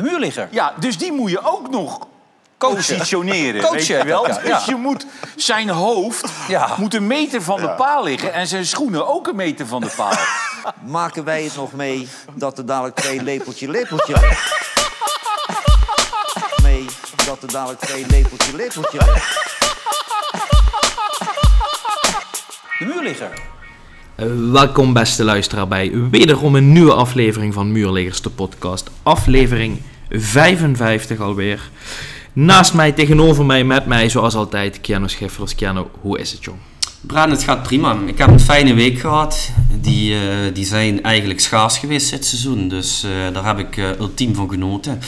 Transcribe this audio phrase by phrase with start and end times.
[0.00, 0.48] De muurligger.
[0.50, 2.06] Ja, dus die moet je ook nog
[2.58, 2.76] Coachen.
[2.76, 3.60] positioneren.
[3.60, 4.26] Coachen weet je wel?
[4.28, 4.38] ja.
[4.38, 6.74] Dus je moet zijn hoofd Ja.
[6.78, 9.92] moet een meter van de paal liggen en zijn schoenen ook een meter van de
[9.96, 10.12] paal.
[10.98, 14.14] Maken wij het nog mee dat er dadelijk twee lepeltje lepeltje...
[16.62, 16.84] mee
[17.26, 18.98] dat er dadelijk twee lepeltje lepeltje...
[22.78, 23.30] De muurligger.
[24.52, 28.90] Welkom beste luisteraar bij wederom een nieuwe aflevering van Muurliggers de podcast.
[29.02, 31.70] Aflevering 55 alweer.
[32.32, 35.54] Naast mij, tegenover mij, met mij zoals altijd, Keanu Schiffers.
[35.54, 36.58] Keanu, hoe is het jong?
[37.00, 37.96] Braan, het gaat prima.
[38.06, 39.50] Ik heb een fijne week gehad.
[39.80, 40.20] Die, eh,
[40.54, 42.68] die zijn eigenlijk schaars geweest dit seizoen.
[42.68, 45.00] Dus eh, daar heb ik eh, ultiem van genoten.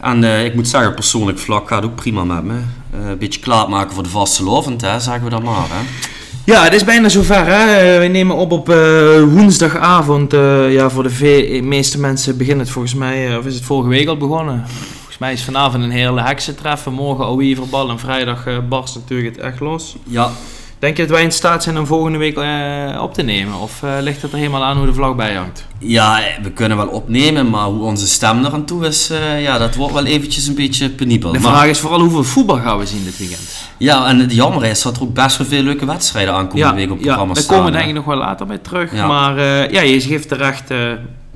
[0.00, 2.60] En ik moet zeggen, persoonlijk vlak gaat ook prima met me.
[2.92, 5.66] Een beetje klaarmaken voor de vaste lovend, hè, zeggen we dan maar.
[5.68, 6.08] Hè.
[6.48, 7.46] Ja, het is bijna zover.
[7.46, 7.98] Hè?
[7.98, 10.32] We nemen op op eh, woensdagavond.
[10.32, 13.88] Eh, ja, voor de meeste mensen begint het volgens mij, eh, of is het vorige
[13.88, 14.64] week al begonnen?
[14.96, 16.92] Volgens mij is vanavond een hele heksentreffen.
[16.92, 19.96] Morgen Ouiverbal en vrijdag barst natuurlijk het echt los.
[20.04, 20.30] Ja,
[20.78, 23.58] Denk je dat wij in staat zijn om volgende week eh, op te nemen?
[23.58, 25.66] Of eh, ligt het er helemaal aan hoe de vlag bij hangt?
[25.78, 29.58] ja, we kunnen wel opnemen, maar hoe onze stem er aan toe is, eh, ja,
[29.58, 31.32] dat wordt wel eventjes een beetje penibel.
[31.32, 33.40] De Maar- vraag is vooral hoeveel voetbal gaan we zien dit weekend?
[33.78, 36.90] Ja, en het jammer is dat er ook best wel veel leuke wedstrijden aankomende week
[36.90, 37.56] op het ja programma daar staan.
[37.56, 38.94] komen we denk ik nog wel later bij terug.
[38.94, 39.06] Ja.
[39.06, 39.40] Maar
[39.72, 40.68] ja, je geeft terecht,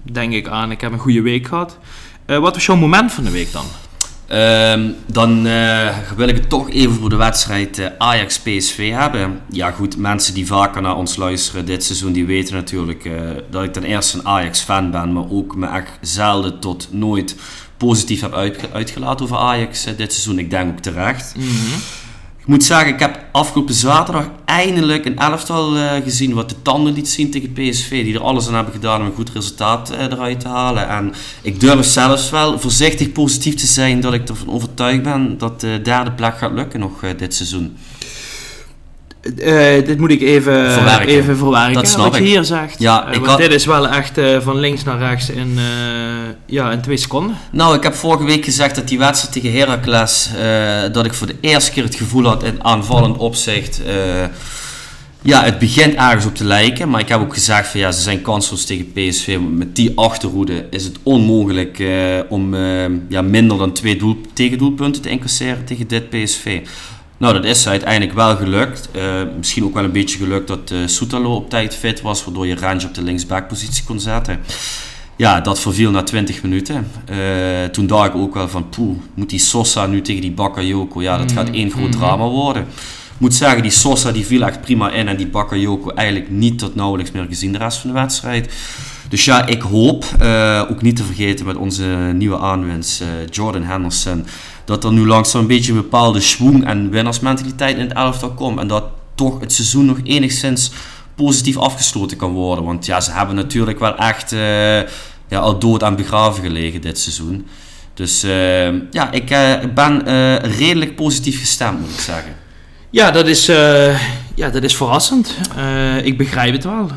[0.02, 0.70] denk ik, aan.
[0.70, 1.78] Ik heb een goede week gehad.
[2.26, 3.64] Eh, wat was jouw moment van de week dan?
[4.26, 9.40] Ehm, dan eh, wil ik het toch even voor de wedstrijd eh, Ajax-PSV hebben.
[9.50, 13.12] Ja goed, mensen die vaker naar ons luisteren dit seizoen, die weten natuurlijk eh,
[13.50, 17.36] dat ik ten eerste een Ajax-fan ben, maar ook me echt zelden tot nooit
[17.76, 20.38] positief heb uitge- uitgelaten over Ajax dit seizoen.
[20.38, 21.34] Ik denk ook terecht.
[22.42, 26.92] Ik moet zeggen, ik heb afgelopen zaterdag eindelijk een elftal eh, gezien wat de tanden
[26.92, 28.04] liet zien tegen PSV.
[28.04, 30.88] Die er alles aan hebben gedaan om een goed resultaat eh, eruit te halen.
[30.88, 35.60] En ik durf zelfs wel voorzichtig positief te zijn dat ik ervan overtuigd ben dat
[35.60, 37.76] de derde plek gaat lukken nog eh, dit seizoen.
[39.22, 41.08] Eh, dit moet ik even Verwerken.
[41.08, 41.72] even verwerken.
[41.74, 42.74] Dat snap wat je hier zegt.
[42.78, 45.58] Ja, Eh, ik want had- dit is wel echt eh, van links naar rechts in,
[46.46, 47.36] ja, in twee seconden.
[47.52, 50.30] Nou, ik heb vorige week gezegd dat die wedstrijd tegen Heracles,
[50.92, 53.80] dat ik voor de eerste keer het gevoel had in aanvallend opzicht,
[55.22, 56.88] ja, het begint ergens op te lijken.
[56.90, 59.38] Maar ik heb ook gezegd van ja, ze zijn kansloos tegen PSV.
[59.50, 61.82] Met die achterhoede is het onmogelijk
[62.28, 62.54] om
[63.08, 66.60] ja, minder dan twee doel, tegendoelpunten te incasseren tegen dit PSV.
[67.22, 68.88] Nou, dat is uiteindelijk wel gelukt.
[68.92, 69.02] Eh,
[69.36, 72.56] misschien ook wel een beetje gelukt dat eh Soetalo op tijd fit was, waardoor je
[72.56, 74.40] Range op de linksbackpositie kon zetten.
[75.16, 76.90] Ja, dat verviel na 20 minuten.
[77.04, 81.02] Eh, toen dacht ik ook wel van, poeh, moet die Sosa nu tegen die Bakayoko?
[81.02, 82.62] Ja, dat gaat één groot drama worden.
[82.62, 86.58] Ik moet zeggen, die Sosa die viel echt prima in en die Bakayoko eigenlijk niet
[86.58, 88.52] tot nauwelijks meer gezien de rest van de wedstrijd.
[89.08, 90.04] Dus ja, ik hoop,
[90.70, 91.84] ook niet te vergeten met onze
[92.14, 94.26] nieuwe aanwinst, Jordan Henderson,
[94.64, 98.58] dat er nu langzaam een beetje een bepaalde schwung en winnaarsmentaliteit in het elftal komt.
[98.58, 98.84] En dat
[99.14, 100.70] toch het seizoen nog enigszins
[101.14, 102.64] positief afgesloten kan worden.
[102.64, 104.80] Want ja, ze hebben natuurlijk wel echt eh,
[105.28, 107.46] ja, al dood aan begraven gelegen dit seizoen.
[107.94, 110.02] Dus eh, ja, ik eh, ben
[110.56, 112.34] redelijk positief gestemd, moet ik zeggen.
[112.90, 113.46] Ja, dat is,
[114.34, 115.36] ja, dat is verrassend.
[116.02, 116.90] Ik begrijp het wel.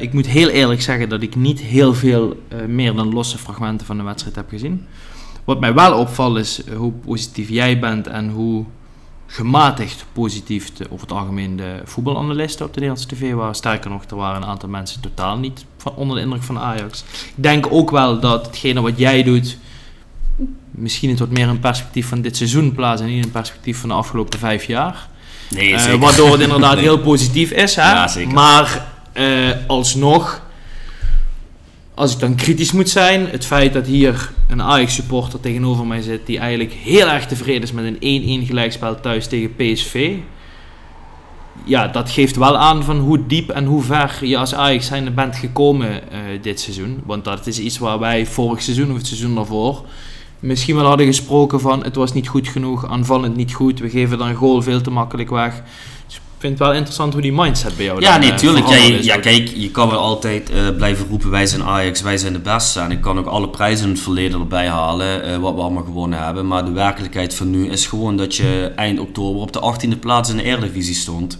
[0.00, 3.96] Ik moet heel eerlijk zeggen dat ik niet heel veel meer dan losse fragmenten van
[3.96, 4.86] de wedstrijd heb gezien.
[5.48, 8.64] Wat mij wel opvalt is eh, hoe positief jij bent en hoe
[9.26, 13.54] gematigd positief de, over het algemeen de voetbalanalisten op de Nederlandse tv waren.
[13.54, 17.04] Sterker nog, er waren een aantal mensen totaal niet van, onder de indruk van Ajax.
[17.10, 19.58] Ik denk ook wel dat hetgene wat jij doet
[20.70, 23.88] misschien het wat meer in perspectief van dit seizoen plaatst en niet in perspectief van
[23.88, 25.08] de afgelopen vijf jaar.
[25.50, 26.84] Nee, Eh, waardoor het inderdaad Nee.
[26.88, 27.74] heel positief is.
[27.76, 27.92] Hè?
[27.92, 28.08] Ja.
[28.32, 30.42] Maar eh, alsnog,
[31.98, 36.26] als ik dan kritisch moet zijn, het feit dat hier een Ajax-supporter tegenover mij zit
[36.26, 40.16] die eigenlijk heel erg tevreden is met een 1-1 gelijkspel thuis tegen PSV.
[41.64, 45.14] Ja, dat geeft wel aan van hoe diep en hoe ver je als Ajax zijn
[45.14, 47.00] bent gekomen eh, dit seizoen.
[47.04, 49.84] Want dat is iets waar wij vorig seizoen of het seizoen daarvoor
[50.40, 54.18] misschien wel hadden gesproken van het was niet goed genoeg, aanvallend niet goed, we geven
[54.18, 55.62] dan goal veel te makkelijk weg.
[56.06, 58.66] Dus vind het wel interessant hoe die mindset bij jou Ja, dan, nee, eh, tuurlijk.
[59.02, 62.38] Ja, kijk, je kan wel altijd eh, blijven roepen, wij zijn Ajax, wij zijn de
[62.38, 62.80] beste.
[62.80, 65.84] En ik kan ook alle prijzen in het verleden erbij halen, eh, wat we allemaal
[65.84, 66.46] gewonnen hebben.
[66.46, 70.30] Maar de werkelijkheid van nu is gewoon dat je eind oktober op de 18e plaats
[70.30, 71.38] in de Eredivisie stond.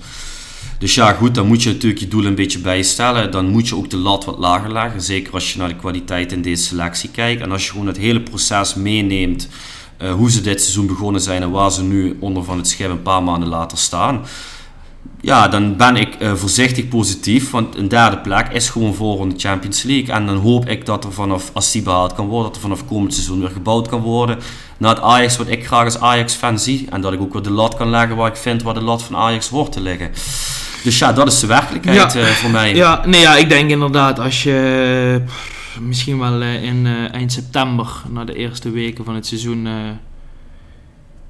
[0.79, 3.31] Dus ja, goed, dan moet je natuurlijk je doel een beetje bijstellen.
[3.31, 5.03] Dan moet je ook de lat wat lager leggen.
[5.03, 7.43] Zeker als je naar de kwaliteit in deze selectie kijkt.
[7.43, 9.49] En als je gewoon het hele proces meeneemt.
[10.17, 13.03] hoe ze dit seizoen begonnen zijn en waar ze nu onder van het schip een
[13.03, 14.25] paar maanden later staan.
[15.21, 17.51] Ja, dan ben ik eh, voorzichtig positief.
[17.51, 20.15] Want een derde plek is gewoon voor een Champions League.
[20.15, 22.87] En dan hoop ik dat er vanaf, als die behaald kan worden, dat er vanaf
[22.87, 24.39] komend seizoen weer gebouwd kan worden.
[24.79, 26.87] Naar het Ajax wat ik graag als Ajax-fan zie.
[26.91, 29.03] En dat ik ook weer de lat kan leggen waar ik vind waar de lat
[29.03, 30.11] van Ajax hoort te liggen.
[30.85, 32.21] Dus ja, dat is de werkelijkheid Ja.
[32.21, 32.75] eh, voor mij.
[32.75, 35.23] Ja, nee, ja, ik denk inderdaad als je
[35.81, 39.69] misschien wel eh, in eind september, na de eerste weken van het seizoen,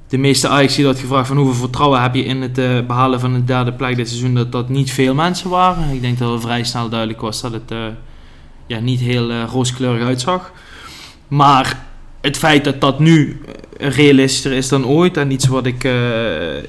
[0.09, 3.35] de meeste Ajax had gevraagd van hoeveel vertrouwen heb je in het eh, behalen van
[3.35, 5.91] een derde plek dit seizoen, dat dat niet veel mensen waren.
[5.91, 7.87] Ik denk dat het vrij snel duidelijk was dat het eh,
[8.67, 10.53] ja, niet heel eh, rooskleurig uitzag.
[11.29, 11.87] Maar
[12.21, 13.41] het feit dat dat nu
[13.79, 15.83] realistischer is dan ooit en iets wat ik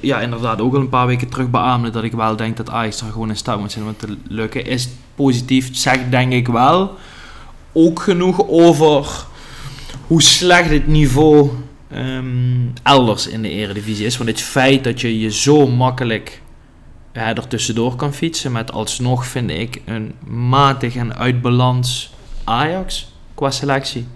[0.02, 3.02] ja, inderdaad ook al een paar weken terug beaamde, dat ik wel denk dat Ajax
[3.02, 5.70] er gewoon in staat moet zijn om te lukken, is positief.
[5.72, 6.98] Zegt denk ik wel
[7.72, 9.26] ook genoeg over
[10.08, 11.50] hoe slecht het niveau
[11.92, 14.18] ehm, elders in de eredivisie is.
[14.18, 16.42] Want het feit dat je je zo makkelijk
[17.14, 22.14] ja, er tussendoor kan fietsen met alsnog vind ik een matig en uitbalans
[22.44, 24.08] Ajax qua selectie.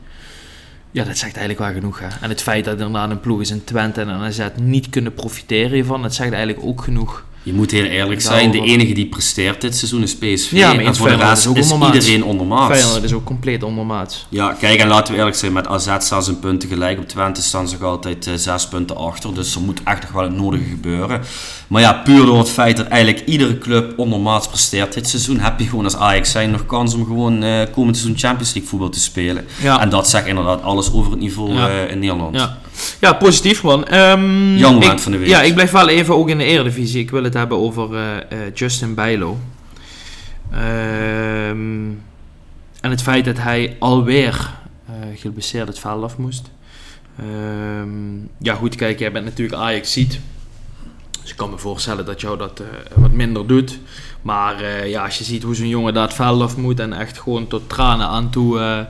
[0.92, 2.00] Ja, dat zegt eigenlijk wel genoeg.
[2.00, 2.08] Hè?
[2.22, 4.90] En het feit dat er inderdaad een ploeg is in Twente en een AZ niet
[4.90, 7.26] kunnen profiteren hiervan, dat zegt eigenlijk ook genoeg.
[7.44, 10.52] Je moet heel eerlijk zijn, de enige die presteert dit seizoen is PSV.
[10.52, 12.80] Ja, maar en voor de rest is iedereen ondermaats.
[12.80, 14.26] Feyenoord is ook compleet ondermaats.
[14.30, 17.00] Ja, kijk, en laten we eerlijk zijn, met AZ staan ze punten gelijk.
[17.00, 19.34] Op Twente staan ze nog altijd eh, zes punten achter.
[19.34, 21.22] Dus er moet echt nog wel het nodige gebeuren.
[21.68, 25.60] Maar ja, puur door het feit dat eigenlijk iedere club ondermaats presteert dit seizoen, heb
[25.60, 28.90] je gewoon als Ajax zijn nog kans om gewoon eh, komend seizoen Champions League voetbal
[28.90, 29.46] te spelen.
[29.62, 29.82] Ja.
[29.82, 31.70] En dat zegt inderdaad alles over het niveau Ja.
[31.70, 32.36] eh, in Nederland.
[32.36, 32.58] Ja,
[33.00, 33.86] ja positief man.
[33.88, 35.28] Ehm, Jouw moment ik- van de week.
[35.28, 37.02] Ja, ik blijf wel even ook in de Eredivisie.
[37.02, 39.38] Ik wil het hebben over eh, eh, Justin Bijlo.
[40.52, 41.90] Ehm,
[42.82, 44.50] en het feit dat hij alweer
[44.88, 46.52] eh geblesseerd het veld af moest.
[47.20, 47.90] Ehm,
[48.40, 50.20] ja goed, kijk, jij bent natuurlijk Ajax ziet.
[51.22, 52.62] Dus ik kan me voorstellen dat jou dat
[52.96, 53.80] wat minder doet.
[54.22, 57.20] Maar ja, als je ziet hoe zo'n jongen daar het veld af moet en echt
[57.20, 58.86] gewoon tot tranen aan toe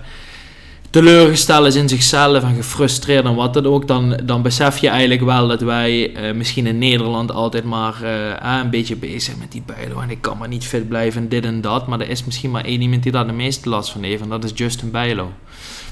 [0.94, 5.22] teleurgesteld is in zichzelf en gefrustreerd en wat dan ook, dan, dan besef je eigenlijk
[5.22, 9.52] wel dat wij eh, misschien in Nederland altijd maar eh, een beetje bezig zijn met
[9.52, 11.88] die Bijlo en ik kan maar niet fit blijven en dit en dat.
[11.88, 14.30] Maar er is misschien maar één iemand die daar de meeste last van heeft en
[14.30, 15.32] dat is Justin Bijlo.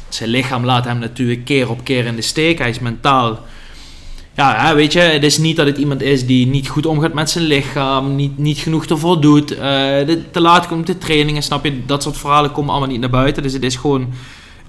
[0.10, 2.58] Zijn lichaam laat hem natuurlijk keer op keer in de steek.
[2.58, 3.40] Hij is mentaal
[4.36, 7.30] ja, weet je, het is niet dat het iemand is die niet goed omgaat met
[7.30, 9.60] zijn lichaam, niet, niet genoeg ervoor doet, eh,
[10.32, 11.86] te laat komt de trainingen, snap je?
[11.86, 13.44] Dat soort verhalen komen allemaal niet naar buiten.
[13.44, 14.14] Dus het is gewoon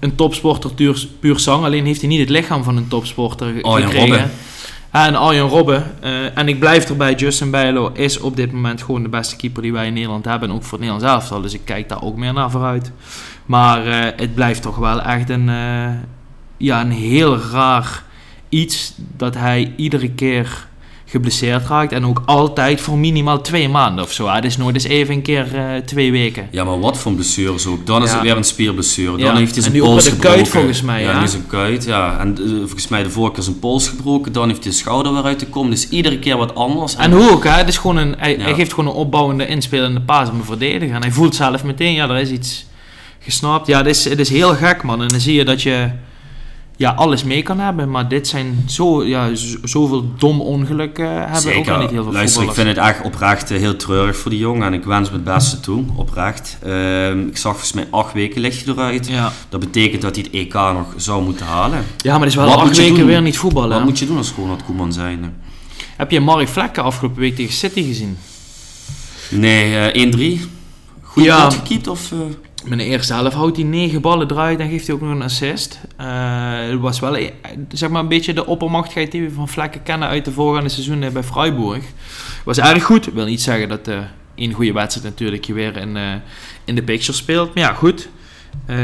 [0.03, 3.87] een topsporter puur, puur zang, alleen heeft hij niet het lichaam van een topsporter Arjen
[3.87, 4.09] gekregen.
[4.09, 4.31] Robben.
[4.91, 6.01] En Arjen Robben.
[6.01, 9.61] eh, en ik blijf erbij, Justin Bijlo is op dit moment gewoon de beste keeper
[9.61, 10.49] die wij in Nederland hebben.
[10.49, 11.41] En ook voor het Nederlands elftal.
[11.41, 12.91] Dus ik kijk daar ook meer naar vooruit.
[13.45, 15.89] Maar eh, het blijft toch wel echt een, eh,
[16.57, 18.03] ja, een heel raar
[18.49, 20.67] iets dat hij iedere keer
[21.13, 21.91] geblesseerd raakt.
[21.91, 24.27] En ook altijd voor minimaal twee maanden of zo.
[24.29, 26.47] Het is nooit eens even een keer eh, twee weken.
[26.51, 27.85] Ja, maar wat voor blessures ook.
[27.85, 28.15] Dan is Ja.
[28.15, 29.11] het weer een spierblessure.
[29.11, 30.29] Dan Ja, heeft hij en zijn pols gebroken.
[30.35, 31.19] kuit volgens mij, Ja, ja.
[31.19, 32.19] nu zijn kuit, ja.
[32.19, 34.31] En eh, volgens mij de vorige keer zijn pols gebroken.
[34.31, 35.71] Dan heeft hij de schouder weer uit te komen.
[35.71, 36.95] Dus iedere keer wat anders.
[36.95, 37.49] En hoe ook, hè?
[37.51, 40.95] Het is gewoon een, hij, geeft gewoon een opbouwende, inspelende paas om een verdediger.
[40.95, 42.65] En hij voelt zelf meteen, ja, er is iets
[43.19, 43.67] gesnapt.
[43.67, 45.01] Ja, het is, het is heel gek, man.
[45.01, 45.89] En dan zie je dat je
[46.83, 47.89] ja, alles mee kan hebben.
[47.91, 49.29] Maar dit zijn zo, ja,
[49.63, 53.57] zoveel dom ongelukken hebben ook niet heel veel Luister, ik vind het echt oprecht eh,
[53.59, 54.67] heel treurig voor die jongen.
[54.67, 56.57] En ik wens hem het beste toe, oprecht.
[56.63, 59.07] Ehm, ik zag volgens mij acht weken ligt hij eruit.
[59.07, 59.31] Ja.
[59.49, 61.83] Dat betekent dat hij het EK nog zou moeten halen.
[62.01, 63.05] ja, maar het is wel Wat acht weken doen?
[63.05, 63.69] weer niet voetballen.
[63.69, 63.83] Wat hè?
[63.85, 65.41] moet je doen als Ronald Koeman zijn?
[65.97, 68.17] Heb je Mark Vlekken afgelopen week tegen City gezien?
[69.29, 70.41] Nee, eh 1-3.
[71.01, 71.49] Goed Ja.
[71.49, 72.11] gekiept of...
[72.11, 72.17] eh?
[72.69, 75.79] De eerste helft houdt hij negen ballen eruit en geeft hij ook nog een assist.
[75.97, 76.07] Eh,
[76.69, 77.29] het was wel eh,
[77.69, 81.13] zeg maar een beetje de oppermachtigheid die we van Vlekken kennen uit de voorgaande seizoenen
[81.13, 81.83] bij Freiburg.
[82.45, 83.07] Was erg goed.
[83.07, 83.97] Ik wil niet zeggen dat eh
[84.35, 86.13] één goede wedstrijd natuurlijk je weer in, eh,
[86.63, 87.53] in de picture speelt.
[87.53, 88.09] Maar ja, goed.
[88.65, 88.75] Eh,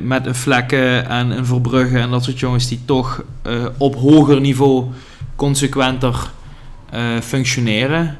[0.00, 4.40] met een Vlekken en een Verbrugge en dat soort jongens die toch eh, op hoger
[4.40, 4.84] niveau
[5.36, 6.30] consequenter
[6.90, 8.18] eh, functioneren.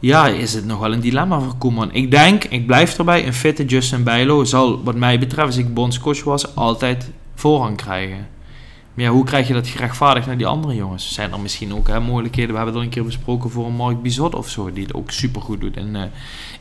[0.00, 1.92] Ja, is het nog wel een dilemma voor Koeman.
[1.92, 5.74] Ik denk, ik blijf erbij, een fitte Justin Bijlo zal, wat mij betreft, als ik
[5.74, 8.28] bondscoach was, altijd voorrang krijgen.
[8.94, 11.14] Maar ja, hoe krijg je dat gerechtvaardigd naar die andere jongens?
[11.14, 13.74] Zijn er misschien ook hè, mogelijkheden, we hebben het al een keer besproken voor een
[13.74, 16.02] Mark Bizot of zo, die het ook supergoed doet in, eh,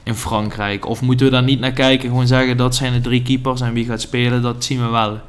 [0.03, 0.85] in Frankrijk.
[0.85, 3.73] Of moeten we daar niet naar kijken, gewoon zeggen dat zijn de drie keepers en
[3.73, 5.19] wie gaat spelen, dat zien we wel.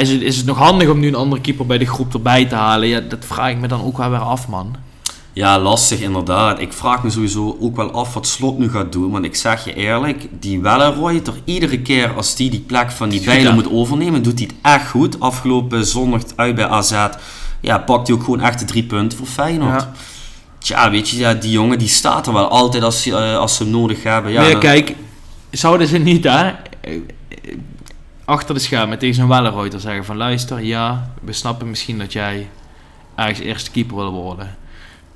[0.00, 2.44] Is, het, is het nog handig om nu een andere keeper bij de groep erbij
[2.44, 2.88] te halen?
[2.88, 4.76] Ja, dat vraag ik me dan ook wel weer af, man.
[5.32, 6.60] Ja, lastig inderdaad.
[6.60, 9.10] Ik vraag me sowieso ook wel af wat Slot nu gaat doen.
[9.10, 13.08] Want ik zeg je eerlijk, die Welleroy, toch iedere keer als die die plek van
[13.08, 15.20] die Bijlen moet overnemen, doet hij het echt goed.
[15.20, 17.06] Afgelopen zondag uit bij AZ,
[17.60, 19.80] ja, pakt hij ook gewoon echt de drie punten voor Feyenoord.
[19.80, 19.92] Ja.
[20.58, 23.62] Tja, weet je, ja, die jongen die staat er wel altijd als, eh, als ze
[23.62, 24.32] hem nodig hebben.
[24.32, 24.94] Ja, kijk,
[25.50, 27.00] zouden ze niet daar eh,
[28.24, 32.48] achter de schermen tegen zo'n Wellenreuter zeggen van luister, ja, we snappen misschien dat jij
[33.14, 34.56] ergens eerste keeper wil worden.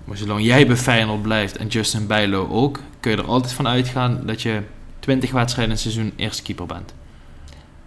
[0.04, 3.68] Maar zolang jij bij Feyenoord blijft en Justin Bijlo ook, kun je er altijd van
[3.68, 4.62] uitgaan dat je
[5.00, 6.94] 20 wedstrijden in een seizoen eerste keeper bent.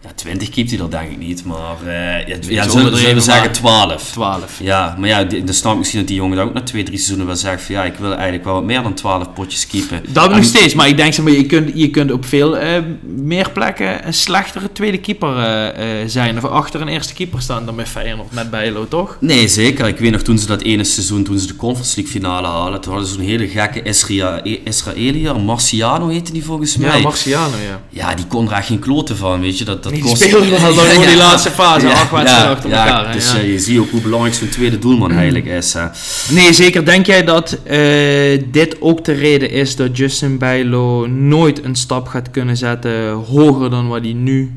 [0.07, 3.15] Ja, 20 keept hij er denk ik niet, maar eh, ja, ja, zullen, overdreven, zullen
[3.15, 4.11] we zeggen maar- 12.
[4.11, 4.59] 12.
[4.61, 6.97] Ja, maar ja, dan snap ik misschien dat die jongen dan ook na twee, drie
[6.97, 10.01] seizoenen wel zegt van ja, ik wil eigenlijk wel wat meer dan 12 potjes keepen.
[10.09, 12.57] Dat En- nog steeds, maar ik denk zeg maar, je kunt, je kunt op veel
[12.57, 16.37] eh, meer plekken een slechtere tweede keeper eh, zijn.
[16.37, 19.17] Of achter een eerste keeper staan dan met Feyenoord, met Bijlo, toch?
[19.19, 19.87] Nee, zeker.
[19.87, 22.81] Ik weet nog toen ze dat ene seizoen, toen ze de Conference League finale halen,
[22.81, 26.95] toen hadden ze zo'n hele gekke Isra Israëliër, Marciano heette die volgens mij.
[26.97, 27.81] Ja, Marciano, ja.
[27.89, 29.65] Ja, die kon er echt geen kloten van, weet je.
[29.65, 30.44] Dat, dat Die kost- dan
[30.86, 33.38] gewoon die laatste fase, acht wedstrijden achter ja, elkaar, Dus ja.
[33.38, 35.74] eh, je ziet ook hoe belangrijk zo'n tweede doelman eigenlijk is.
[35.74, 35.86] hè.
[36.30, 36.86] Nee, zeker.
[36.86, 42.08] Denk jij dat eh, dit ook de reden is dat Justin Bijlo nooit een stap
[42.08, 44.51] gaat kunnen zetten hoger dan wat hij nu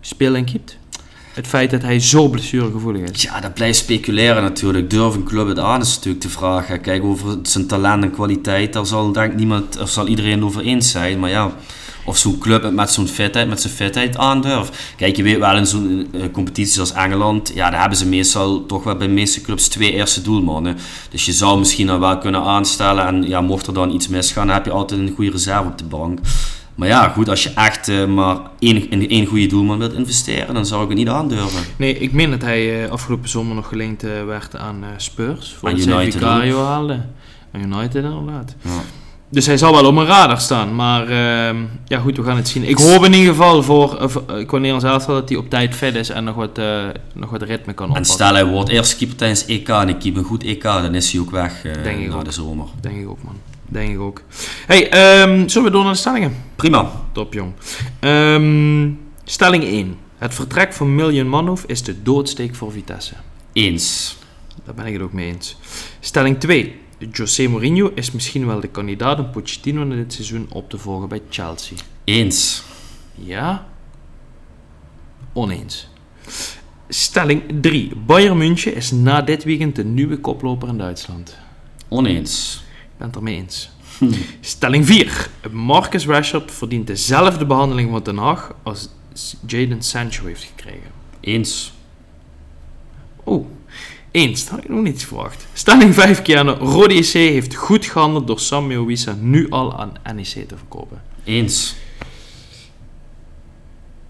[0.00, 0.76] speelt en keept?
[1.34, 3.22] Het feit dat hij zo blessuregevoelig is.
[3.22, 4.90] Ja, dat blijft speculeren natuurlijk.
[4.90, 6.80] Durf een club het aan is natuurlijk te vragen.
[6.80, 10.42] Kijk, over zijn talent en kwaliteit, daar zal denk ik niemand, of zal iedereen het
[10.42, 11.18] over eens zijn.
[11.18, 11.52] Maar ja,
[12.08, 14.78] of zo'n club het met zo'n fitheid, met zijn fitheid aandurft.
[14.96, 18.66] Kijk, je weet wel in zo'n eh, competitie als Engeland, ja, daar hebben ze meestal
[18.66, 20.76] toch wel bij de meeste clubs twee eerste doelmannen.
[21.10, 24.46] Dus je zou misschien dan wel kunnen aanstellen en ja, mocht er dan iets misgaan,
[24.46, 26.18] dan heb je altijd een goede reserve op de bank.
[26.74, 30.54] Maar ja, goed, als je echt eh, maar één, in één goede doelman wilt investeren,
[30.54, 31.64] dan zou ik het niet aandurven.
[31.76, 35.56] Nee, ik meen dat hij eh, afgelopen zomer nog geleend werd aan Spurs.
[35.58, 37.00] Voor Aan United Vicario haalde.
[37.52, 38.54] Aan United inderdaad.
[38.62, 38.70] Ja.
[39.30, 40.74] Dus hij zal wel op mijn radar staan.
[40.74, 41.56] Maar ehm,
[41.86, 42.64] ja, goed, we gaan het zien.
[42.64, 46.08] Ik hoop in ieder geval voor, uh, voor Elftal dat hij op tijd fit is
[46.08, 48.12] en nog wat, eh, nog wat ritme kan En oppakken.
[48.12, 51.12] stel hij wordt eerste keeper tijdens EK en ik keep een goed EK, dan is
[51.12, 52.24] hij ook weg eh, Denk ik na ook.
[52.24, 52.66] de zomer.
[52.80, 53.36] Denk ik ook, man.
[53.66, 54.22] Denk ik ook.
[54.66, 56.36] Hey, ehm, zullen we door naar de stellingen?
[56.56, 56.90] Prima.
[57.12, 57.52] Top, jong.
[58.00, 58.88] Ehm,
[59.24, 59.96] stelling 1.
[60.18, 63.14] Het vertrek van Miljan Manhoef is de doodsteek voor Vitesse.
[63.52, 64.16] Eens.
[64.64, 65.56] Daar ben ik het ook mee eens.
[66.00, 66.80] Stelling 2.
[67.12, 71.08] José Mourinho is misschien wel de kandidaat om Pochettino in dit seizoen op te volgen
[71.08, 71.76] bij Chelsea.
[72.04, 72.62] Eens.
[73.14, 73.66] Ja?
[75.32, 75.88] Oneens.
[76.88, 77.96] Stelling 3.
[78.06, 81.38] Bayern München is na dit weekend de nieuwe koploper in Duitsland.
[81.88, 82.62] Oneens.
[82.64, 83.70] Ik ben het ermee eens.
[84.40, 85.30] Stelling 4.
[85.50, 88.88] Marcus Rashford verdient dezelfde behandeling van Den Haag als
[89.46, 90.90] Jadon Sancho heeft gekregen.
[91.20, 91.72] Eens.
[93.26, 93.46] Oeh,
[94.18, 94.48] eens.
[94.48, 95.46] Had ik nog niet verwacht.
[95.52, 96.46] Stelling 5 keer.
[96.46, 101.02] Rode EC heeft goed gehandeld door Samuel Wissa nu al aan NEC te verkopen.
[101.24, 101.74] Eens.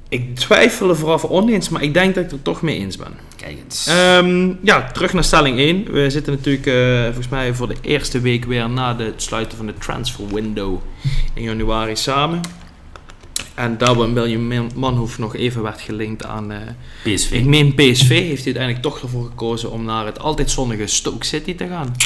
[0.09, 3.12] Ik twijfel er vooraf oneens, maar ik denk dat ik er toch mee eens ben.
[3.37, 3.87] Kijk eens.
[3.87, 5.93] Ehm, ja, terug naar stelling 1.
[5.93, 9.67] We zitten natuurlijk eh, volgens mij voor de eerste week weer na het sluiten van
[9.67, 10.79] de transfer window
[11.35, 12.41] in januari samen.
[13.59, 16.59] En waar William Manhoef nog even werd gelinkt aan, eh,
[17.03, 17.31] PSV.
[17.31, 21.27] ik meen PSV, heeft hij uiteindelijk toch ervoor gekozen om naar het altijd zonnige Stoke
[21.27, 21.97] City te gaan.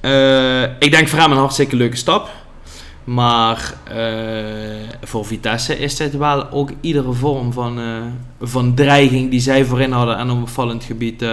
[0.00, 2.30] Eh, ik denk voor hem een hartstikke leuke stap.
[3.04, 3.96] Maar eh,
[5.02, 7.80] voor Vitesse is dit wel ook iedere vorm van,
[8.40, 11.24] van dreiging die zij voorin hadden en een opvallend gebied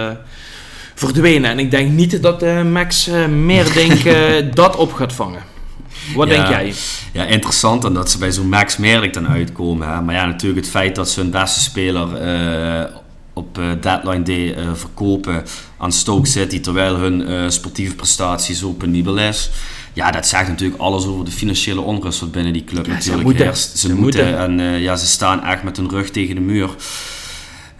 [0.96, 1.50] verdwenen.
[1.50, 5.42] En ik denk niet dat Max meer eh, dat op gaat vangen.
[6.14, 6.34] Wat Ja.
[6.34, 6.74] denk jij?
[7.12, 9.88] Ja, interessant en dat ze bij zo'n Max Merlik dan uitkomen.
[9.88, 10.00] Hè.
[10.02, 12.94] Maar ja, natuurlijk het feit dat ze hun beste speler eh,
[13.32, 15.44] op eh, deadline day eh, verkopen
[15.78, 19.50] aan Stoke City, terwijl hun sportieve prestatie zo penibel is.
[19.92, 22.96] Ja, dat zegt natuurlijk alles over de financiële onrust wat binnen die club Ja, ze
[22.96, 23.44] natuurlijk moeten.
[23.44, 23.78] heerst.
[23.78, 24.24] Ze, Ze moeten.
[24.48, 24.60] moeten.
[24.62, 26.70] En ja, ze staan echt met hun rug tegen de muur.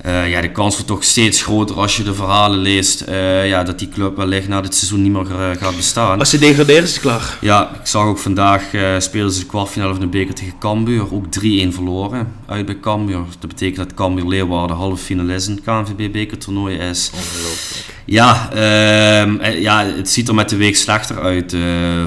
[0.06, 3.62] Eh, ja, de kans wordt toch steeds groter als je de verhalen leest eh, ja,
[3.62, 6.18] dat die club wellicht na dit seizoen niet meer eh, gaat bestaan.
[6.18, 7.38] Als ze degraderen is het klaar.
[7.40, 8.62] Ja, ik zag ook vandaag
[8.98, 11.14] spelen ze de kwartfinale van de beker tegen Cambuur.
[11.14, 11.28] Ook 3-1
[11.68, 13.20] verloren uit bij Cambuur.
[13.38, 17.10] Dat betekent dat Cambuur Leeuwarden halve finalist in het KNVB bekertoernooi is.
[17.14, 17.94] Ongelooflijk.
[18.08, 21.56] Ja, uh, ja, het ziet er met de week slechter uit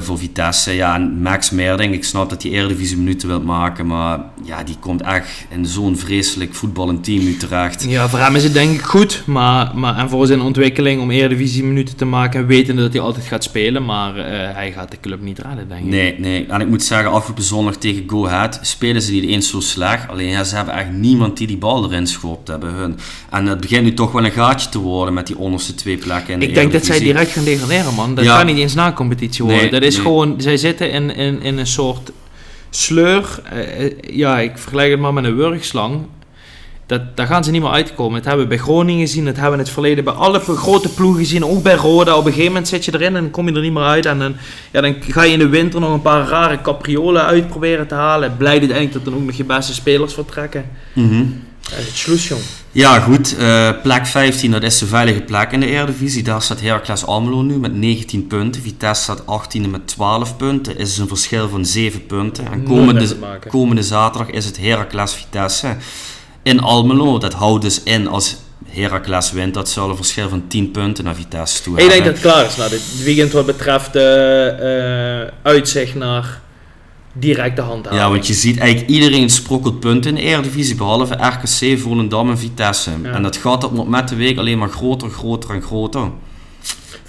[0.00, 0.72] voor Vitesse.
[0.72, 3.86] Ja, en Max Merding, ik snap dat hij Eredivisie minuten wil maken.
[3.86, 7.86] Maar ja, die komt echt in zo'n vreselijk voetballend team nu terecht.
[7.90, 9.22] Ja, voor hem is het denk ik goed.
[9.26, 13.26] Maar, maar, en voor zijn ontwikkeling om Eredivisie minuten te maken, wetende dat hij altijd
[13.26, 13.84] gaat spelen.
[13.84, 15.86] Maar uh, hij gaat de club niet redden, denk ik.
[15.86, 16.46] Nee, nee.
[16.46, 20.08] En ik moet zeggen, afgelopen zondag tegen Go Ahead spelen ze niet eens zo slecht.
[20.08, 22.98] Alleen ja, ze hebben echt niemand die die bal erin schopt hebben hun.
[23.30, 26.34] En het begint nu toch wel een gaatje te worden met die onderste twee plekken
[26.34, 28.14] in de Ik denk dat zij direct gaan degraderen, man.
[28.14, 28.36] Dat Ja.
[28.36, 29.62] kan niet eens na competitie worden.
[29.62, 30.04] Nee, dat is nee.
[30.04, 32.10] gewoon, zij zitten in, in, in een soort
[32.70, 33.40] sleur.
[33.50, 36.00] Eh, eh, ja, ik vergelijk het maar met een wurgslang.
[36.90, 38.14] Dat, daar gaan ze niet meer uitkomen.
[38.14, 40.88] Dat hebben we bij Groningen gezien, dat hebben we in het verleden bij alle grote
[40.88, 42.16] ploegen gezien, ook bij Roda.
[42.16, 44.06] Op een gegeven moment zit je erin en dan kom je er niet meer uit.
[44.06, 44.36] En dan,
[44.70, 48.36] ja, dan ga je in de winter nog een paar rare capriolen uitproberen te halen.
[48.36, 50.64] Blij uiteindelijk dat dan ook nog je beste spelers vertrekken.
[50.92, 51.24] Mhm.
[51.60, 52.40] Ja, het sloes, jong.
[52.72, 53.36] Ja, goed.
[53.36, 56.22] eh plek 15, dat is de veilige plek in de Eredivisie.
[56.22, 58.62] Daar staat Heracles Almelo nu met 19 punten.
[58.62, 60.78] Vitesse staat 18e met 12 punten.
[60.78, 62.52] Is een verschil van 7 punten.
[62.52, 63.16] En komende,
[63.48, 65.76] komende zaterdag is het Heracles Vitesse
[66.42, 67.18] in Almelo.
[67.18, 71.14] Dat houdt dus in als Heracles wint, dat zal een verschil van 10 punten naar
[71.14, 72.12] Vitesse toe Ik denk dat hebben.
[72.12, 76.40] het klaar is na dit weekend wat betreft eh, eh, uitzicht naar
[77.12, 78.02] directe handhaving.
[78.02, 82.38] Ja, want je ziet eigenlijk iedereen sprokkelt punten in de Eredivisie, behalve RKC, Volendam en
[82.38, 82.90] Vitesse.
[83.02, 83.10] Ja.
[83.10, 86.10] En dat gaat op met de week alleen maar groter, groter en groter.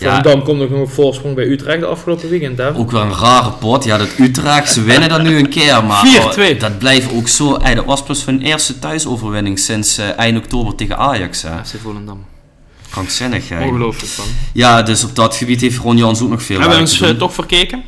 [0.01, 2.75] Ja, Volendam komt nog een voorsprong bij Utrecht de afgelopen weekend, hè?
[2.75, 3.83] ook wel een rare pot.
[3.83, 6.05] Ja, dat Utrecht, ze winnen dan nu een keer, maar
[6.37, 6.53] 4-2.
[6.53, 7.55] oh, dat blijft ook zo.
[7.55, 11.41] Ey, dat was plus hun eerste thuisoverwinning sinds eh, eind oktober tegen Ajax.
[11.41, 11.49] Hè.
[11.65, 12.25] FC Volendam.
[12.89, 13.63] Krankzinnig, hè.
[13.65, 14.25] Ongelooflijk van.
[14.53, 16.97] Ja, dus op dat gebied heeft Ron Jans ook nog veel Hebben we werk ons
[16.99, 17.13] te doen.
[17.13, 17.83] eh, toch verkeken?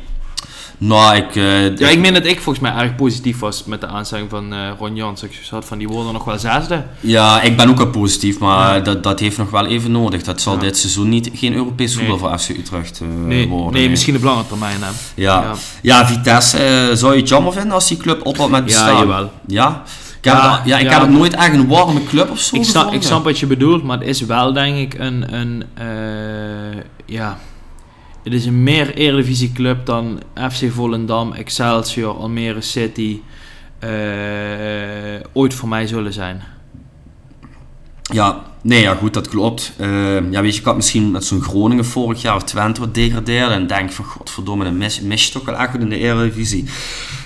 [0.78, 1.36] Nou, ik...
[1.36, 4.52] eh, Ja, ik meen dat ik volgens mij erg positief was met de aanstelling van
[4.52, 5.22] eh, Ron Jans.
[5.22, 6.84] Ik had van die woorden nog wel zesde.
[7.00, 10.22] Ja, ik ben ook al positief, maar dat, dat heeft nog wel even nodig.
[10.22, 10.60] Dat zal Ja.
[10.60, 12.06] dit seizoen niet, geen Europees Nee.
[12.08, 13.72] voetbal voor FC Utrecht eh, Nee, worden.
[13.80, 14.82] nee, misschien op lange termijn.
[14.82, 14.88] Hè.
[15.14, 15.52] Ja,
[15.82, 16.06] Ja.
[16.06, 18.92] Vitesse, zou je het jammer vinden als die club ophoudt met bestaan?
[18.92, 19.30] Ja, jawel.
[19.46, 19.82] Ja?
[20.18, 22.56] Ik, heb, Ja, het, ja, ik heb het nooit echt een warme club of zo
[22.56, 22.62] Ik
[22.92, 25.64] ik snap wat je bedoelt, maar het is wel denk ik een, een
[27.06, 27.38] ja,
[28.24, 33.20] het is een meer Eredivisie club dan FC Volendam, Excelsior, Almere City
[33.78, 33.90] eh,
[35.32, 36.42] ooit voor mij zullen zijn.
[38.12, 39.72] Ja, nee, ja, goed, dat klopt.
[39.78, 42.94] Eh, ja, weet je, ik had misschien met zo'n Groningen vorig jaar of Twente wat
[42.94, 45.98] degradeerde en denk van, godverdomme, dan mis, mis je toch wel echt goed in de
[45.98, 46.64] Eredivisie.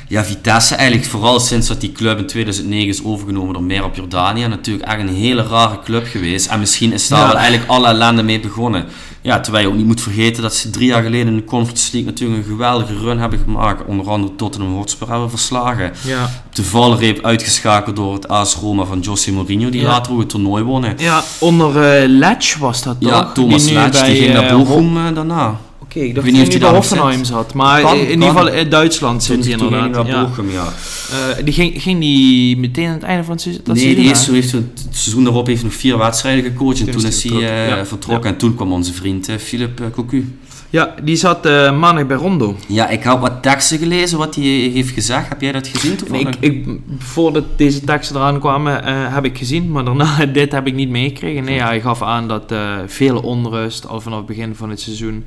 [0.09, 4.47] Ja, Vitesse eigenlijk vooral sinds dat die club in 2009 is overgenomen door Merab Jordania.
[4.47, 6.47] Natuurlijk echt een hele rare club geweest.
[6.47, 7.27] En misschien is daar Ja.
[7.27, 8.85] wel eigenlijk alle ellende mee begonnen.
[9.29, 11.89] Ja, terwijl je ook niet moet vergeten dat ze drie jaar geleden in de Conference
[11.93, 13.83] League natuurlijk een geweldige run hebben gemaakt.
[13.87, 15.93] Onder andere Tottenham Hotspur hebben verslagen.
[16.05, 19.87] Ja, Op de valreep uitgeschakeld door het AS Roma van José Mourinho, die Ja.
[19.87, 20.95] later ook het toernooi wonnen.
[20.99, 23.11] ja onder eh Letch was dat toch?
[23.11, 25.57] Ja, Thomas nu Letch, die ging naar eh, Bochum eh, daarna.
[25.91, 27.55] Oké, ik dacht weet dat niet hij bij Hoffenheim zat.
[27.55, 28.11] Maar Kan, in kan.
[28.13, 29.91] ieder geval in Duitsland Toen, zit hij inderdaad.
[30.07, 30.25] naar Ja.
[30.25, 30.73] Bochum, ja.
[31.11, 33.63] Eh, die ging, ging die meteen aan het einde van het seizoen?
[33.67, 37.07] nee, seizoen, die heeft het seizoen daarop heeft nog vier wedstrijden gecoacht en Toen toen
[37.11, 37.51] is hij vertrokken.
[37.51, 37.87] eh, Ja.
[37.87, 38.31] vertrokken.
[38.31, 40.39] En toen kwam onze vriend eh, Philip eh, Cocu.
[40.71, 42.57] Ja, die zat eh, maandag bij Rondo.
[42.67, 45.29] Ja, ik heb wat teksten gelezen wat hij heeft gezegd.
[45.29, 46.29] Heb jij dat gezien toevallig?
[46.29, 46.67] ik, ik,
[46.99, 50.89] voordat deze teksten eraan kwamen, eh, heb ik gezien, maar daarna dit heb ik niet
[50.89, 51.45] meegekregen.
[51.45, 55.25] Nee, hij gaf aan dat eh veel onrust, al vanaf het begin van het seizoen,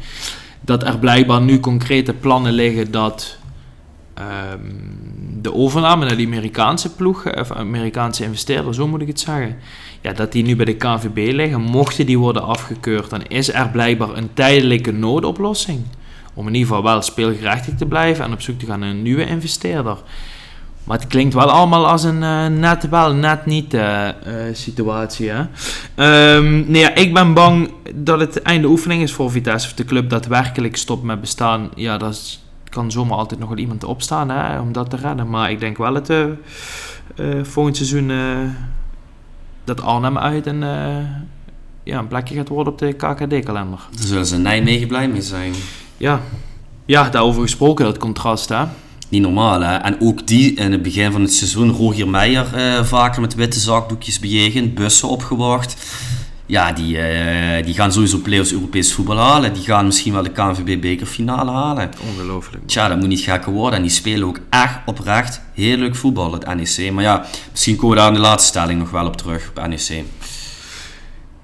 [0.62, 3.38] dat er blijkbaar nu concrete plannen liggen dat
[4.14, 4.60] ehm,
[5.42, 9.58] de overname naar die Amerikaanse ploeg, eh, of Amerikaanse investeerder, zo moet ik het zeggen,
[10.02, 11.62] ja, dat die nu bij de KVB liggen.
[11.62, 15.82] Mochten die worden afgekeurd, dan is er blijkbaar een tijdelijke noodoplossing.
[16.34, 19.02] Om in ieder geval wel speelgerechtig te blijven en op zoek te gaan naar een
[19.02, 19.98] nieuwe investeerder.
[20.84, 24.16] Maar het klinkt wel allemaal als een eh, net wel, net niet eh, eh,
[24.56, 25.30] situatie.
[25.30, 25.44] Hè?
[25.96, 29.68] Ehm, nee, ja, ik ben bang dat het einde oefening is voor Vitesse.
[29.68, 31.70] Of de club daadwerkelijk stopt met bestaan.
[31.76, 35.30] Ja, dat is- kan zomaar altijd nog wel iemand opstaan hè, om dat te redden.
[35.30, 36.12] Maar ik denk wel dat
[37.44, 38.12] volgend seizoen
[39.64, 40.96] dat Arnhem uit een, eh,
[41.84, 43.80] ja, een plekje gaat worden op de KKD-kalender.
[43.96, 45.54] Daar zullen ze in Nijmegen blij mee zijn.
[45.98, 46.20] Ja.
[46.86, 48.50] ja, daarover gesproken, dat contrast.
[48.50, 48.64] Hè?
[49.12, 49.76] Niet normaal, hè?
[49.76, 53.60] En ook die in het begin van het seizoen, Rogier Meijer, eh, vaker met witte
[53.60, 55.76] zakdoekjes bejegend, bussen opgewacht.
[56.46, 59.54] Ja, die, eh, die gaan sowieso play-offs Europees voetbal halen.
[59.54, 61.90] Die gaan misschien wel de KNVB-bekerfinale halen.
[62.10, 62.68] Ongelooflijk.
[62.68, 63.78] Tja, dat moet niet gekker worden.
[63.78, 66.92] En die spelen ook echt oprecht heel leuk voetbal, het NEC.
[66.92, 69.68] Maar ja, misschien komen we daar in de laatste stelling nog wel op terug, op
[69.68, 70.04] NEC.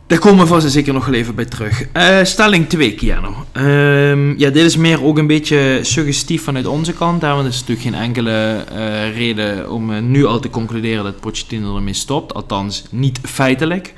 [0.08, 1.88] Daar komen we vast en zeker nog wel even bij terug.
[1.92, 3.46] Eh, stelling 2, Kiano.
[3.52, 7.22] Ehm, ja, dit is meer ook een beetje suggestief vanuit onze kant.
[7.22, 11.04] Hè, want er is natuurlijk geen enkele eh, reden om eh, nu al te concluderen
[11.04, 12.34] dat Pochettino ermee stopt.
[12.34, 13.94] Althans, niet feitelijk.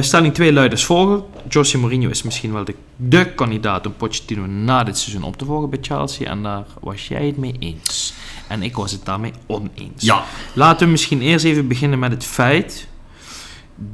[0.00, 1.22] Stelling 2 luidt als volgt.
[1.48, 5.44] José Mourinho is misschien wel de, de kandidaat om Pochettino na dit seizoen op te
[5.44, 6.30] volgen bij Chelsea.
[6.30, 8.14] En daar was jij het mee eens.
[8.48, 10.02] En ik was het daarmee oneens.
[10.02, 12.86] Ja, Laten we misschien eerst even beginnen met het feit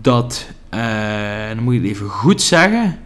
[0.00, 2.98] dat, en dan moet ik het even goed zeggen,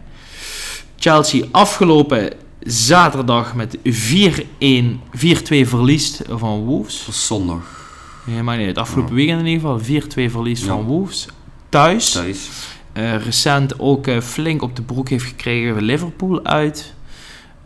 [0.95, 7.27] Chelsea afgelopen zaterdag met 4-1, 4-2 verliest van Wolves.
[7.27, 7.83] zondag
[8.25, 10.67] Ja, maar nee, het afgelopen weekend in ieder geval 4-2 verlies Ja.
[10.67, 11.27] van Wolves.
[11.69, 12.11] Thuis.
[12.11, 12.49] thuis.
[12.93, 16.93] Eh, recent ook eh, flink op de broek heeft gekregen Liverpool uit.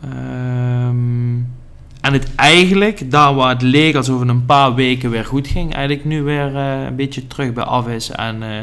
[0.04, 1.34] Ehm,
[2.00, 5.74] en het eigenlijk, daar waar het leek alsof het een paar weken weer goed ging,
[5.74, 8.10] eigenlijk nu weer eh, een beetje terug bij af is.
[8.10, 8.60] En eh,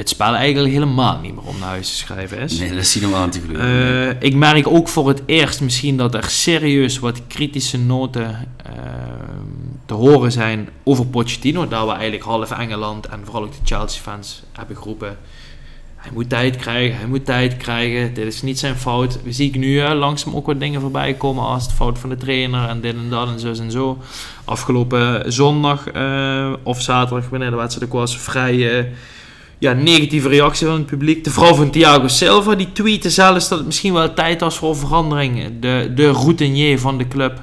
[0.00, 2.58] het spel eigenlijk helemaal niet meer om naar huis te schrijven is.
[2.58, 4.18] Nee, dat is niet om aan te geloven.
[4.18, 8.72] Eh, ik merk ook voor het eerst misschien dat er serieus wat kritische noten eh,
[9.86, 11.68] te horen zijn over Pochettino.
[11.68, 15.18] Daar waar eigenlijk half Engeland en vooral ook de Chelsea-fans hebben geroepen.
[15.96, 18.14] Hij moet tijd krijgen, hij moet tijd krijgen.
[18.14, 19.22] Dit is niet zijn fout.
[19.22, 22.16] We zien ik nu langzaam ook wat dingen voorbij komen als het fout van de
[22.16, 23.98] trainer en dit en dat en zo en zo.
[24.44, 28.88] Afgelopen zondag eh, of zaterdag, wanneer de wedstrijd ook was, vrij
[29.60, 31.24] ja, negatieve reactie van het publiek.
[31.24, 34.76] De vrouw van Thiago Silva die tweette zelfs dat het misschien wel tijd was voor
[34.76, 35.60] verandering.
[35.60, 37.42] De, de routinier van de club.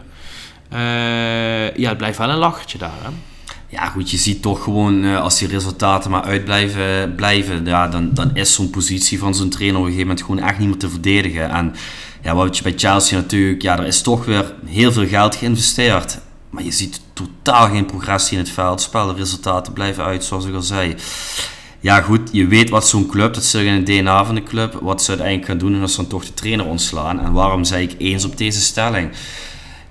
[0.69, 2.91] Eh, ja, het blijft wel een lachertje daar.
[3.01, 3.09] Hè?
[3.69, 8.13] Ja, goed, je ziet toch gewoon eh, als die resultaten maar uitblijven, blijven, ja, dan,
[8.13, 10.77] dan is zo'n positie van zo'n trainer op een gegeven moment gewoon echt niet meer
[10.77, 11.49] te verdedigen.
[11.49, 11.75] En
[12.23, 16.19] ja, wat je bij Chelsea natuurlijk, ja, er is toch weer heel veel geld geïnvesteerd.
[16.49, 19.07] Maar je ziet totaal geen progressie in het veldspel.
[19.07, 20.95] De resultaten blijven uit, zoals ik al zei.
[21.79, 24.79] Ja, goed, je weet wat zo'n club, dat zit in het DNA van de club,
[24.81, 27.19] wat ze uiteindelijk gaan doen en als ze dan toch de trainer ontslaan.
[27.19, 29.09] En waarom zei ik eens op deze stelling?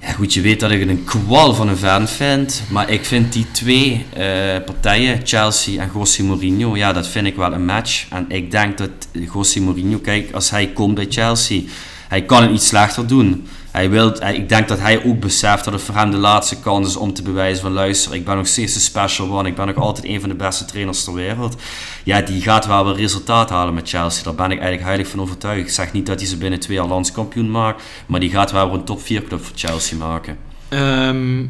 [0.01, 3.05] Ja, goed, je weet dat ik het een kwal van een fan vind, maar ik
[3.05, 4.23] vind die twee eh,
[4.65, 8.07] partijen, Chelsea en José Mourinho, ja, dat vind ik wel een match.
[8.11, 11.61] En ik denk dat José Mourinho, kijk, als hij komt bij Chelsea,
[12.09, 13.47] hij kan het iets slechter doen.
[13.77, 16.61] Hij wil, hij- ik denk dat hij ook beseft dat het voor hem de laatste
[16.61, 19.55] kans is om te bewijzen van luister, ik ben nog steeds de special one, ik
[19.55, 21.57] ben nog altijd een van de beste trainers ter wereld.
[22.05, 25.21] Ja, die gaat wel weer resultaat halen met Chelsea, daar ben ik eigenlijk heilig van
[25.21, 25.61] overtuigd.
[25.61, 28.67] Ik zeg niet dat hij ze binnen twee jaar landskampioen maakt, maar die gaat wel
[28.71, 30.39] weer een top 4 club voor Chelsea maken.
[30.69, 31.41] Ehm,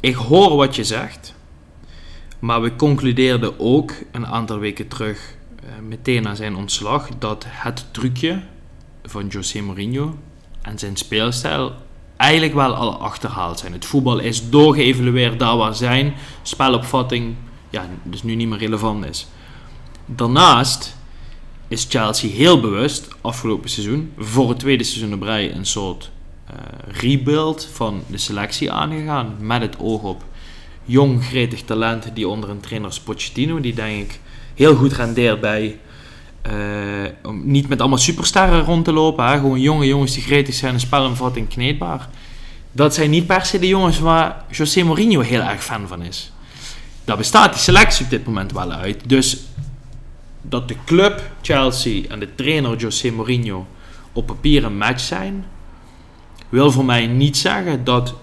[0.00, 1.34] ik hoor wat je zegt,
[2.38, 7.84] maar we concludeerden ook een aantal weken terug, eh, meteen na zijn ontslag, dat het
[7.90, 8.42] trucje
[9.04, 10.16] van José Mourinho
[10.62, 11.72] en zijn speelstijl
[12.16, 13.72] eigenlijk wel al achterhaald zijn.
[13.72, 17.34] Het voetbal is doorgeëvalueerd daar waar zijn spelopvatting
[17.72, 19.26] ja, dus nu niet meer relevant is.
[20.06, 20.96] Daarnaast
[21.68, 26.10] is Chelsea heel bewust afgelopen seizoen voor het tweede seizoen op rij een soort
[26.46, 29.36] eh, rebuild van de selectie aangegaan.
[29.40, 30.24] Met het oog op
[30.84, 34.20] jong, gretig talent die onder een trainer Pochettino, die denk ik
[34.54, 35.78] heel goed rendeert bij.
[36.42, 36.52] Eh,
[37.22, 39.26] om niet met allemaal supersterren rond te lopen.
[39.26, 39.38] Hè?
[39.38, 42.08] Gewoon jonge jongens die gretig zijn en spelomvatting kneedbaar.
[42.72, 46.32] Dat zijn niet per se de jongens waar José Mourinho heel erg fan van is.
[47.04, 49.08] Daar bestaat die selectie op dit moment wel uit.
[49.08, 49.38] Dus
[50.42, 53.66] dat de club Chelsea en de trainer José Mourinho
[54.12, 55.44] op papier een match zijn,
[56.48, 58.14] wil voor mij niet zeggen dat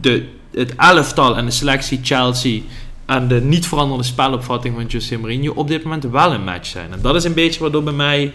[0.00, 2.60] de, het elftal en de selectie Chelsea
[3.06, 6.92] en de niet veranderde spelopvatting van José Mourinho op dit moment wel een match zijn.
[6.92, 8.30] En dat is een beetje waardoor bij mij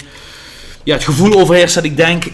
[0.83, 2.31] ja, het gevoel overheerst dat ik denk,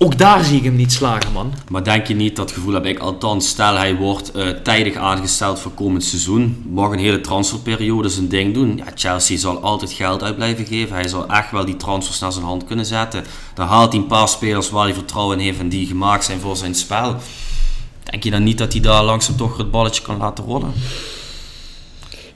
[0.00, 1.52] ook daar zie ik hem niet slagen, man.
[1.68, 5.58] Maar denk je niet, dat gevoel heb ik althans, stel hij wordt eh, tijdig aangesteld
[5.58, 8.76] voor komend seizoen, mag een hele transferperiode zijn ding doen.
[8.76, 12.32] Ja, Chelsea zal altijd geld uit blijven geven, hij zal echt wel die transfers naar
[12.32, 13.24] zijn hand kunnen zetten.
[13.54, 16.40] Dan haalt hij een paar spelers waar hij vertrouwen in heeft en die gemaakt zijn
[16.40, 17.16] voor zijn spel.
[18.02, 20.72] Denk je dan niet dat hij daar langzaam toch het balletje kan laten rollen?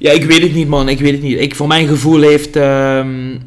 [0.03, 0.89] Ja, ik weet het niet, man.
[0.89, 1.41] Ik weet het niet.
[1.41, 3.39] Ik, voor mijn gevoel heeft, ehm,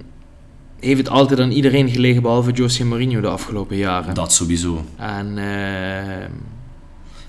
[0.80, 4.14] heeft het altijd aan iedereen gelegen, behalve José Mourinho de afgelopen jaren.
[4.14, 4.86] Dat sowieso.
[4.98, 6.32] En ehm,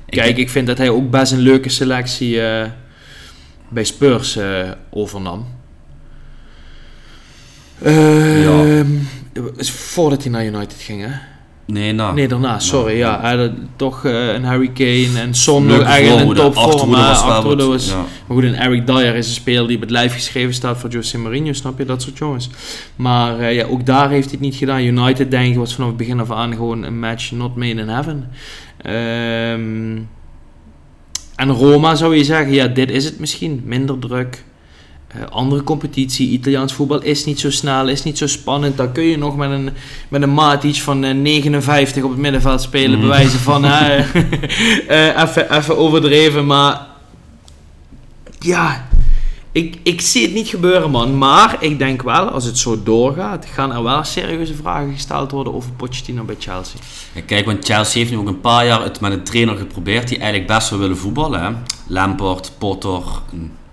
[0.06, 2.70] kijk, ik vind dat hij ook best een leuke selectie eh,
[3.68, 5.46] bij Spurs eh, overnam.
[7.82, 8.86] Ehm,
[9.64, 11.12] Voordat hij naar United ging, hè?
[11.66, 12.14] Nee, nou.
[12.14, 12.96] Nee, daarna, sorry.
[12.96, 16.40] Ja, hij had toch eh, een Harry Kane en Son nog eigenlijk in voorhoede.
[16.40, 16.94] topvorm.
[16.94, 18.04] Achterhoede was was- ja.
[18.26, 20.90] Maar goed, en Eric Dyer is een speler die op het lijf geschreven staat voor
[20.90, 21.84] Jose Mourinho, snap je?
[21.84, 22.50] Dat soort jongens.
[22.96, 24.80] Maar eh, ja, ook daar heeft hij het niet gedaan.
[24.82, 27.88] United, denk ik, was vanaf het begin af aan gewoon een match not made in
[27.88, 28.28] heaven.
[28.82, 29.96] Ehm,
[31.36, 33.62] en Roma zou je zeggen, ja, dit is het misschien.
[33.64, 34.44] Minder druk.
[35.16, 38.76] Eh, andere competitie, Italiaans voetbal is niet zo snel, is niet zo spannend.
[38.76, 39.70] Dan kun je nog met een,
[40.08, 43.00] met een Matic van eh, 59 op het middenveld spelen, Mm.
[43.00, 43.98] bewijzen van eh,
[45.18, 46.46] eh, even even overdreven.
[46.46, 46.86] Maar
[48.38, 48.88] ja,
[49.52, 51.18] ik, ik zie het niet gebeuren, man.
[51.18, 55.54] Maar ik denk wel, als het zo doorgaat, gaan er wel serieuze vragen gesteld worden
[55.54, 56.80] over Pochettino bij Chelsea.
[57.12, 60.08] Ja, kijk, want Chelsea heeft nu ook een paar jaar het met een trainer geprobeerd
[60.08, 61.42] die eigenlijk best wel willen voetballen.
[61.42, 61.50] Hè?
[61.86, 63.02] Lampard, Potter,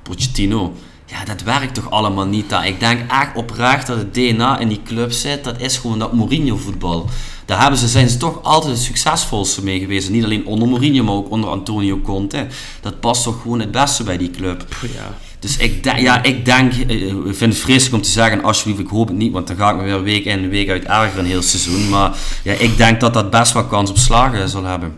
[0.03, 0.73] Pochettino
[1.13, 2.67] ja, dat werkt toch allemaal niet daar.
[2.67, 5.43] Ik denk echt oprecht dat het DNA in die club zit.
[5.43, 7.09] Dat is gewoon dat Mourinho-voetbal.
[7.45, 10.09] Daar hebben ze, zijn ze toch altijd het succesvolste mee geweest.
[10.09, 12.47] Niet alleen onder Mourinho, maar ook onder Antonio Conte.
[12.81, 14.65] Dat past toch gewoon het beste bij die club.
[14.81, 15.17] Ja.
[15.39, 18.79] Dus ik, denk, ja, ik denk, eh, ik vind het vreselijk om te zeggen, alsjeblieft,
[18.79, 21.19] ik hoop het niet, want dan ga ik me weer week in, week uit erger
[21.19, 21.89] een heel seizoen.
[21.89, 24.97] Maar ja, ik denk dat dat best wel kans op slagen zal hebben.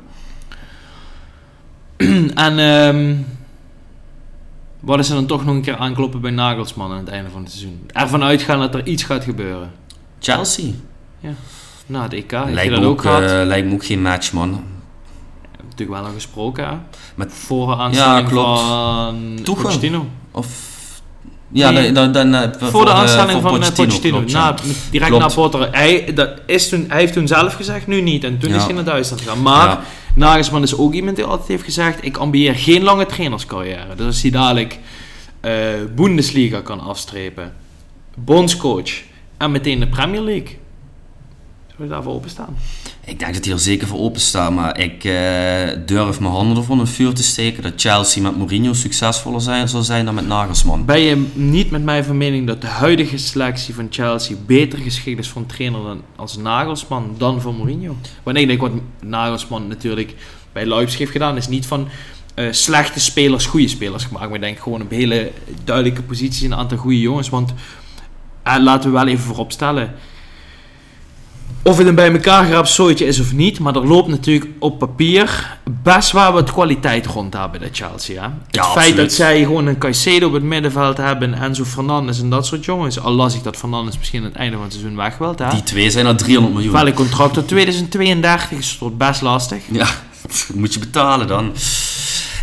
[2.36, 3.16] En ehm,
[4.86, 7.42] wat is er dan toch nog een keer aankloppen bij Nagelsman aan het einde van
[7.42, 7.82] het seizoen?
[7.94, 9.72] Ervan uitgaan dat er iets gaat gebeuren.
[10.20, 10.72] Chelsea.
[11.86, 13.22] Na het EK, je Lijkt dat me, ook ook, gehad?
[13.22, 14.64] eh, lijkt me ook geen match, man.
[15.70, 16.74] Natuurlijk wel al gesproken, hè?
[17.16, 18.60] Met- Voor de aanstelling klopt.
[18.60, 19.40] van.
[19.44, 20.06] Pochettino.
[20.32, 20.48] Of...
[21.52, 21.92] Ja, Nee.
[21.92, 22.12] dan...
[22.12, 24.16] dan, dan eh, Voor de eh, aanstelling voor van eh, Pochettino.
[24.18, 24.40] klopt, ja.
[24.50, 24.56] Na,
[24.92, 25.28] direct Klopt.
[25.28, 25.68] na Potter.
[25.72, 28.24] Hij, dat is toen, hij heeft toen zelf gezegd, nu niet.
[28.24, 28.56] En toen Ja.
[28.56, 29.42] is hij naar Duitsland gegaan.
[29.42, 29.82] Maar Ja.
[30.16, 32.06] Nagelsman is ook iemand die altijd heeft gezegd...
[32.06, 33.96] Ik ambieer geen lange trainerscarrière.
[33.96, 34.80] Dus als hij dadelijk
[35.40, 35.52] eh,
[35.96, 37.54] Bundesliga kan afstrepen.
[38.16, 38.92] Bondscoach.
[39.38, 40.58] En meteen de Premier League.
[41.68, 42.58] Zou je daarvoor openstaan?
[43.06, 46.66] Ik denk dat hij er zeker voor open staat, maar ik eh, durf mijn handen
[46.70, 50.28] in het vuur te steken dat Chelsea met Mourinho succesvoller zijn, zal zijn dan met
[50.28, 50.86] Nagelsman.
[50.86, 55.20] Ben je niet met mij van mening dat de huidige selectie van Chelsea beter geschikt
[55.20, 57.96] is voor een trainer dan als Nagelsman dan voor Mourinho?
[58.24, 60.16] Want ik denk wat Nagelsman natuurlijk
[60.52, 61.88] bij Leipzig heeft gedaan is niet van
[62.34, 64.26] eh, slechte spelers goede spelers gemaakt.
[64.26, 65.32] Maar ik denk gewoon op hele
[65.64, 67.30] duidelijke posities een aantal goede jongens.
[67.30, 67.54] Want
[68.44, 69.94] eh, laten we wel even vooropstellen.
[71.68, 74.80] Of het een bij elkaar geraapt zooitje is of niet, maar er loopt natuurlijk op
[74.80, 78.22] papier best wel wat kwaliteit rond daar bij de Chelsea.
[78.22, 78.28] Hè?
[78.28, 78.96] Het Ja, feit absoluut.
[78.98, 83.00] dat zij gewoon een Caicedo op het middenveld hebben, Enzo Fernandes en dat soort jongens.
[83.00, 85.40] Al las ik dat Fernandes misschien aan het einde van het seizoen weg wilt.
[85.40, 85.50] Hè?
[85.50, 86.74] Die twee zijn al 300 miljoen.
[86.74, 89.64] Wel een contract tot 2032 is tot best lastig.
[89.72, 89.88] Ja,
[90.56, 91.52] moet je betalen dan.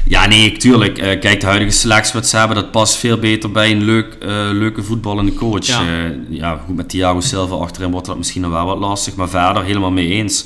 [0.09, 0.99] Ja, nee, tuurlijk.
[0.99, 4.17] eh, kijk, de huidige selectie wat ze hebben, dat past veel beter bij een leuk,
[4.21, 5.67] eh, leuke voetballende coach.
[5.67, 5.83] Ja.
[5.83, 6.13] Ja.
[6.29, 9.65] ja, goed, met Thiago Silva achterin wordt dat misschien nog wel wat lastig, maar verder
[9.65, 10.45] helemaal mee eens.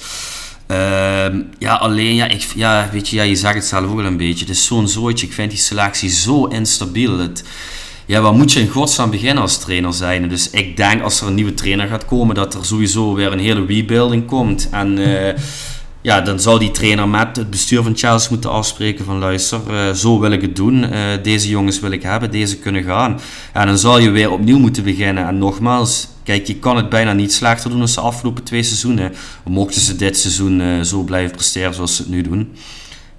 [0.67, 4.05] Ehm, ja, alleen, ja, ik, ja, weet je, ja, je zegt het zelf ook wel
[4.05, 4.45] een beetje.
[4.45, 5.27] Het is zo'n zooitje.
[5.27, 7.19] Ik vind die selectie zo instabiel.
[7.19, 7.45] Het,
[8.07, 10.29] ja, waar moet je in godsnaam beginnen als trainer zijn?
[10.29, 13.39] Dus ik denk als er een nieuwe trainer gaat komen, dat er sowieso weer een
[13.39, 14.69] hele rebuilding komt.
[14.71, 15.35] En eh,
[16.07, 19.93] ja, dan zou die trainer met het bestuur van Chelsea moeten afspreken van luister, eh,
[19.93, 20.85] zo wil ik het doen.
[20.85, 23.21] Eh, deze jongens wil ik hebben, deze kunnen gaan.
[23.55, 25.27] Ja, dan zal je weer opnieuw moeten beginnen.
[25.27, 29.13] En nogmaals, kijk, je kan het bijna niet slechter doen dan de afgelopen twee seizoenen.
[29.45, 32.53] Mochten ze dit seizoen eh, zo blijven presteren zoals ze het nu doen.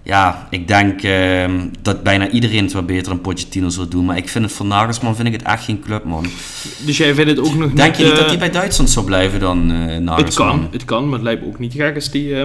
[0.04, 4.06] Ja, ik denk eh, dat bijna iedereen het wel beter dan Pochettino zou doen.
[4.06, 6.26] Maar ik vind het voor Nagelsman vind ik het echt geen club, man.
[6.86, 7.97] Dus jij vindt het ook nog Denk niet...
[7.97, 10.47] je niet dat hij bij Duitsland zou blijven dan, eh Het Nagelsman?
[10.47, 12.36] kan, het kan, maar het lijkt me ook niet gek als die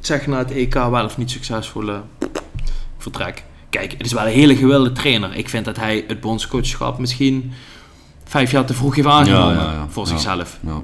[0.00, 1.98] zeg na het EK wel of niet succesvol eh,
[2.98, 3.44] vertrek.
[3.70, 5.34] Kijk, het is wel een hele gewilde trainer.
[5.34, 7.52] Ik vind dat hij het bondscoachschap misschien
[8.24, 9.86] vijf jaar te vroeg heeft aangenomen Ja, ja, ja.
[9.88, 10.10] voor Ja.
[10.10, 10.58] zichzelf.
[10.66, 10.82] Ja.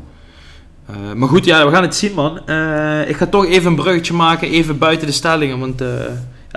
[0.86, 2.46] Eh, maar goed, ja, we gaan het zien, man.
[2.46, 5.88] Eh, ik ga toch even een bruggetje maken, even buiten de stellingen, want eh,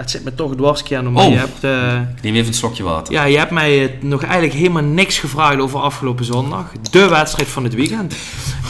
[0.01, 1.09] het zit me toch dwars, Keanu.
[1.09, 1.31] Maar Oh.
[1.31, 1.63] je hebt...
[2.17, 3.13] Ik neem even een slokje water.
[3.13, 6.71] ja, je hebt mij eh, nog eigenlijk helemaal niks gevraagd over afgelopen zondag.
[6.91, 8.15] De wedstrijd van het weekend.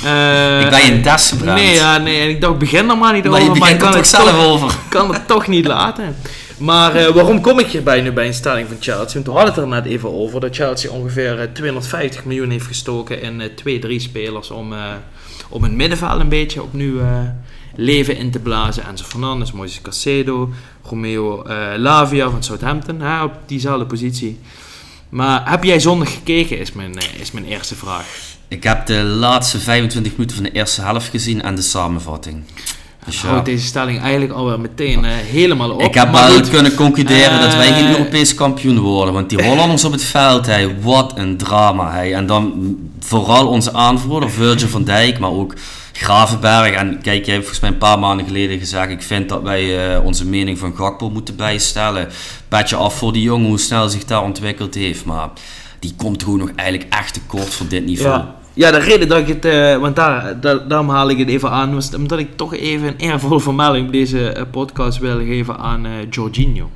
[0.04, 1.34] Eh, ik ben je in des.
[1.44, 3.78] Nee, ja, nee, en ik dacht, begin er maar niet maar over, je maar ik
[3.78, 4.76] begint kan er het, zelf toch, over.
[4.90, 6.16] kan het toch niet laten.
[6.58, 9.14] Maar waarom kom ik hierbij nu bij een stelling van Chelsea?
[9.14, 12.66] Want we hadden het er net even over dat Chelsea ongeveer eh, 250 miljoen heeft
[12.66, 14.74] gestoken in eh, twee, drie spelers om,
[15.50, 17.00] om het middenveld een beetje opnieuw
[17.78, 18.86] leven in te blazen.
[18.86, 20.50] Enzo Fernandes, Moises Casedo,
[20.84, 24.40] Romeo eh, Lavia van Southampton, hè, op diezelfde positie.
[25.10, 28.06] Maar heb jij zondag gekeken, is mijn, eh, is mijn eerste vraag.
[28.48, 32.44] Ik heb de laatste 25 minuten van de eerste helft gezien en de samenvatting.
[33.08, 35.82] Dus ja, Houdt deze stelling eigenlijk alweer meteen eh, helemaal op.
[35.82, 39.14] ik heb Maar wel goed, kunnen concluderen dat wij geen Eh, Europees kampioen worden.
[39.14, 41.92] Want die Hollanders op het veld, hey, wat een drama.
[41.92, 42.14] Hey.
[42.14, 45.54] En dan vooral onze aanvoerder, Virgil van Dijk, maar ook
[45.92, 46.76] Gravenberg.
[46.76, 48.90] En kijk, jij hebt volgens mij een paar maanden geleden gezegd...
[48.90, 52.08] ik vind dat wij eh, onze mening van Gakpo moeten bijstellen.
[52.48, 55.06] Petje af voor die jongen, hoe snel zich daar ontwikkeld heeft.
[55.06, 55.30] Maar
[55.80, 58.18] die komt gewoon nog eigenlijk echt tekort voor dit niveau.
[58.18, 58.36] Ja.
[58.58, 61.52] Ja, de reden dat ik het, eh, want daar, daar, daarom haal ik het even
[61.52, 65.58] aan, was omdat ik toch even een eervolle vermelding op deze eh, podcast wil geven
[65.58, 66.70] aan eh Jorginho.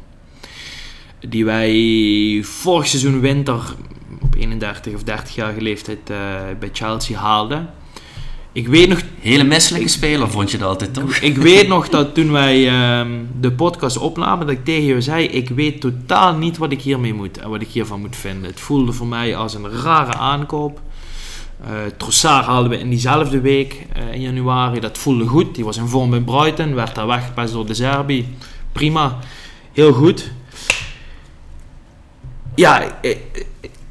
[1.19, 3.61] Die wij vorig seizoen winter
[4.21, 5.99] op 31 of 30 jaar leeftijd
[6.59, 7.69] bij Chelsea haalden.
[8.53, 11.15] Ik weet nog Hele misselijke speler vond je dat altijd, toch?
[11.15, 15.25] ik weet nog dat toen wij ehm, de podcast opnamen, dat ik tegen jou zei:
[15.25, 18.49] Ik weet totaal niet wat ik hiermee moet en wat ik hiervan moet vinden.
[18.49, 20.79] Het voelde voor mij als een rare aankoop.
[21.63, 24.79] Eh Trossard haalden we in diezelfde week eh, in januari.
[24.79, 25.55] Dat voelde goed.
[25.55, 28.35] Die was in vorm bij Brighton, werd daar weggepast door de Serbi.
[28.71, 29.17] Prima,
[29.71, 30.31] heel goed.
[32.55, 33.17] Ja, eh, eh,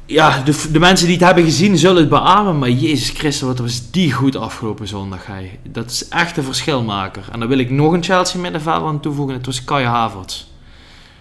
[0.05, 2.59] ja de, de mensen die het hebben gezien zullen het beamen.
[2.59, 5.25] Maar Jezus Christus, wat was die goed afgelopen zondag.
[5.25, 5.59] Hij.
[5.63, 7.23] Dat is echt een verschilmaker.
[7.31, 9.35] En dan wil ik nog een Chelsea middenvelder aan toevoegen.
[9.35, 10.43] Het was Kai Havertz.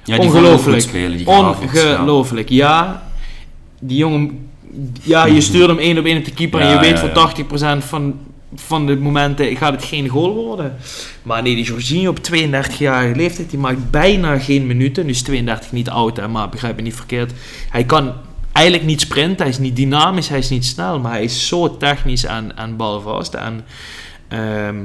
[0.05, 0.83] Ja, die Ongelooflijk.
[0.83, 1.93] spelen, die Havertz, ja.
[1.93, 2.49] Ongelooflijk.
[2.49, 3.03] Ja,
[3.81, 4.50] die jongen...
[5.03, 7.33] Ja, je stuurt hem één op één op de keeper en je weet voor
[7.81, 8.15] 80% van
[8.55, 10.77] van de momenten gaat het geen goal worden.
[11.23, 15.05] Maar nee, die Jorginho op 32-jarige leeftijd, die maakt bijna geen minuten.
[15.05, 17.33] Nu is 32 niet oud, hè, maar begrijp me niet verkeerd.
[17.71, 18.13] Hij kan
[18.53, 21.77] eigenlijk niet sprinten, hij is niet dynamisch, hij is niet snel, maar hij is zo
[21.77, 23.35] technisch en, en balvast.
[23.35, 23.65] En
[24.29, 24.77] ehm,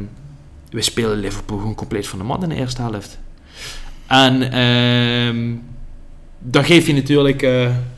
[0.70, 3.20] we spelen Liverpool gewoon compleet van de mat in de eerste helft.
[4.08, 5.54] En ehm,
[6.40, 7.48] dan geef je natuurlijk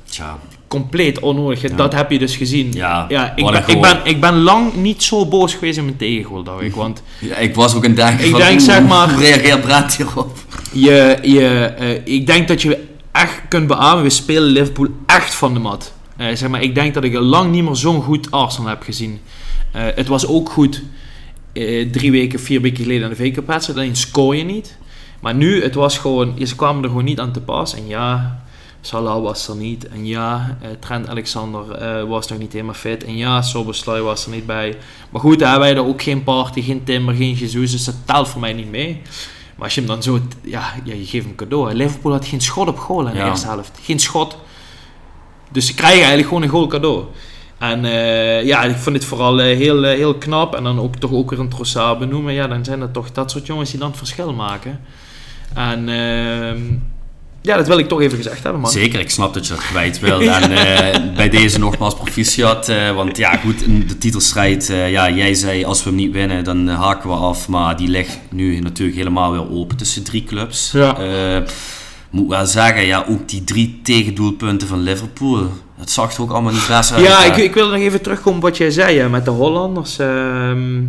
[0.03, 0.37] Tja,
[0.67, 1.61] compleet onnodig.
[1.61, 2.71] Dat heb je dus gezien.
[2.73, 5.97] Ja, ja ik, ben, ik, ben, ik ben lang niet zo boos geweest in mijn
[5.97, 6.75] tegengoal, dacht ik.
[6.75, 9.95] Want ja, ik was ook een denken Ik van, denk, zeg maar- hoe reageert Brad
[9.95, 10.37] hierop?
[10.71, 15.53] je, je, eh, ik denk dat je echt kunt beamen, we spelen Liverpool echt van
[15.53, 15.93] de mat.
[16.17, 18.81] Eh, zeg maar, ik denk dat ik al lang niet meer zo'n goed Arsenal heb
[18.81, 19.19] gezien.
[19.71, 20.83] Eh, het was ook goed
[21.91, 23.79] drie weken, vier weken geleden aan de VK-wedstrijd.
[23.79, 24.77] Alleen scoor je niet.
[25.19, 27.75] Maar nu, het was gewoon, ze kwamen er gewoon niet aan te pas.
[27.75, 28.41] En ja,
[28.87, 29.87] Salah was er niet.
[29.87, 33.03] En ja, eh, Trent Alexander eh, was nog niet helemaal fit.
[33.03, 34.77] En ja, Soboslai was er niet bij.
[35.09, 37.71] Maar goed, daar hebben wij er ook geen Party, geen Timber, geen Jesus.
[37.71, 39.01] Dus dat telt voor mij niet mee.
[39.55, 40.19] Maar als je hem dan zo...
[40.41, 41.73] Ja, ja je geeft hem cadeau.
[41.73, 43.27] Liverpool had geen schot op goal in de Ja.
[43.27, 43.79] eerste helft.
[43.81, 44.37] Geen schot.
[45.51, 47.03] Dus ze krijgen eigenlijk gewoon een goal cadeau.
[47.57, 50.55] En eh, ja, ik vond het vooral heel, heel knap.
[50.55, 52.33] En dan ook toch ook weer een Trossard benoemen.
[52.33, 54.79] Ja, dan zijn dat toch dat soort jongens die dan het verschil maken.
[55.53, 56.63] En ehm,
[57.47, 58.71] ja, dat wil ik toch even gezegd hebben, man.
[58.71, 60.21] Zeker, ik snap dat je dat kwijt wil.
[60.21, 62.69] En eh, bij deze nogmaals proficiat.
[62.69, 64.69] eh, want ja, goed, in de titelstrijd.
[64.69, 67.47] eh, ja, jij zei als we hem niet winnen, dan haken we af.
[67.47, 70.71] Maar die ligt nu natuurlijk helemaal weer open tussen drie clubs.
[70.73, 70.97] Ja.
[70.99, 71.41] Eh,
[72.09, 75.49] moet wel zeggen, ja, ook die drie tegendoelpunten van Liverpool.
[75.79, 77.05] Dat zag er ook allemaal niet best uit.
[77.05, 79.99] Ja, ik, ik wil nog even terugkomen op wat jij zei hè, met de Hollanders.
[79.99, 80.79] ehm,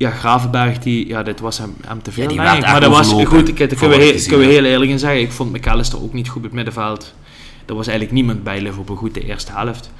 [0.00, 2.32] ja, Gravenberg, die, ja, dit was hem, hem te veel.
[2.32, 3.48] Ja, maar dat was goed.
[3.48, 5.20] Ik, daar kunnen we, heel, kunnen we heel eerlijk in zeggen.
[5.20, 7.14] Ik vond McAllister ook niet goed op het middenveld.
[7.66, 9.90] Er was eigenlijk niemand bij Liverpool goed de eerste helft.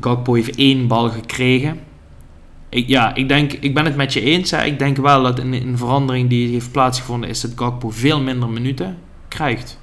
[0.00, 1.80] Gakpo heeft één bal gekregen.
[2.68, 4.50] Ik, ja, ik, denk, ik ben het met je eens.
[4.50, 4.64] Hè.
[4.64, 8.48] Ik denk wel dat een, een verandering die heeft plaatsgevonden is dat Gakpo veel minder
[8.48, 9.78] minuten krijgt.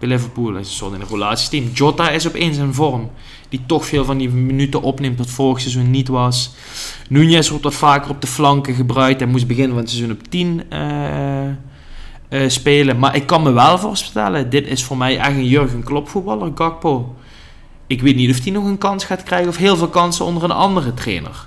[0.00, 1.70] Bij Liverpool is een soort in een relatieteam.
[1.72, 3.10] Jota is opeens in vorm.
[3.48, 6.54] Die toch veel van die minuten opneemt dat vorig seizoen niet was.
[7.08, 9.20] Nunez wordt wat vaker op de flanken gebruikt.
[9.20, 11.54] Hij moest begin van het seizoen op 10 eh, eh,
[12.46, 12.98] spelen.
[12.98, 16.52] Maar ik kan me wel voorstellen, dit is voor mij echt een Jurgen Klopp voetballer,
[16.54, 17.14] Gakpo.
[17.86, 20.42] Ik weet niet of hij nog een kans gaat krijgen of heel veel kansen onder
[20.42, 21.46] een andere trainer.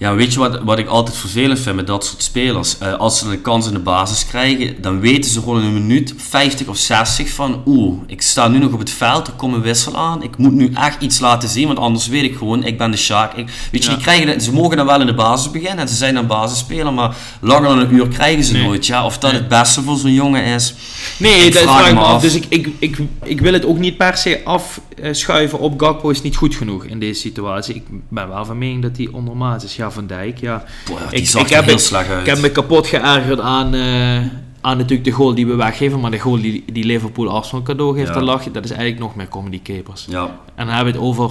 [0.00, 2.78] Ja, weet je wat, wat ik altijd vervelend vind met dat soort spelers?
[2.78, 5.72] Eh, als ze een kans in de basis krijgen, dan weten ze gewoon in een
[5.86, 9.54] minuut 50 of 60 van oeh, ik sta nu nog op het veld, er komt
[9.54, 12.64] een wissel aan, ik moet nu echt iets laten zien, want anders weet ik gewoon,
[12.64, 13.34] ik ben de Sjaak.
[13.36, 15.94] Ik, weet je, die krijgen, ze mogen dan wel in de basis beginnen en ze
[15.94, 18.62] zijn dan basisspeler, maar langer dan een uur krijgen ze Nee.
[18.64, 18.86] nooit.
[18.86, 19.40] Ja, of dat Nee.
[19.40, 20.74] het beste voor zo'n jongen is.
[21.16, 22.22] Nee, Ik dat vraag ik me af.
[22.22, 26.22] Dus ik, ik, ik, ik wil het ook niet per se afschuiven op Gakpo is
[26.22, 27.74] niet goed genoeg in deze situatie.
[27.74, 29.76] Ik ben wel van mening dat hij ondermaat is.
[29.76, 30.64] Ja, Van Dijk, ja.
[31.10, 32.20] Ik- zag ik heb heel uit.
[32.20, 34.16] Ik heb me kapot geërgerd aan, eh,
[34.60, 36.00] aan natuurlijk de goal die we weggeven.
[36.00, 38.14] Maar de goal die, die Liverpool Arsenal cadeau geeft, Ja.
[38.14, 38.50] daar lag je.
[38.50, 40.06] Dat is eigenlijk nog meer comedy capers.
[40.08, 40.22] Ja,
[40.54, 41.30] En dan hebben we het over,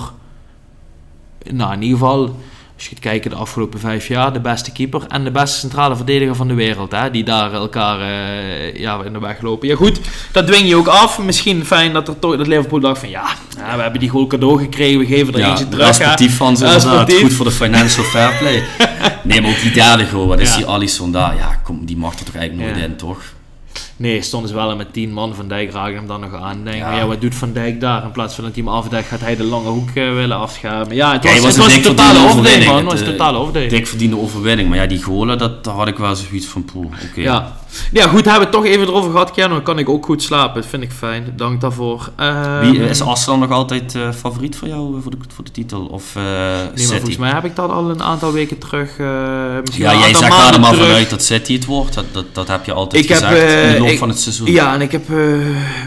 [1.52, 2.36] nou in ieder geval,
[2.80, 5.96] als je gaat kijken de afgelopen vijf jaar, de beste keeper en de beste centrale
[5.96, 6.92] verdediger van de wereld.
[6.92, 9.68] Hè, die daar elkaar eh, ja, in de weg lopen.
[9.68, 10.00] Ja goed,
[10.32, 11.20] dat dwing je ook af.
[11.20, 13.24] Misschien fijn dat, er toch, dat Liverpool dacht van ja,
[13.58, 15.80] ja, we hebben die goal cadeau gekregen, we geven er ja eentje terug.
[15.80, 15.88] hè.
[15.88, 17.14] respectief van ze inderdaad.
[17.14, 18.64] Goed voor de financial fair play.
[19.24, 21.36] nee, maar ook die derde goal, wat is die Alisson daar?
[21.36, 23.22] Ja, kom, die mag er toch eigenlijk nooit in, toch?
[24.00, 25.36] Nee, stonden ze wel met tien man.
[25.36, 26.64] Van Dijk raken hem dan nog aan.
[26.64, 26.96] Denk, Ja.
[26.96, 27.06] ja.
[27.08, 28.04] wat doet Van Dijk daar?
[28.04, 30.96] In plaats van dat hij hem afdekt, gaat hij de lange hoek eh, willen afschermen.
[30.96, 32.76] Ja, het Ja, was, het een was een dik totale overwinning, man.
[32.76, 33.74] Het was een eh, totale overwinning.
[33.74, 34.70] dik verdiende overwinning.
[34.70, 36.90] Maar ja, die golen, dat, daar had ik wel zoiets van poel.
[37.10, 37.22] Oké.
[37.22, 37.58] Ja.
[37.92, 39.54] ja, goed, hebben we het toch even erover gehad, Keanu.
[39.54, 40.62] Dan kan ik ook goed slapen.
[40.62, 41.34] Dat vind ik fijn.
[41.36, 42.10] Dank daarvoor.
[42.16, 45.52] Ehm, Wie, is Arsenal nog altijd eh, favoriet voor jou eh, voor de, voor de
[45.52, 45.86] titel?
[45.92, 46.24] Of eh
[46.76, 48.98] Nee, volgens mij heb ik dat al een aantal weken terug.
[48.98, 49.08] eh
[49.66, 51.94] misschien ja, jij zegt maanden maar vanuit dat City het wordt.
[51.94, 54.20] Dat, dat, dat heb je altijd Ik heb, gezegd eh, de loop ik- van het
[54.20, 54.52] seizoen.
[54.52, 55.16] Ja, en ik heb eh,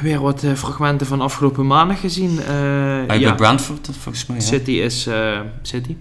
[0.03, 2.39] weer wat eh, fragmenten van afgelopen maanden gezien.
[2.39, 2.47] Eh,
[3.07, 3.29] Bij, ja.
[3.29, 4.37] bij Brentford, volgens mij.
[4.37, 4.43] hè?
[4.43, 5.09] City is
[5.63, 5.97] City.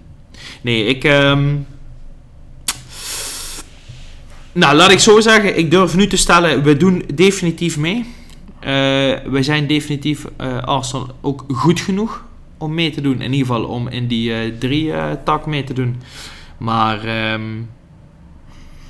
[0.60, 1.04] Nee, ik.
[1.04, 1.54] ehm,
[4.52, 5.58] nou, laat ik zo zeggen.
[5.58, 8.04] Ik durf nu te stellen, we doen definitief mee.
[8.60, 8.70] Eh,
[9.30, 12.24] we zijn definitief eh, Arsenal ook goed genoeg
[12.58, 13.20] om mee te doen.
[13.20, 14.92] In ieder geval om in die drie
[15.24, 15.96] tak mee te doen.
[16.58, 17.42] Maar ehm,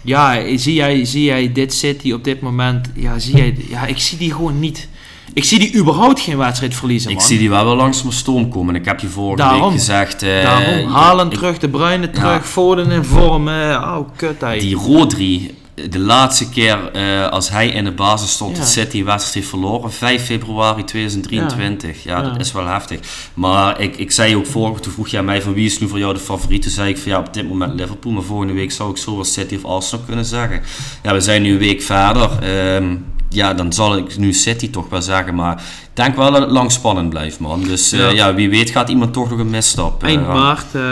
[0.03, 2.91] ja, zie jij, zie jij dit City op dit moment?
[2.95, 4.88] Ja, zie jij, ja, ik zie die gewoon niet.
[5.35, 7.11] Ik zie die überhaupt geen wedstrijd verliezen.
[7.11, 7.27] Ik man.
[7.27, 8.75] zie die wel wel langzaam stoom komen.
[8.75, 9.61] Ik heb je vorige Daarom.
[9.63, 10.23] week gezegd...
[10.23, 12.42] eh, Daarom, ik- ik- terug, De Bruyne terug, Ja.
[12.42, 13.48] Foden in vorm.
[13.48, 13.55] eh,
[13.98, 14.59] oh, kut hij.
[14.59, 18.64] Die Rodri, de laatste keer eh, als hij in de basis stond, Ja.
[18.64, 22.02] City een wedstrijd heeft verloren, 5 februari 2023.
[22.04, 22.31] Ja, Ja.
[22.31, 23.00] dat is wel heftig.
[23.35, 25.88] Maar ik, ik zei ook vorige, toen vroeg je aan mij van wie is nu
[25.88, 26.62] voor jou de favoriet?
[26.62, 29.25] Toen zei ik van ja, op dit moment Liverpool, maar volgende week zou ik zowel
[29.25, 30.60] City of Arsenal kunnen zeggen.
[31.02, 32.31] Ja, we zijn nu een week verder.
[32.42, 32.94] Ehm,
[33.29, 36.50] ja, dan zal ik nu City toch wel zeggen, maar ik denk wel dat het
[36.50, 37.62] lang spannend blijft, man.
[37.62, 38.35] Dus eh, Ja.
[38.35, 40.02] wie weet gaat iemand toch nog een misstap.
[40.02, 40.83] eh, Eind maart eh,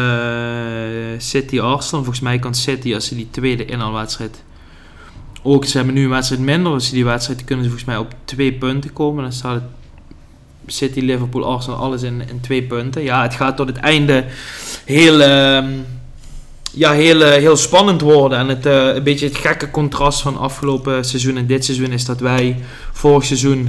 [1.18, 2.04] City Arsenal.
[2.04, 4.42] Volgens mij kan City als ze die tweede inhaalwedstrijd
[5.42, 6.80] ook ze hebben nu een wedstrijd minder.
[6.80, 9.22] Ze die wedstrijd kunnen ze volgens mij op twee punten komen.
[9.22, 9.62] Dan staat het
[10.66, 13.02] City, Liverpool, Arsenal alles in, in twee punten.
[13.02, 14.24] Ja, het gaat tot het einde
[14.84, 15.68] heel, ehm,
[16.72, 18.38] ja, heel, eh, heel spannend worden.
[18.38, 22.04] En het, eh, een beetje het gekke contrast van afgelopen seizoen en dit seizoen is
[22.04, 22.56] dat wij
[22.92, 23.66] vorig seizoen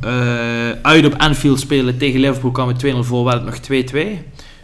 [0.00, 4.22] eh, uit op Anfield spelen tegen Liverpool kwamen 2-0 voor, wel nog 2-2.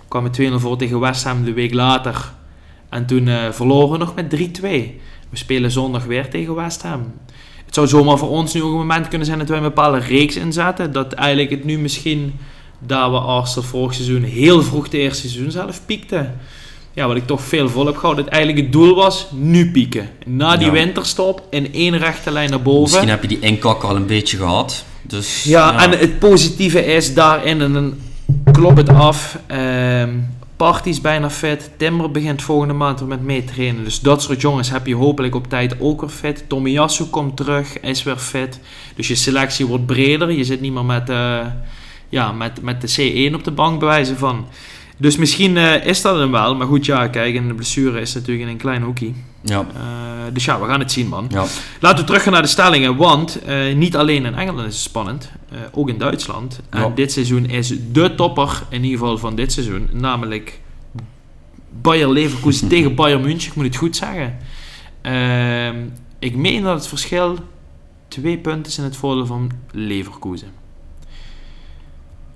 [0.08, 2.32] Kwamen 2-0 voor tegen West Ham de week later.
[2.88, 5.00] En toen verloren we nog met 3-2.
[5.30, 7.12] We spelen zondag weer tegen West Ham.
[7.66, 9.98] Het zou zomaar voor ons nu ook een moment kunnen zijn dat wij een bepaalde
[9.98, 10.92] reeks inzetten.
[10.92, 12.34] Dat eigenlijk het nu misschien,
[12.78, 16.30] daar we Arsenal vorig seizoen heel vroeg de eerste seizoen zelf piekte.
[16.92, 18.24] Ja, wat ik toch veel vol heb gehouden.
[18.24, 20.08] Dat eigenlijk het doel was, nu pieken.
[20.26, 20.72] Na die Ja.
[20.72, 22.80] winterstop in één rechte lijn naar boven.
[22.82, 24.84] Misschien heb je die inkak al een beetje gehad.
[25.02, 27.94] Dus, Ja, en het positieve is daarin, en dan
[28.52, 29.38] klopt het af.
[29.46, 30.10] ehm
[30.58, 31.70] Party is bijna fit.
[31.76, 33.84] Timber begint volgende maand weer met mee trainen.
[33.84, 36.44] Dus dat soort jongens heb je hopelijk op tijd ook weer fit.
[36.48, 38.60] Tomiyasu komt terug, is weer fit.
[38.96, 40.30] Dus je selectie wordt breder.
[40.30, 41.46] Je zit niet meer met, eh,
[42.08, 44.46] ja, met, met de C1 op de bank bewijzen van.
[44.96, 46.56] Dus misschien eh, is dat hem wel.
[46.56, 49.12] Maar goed, ja, kijk, en de blessure is natuurlijk in een klein hoekje.
[49.40, 51.26] Ja, Eh, dus ja, we gaan het zien, man.
[51.30, 51.44] ja.
[51.80, 55.30] Laten we teruggaan naar de stellingen, want eh, niet alleen in Engeland is het spannend,
[55.50, 56.60] eh, ook in Duitsland.
[56.70, 60.60] En dit seizoen is de topper, in ieder geval van dit seizoen, namelijk
[61.82, 64.38] Bayer Leverkusen tegen Bayern München, ik moet het goed zeggen.
[65.02, 65.76] Ehm,
[66.18, 67.38] ik meen dat het verschil
[68.08, 70.48] twee punten is in het voordeel van Leverkusen.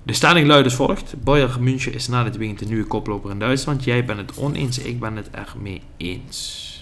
[0.03, 1.15] De stelling luidt als volgt.
[1.23, 3.83] Bayern München is na dit weekend de nieuwe koploper in Duitsland.
[3.83, 6.72] Jij bent het oneens, ik ben het ermee eens.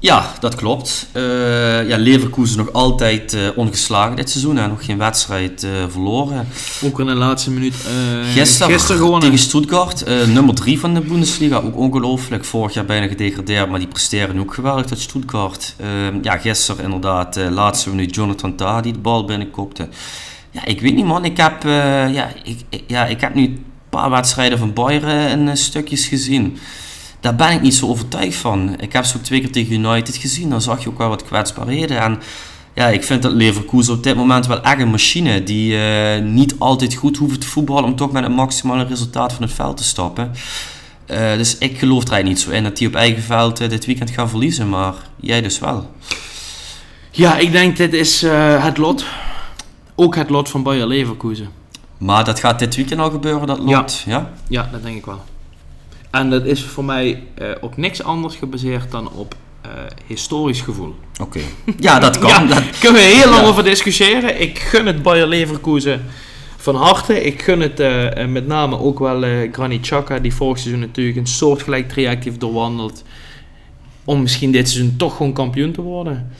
[0.00, 1.06] Ja, dat klopt.
[1.12, 4.58] Eh, ja, Leverkusen nog altijd eh, ongeslagen dit seizoen.
[4.58, 6.48] En nog geen wedstrijd eh, verloren.
[6.84, 9.20] Ook in de laatste minuut uh, Gisteren, gewonnen.
[9.20, 11.56] tegen Stuttgart, nummer 3 van de Bundesliga.
[11.56, 12.44] Ook ongelooflijk.
[12.44, 15.74] Vorig jaar bijna gedegradeerd, maar die presteren ook geweldig tot Stuttgart.
[15.76, 15.86] Eh,
[16.22, 19.88] ja, gisteren inderdaad, laatste minuut Jonathan Tah die de bal binnenkopte.
[20.50, 21.24] Ja, ik weet niet man.
[21.24, 21.62] Ik heb,
[22.12, 26.58] ja, ik, ja, ik heb nu een paar wedstrijden van Bayern in stukjes gezien.
[27.20, 28.80] Daar ben ik niet zo overtuigd van.
[28.80, 30.50] Ik heb ze ook twee keer tegen United gezien.
[30.50, 32.00] Dan zag je ook wel wat kwetsbaarheden.
[32.00, 32.20] En
[32.74, 35.42] ja, ik vind dat Leverkusen op dit moment wel echt een machine.
[35.42, 39.42] Die eh, niet altijd goed hoeft te voetballen om toch met het maximale resultaat van
[39.42, 40.32] het veld te stappen.
[41.06, 43.68] Eh, dus ik geloof er eigenlijk niet zo in dat die op eigen veld eh,
[43.68, 44.68] dit weekend gaan verliezen.
[44.68, 45.90] Maar jij dus wel.
[47.10, 48.22] Ja, ik denk dit is
[48.58, 49.04] het lot.
[49.94, 51.48] Ook het lot van Bayer Leverkusen.
[51.98, 54.02] Maar dat gaat dit weekend al gebeuren, dat lot.
[54.06, 54.30] Ja?
[54.48, 55.20] Ja, dat denk ik wel.
[56.10, 59.70] En dat is voor mij eh, op niks anders gebaseerd dan op eh,
[60.06, 60.94] historisch gevoel.
[61.20, 61.40] Oké.
[61.78, 62.28] Ja, dat kan.
[62.38, 63.48] Ja, daar kunnen we heel lang Ja.
[63.48, 64.40] over discussiëren.
[64.40, 66.04] Ik gun het Bayer Leverkusen
[66.56, 67.22] van harte.
[67.24, 71.16] Ik gun het eh, met name ook wel eh Granit Xhaka, die vorig seizoen natuurlijk
[71.16, 73.04] een soortgelijk traject heeft doorwandeld.
[74.04, 76.32] Om misschien dit seizoen toch gewoon kampioen te worden.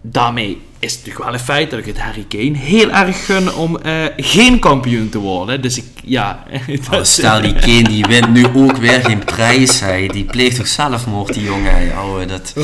[0.00, 3.54] Daarmee is het natuurlijk wel een feit dat ik het Harry Kane heel erg gun
[3.54, 5.62] om eh, geen kampioen te worden.
[5.62, 6.42] Dus ik, ja...
[6.92, 9.80] Oh, stel, die Kane die wint nu ook weer geen prijs.
[9.80, 10.06] Hij.
[10.06, 11.72] Die pleegt toch zelfmoord, die jongen.
[11.72, 11.92] Hij.
[11.96, 12.54] Oh, dat,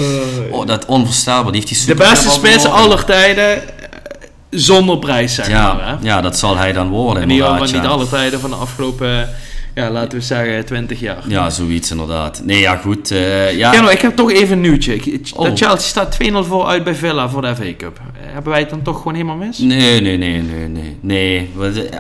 [0.50, 1.52] oh, dat onvoorstelbaar.
[1.52, 3.62] Die heeft die de beste spits aller tijden eh,
[4.50, 5.84] zonder prijs, zeg maar.
[5.84, 5.90] Hè?
[5.90, 7.22] Ja, ja, dat zal hij dan worden.
[7.22, 7.96] In ieder geval inderdaad, niet ja.
[7.98, 9.28] alle tijden van de afgelopen,
[9.74, 11.22] ja, laten we zeggen, 20 jaar.
[11.28, 12.42] Ja, zoiets inderdaad.
[12.44, 13.10] Nee, ja, goed.
[13.10, 13.72] eh, ja.
[13.72, 15.00] Ja, nou, ik heb toch even een nieuwtje.
[15.34, 15.44] Oh.
[15.44, 18.00] Dat Chelsea staat 2-0 voor uit bij Villa voor de FA Cup.
[18.16, 19.58] Hebben wij het dan toch gewoon helemaal mis?
[19.58, 20.96] Nee, nee, nee, nee, nee.
[21.00, 21.50] Nee,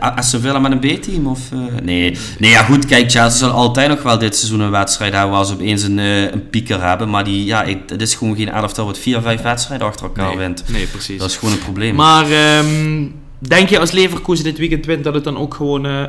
[0.00, 1.26] Aston Villa met een B-team?
[1.26, 2.16] Of, eh, nee.
[2.38, 5.44] nee, ja goed, kijk, Chelsea zal altijd nog wel dit seizoen een wedstrijd hebben waar
[5.44, 7.10] ze opeens een, eh, een pieker hebben.
[7.10, 10.36] Maar die, ja, ik, het is gewoon geen elftal wat vier, vijf wedstrijden achter elkaar
[10.36, 10.64] wint.
[10.68, 11.18] nee, precies.
[11.18, 11.94] Dat is gewoon een probleem.
[11.94, 13.06] Maar ehm,
[13.38, 16.02] denk je als Leverkusen dit weekend wint dat het dan ook gewoon eh,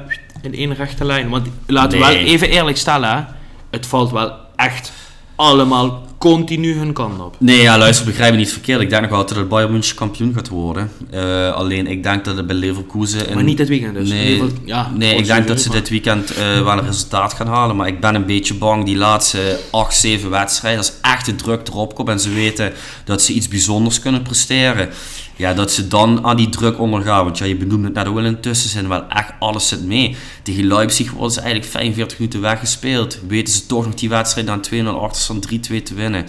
[0.43, 1.29] in één rechte lijn...
[1.29, 3.21] Want laten we wel even eerlijk stellen, hè.
[3.69, 4.91] het valt wel echt
[5.35, 7.35] allemaal continu hun kant op.
[7.39, 8.81] Nee, ja, luister, begrijp me niet verkeerd.
[8.81, 10.91] Ik denk nog wel dat het Bayern München kampioen gaat worden.
[11.09, 13.33] Eh, alleen, ik denk dat het bij Leverkusen...
[13.33, 14.09] Maar niet dit weekend dus.
[14.09, 17.47] Nee, geval, ja, nee ik denk dat ze dit weekend eh, wel een resultaat gaan
[17.47, 17.75] halen.
[17.75, 21.67] Maar ik ben een beetje bang, die laatste 8, 7 wedstrijden, als echt de druk
[21.67, 22.73] erop komt en ze weten
[23.05, 24.89] dat ze iets bijzonders kunnen presteren.
[25.35, 27.23] Ja, dat ze dan aan die druk ondergaan.
[27.23, 30.15] Want ja, je benoemde het net ook wel intussen, zijn wel echt alles zit mee.
[30.43, 33.19] Tegen Leipzig worden ze eigenlijk 45 minuten weggespeeld.
[33.27, 36.25] Weten ze toch nog die wedstrijd aan 2-0 achterstand 3-2 te winnen.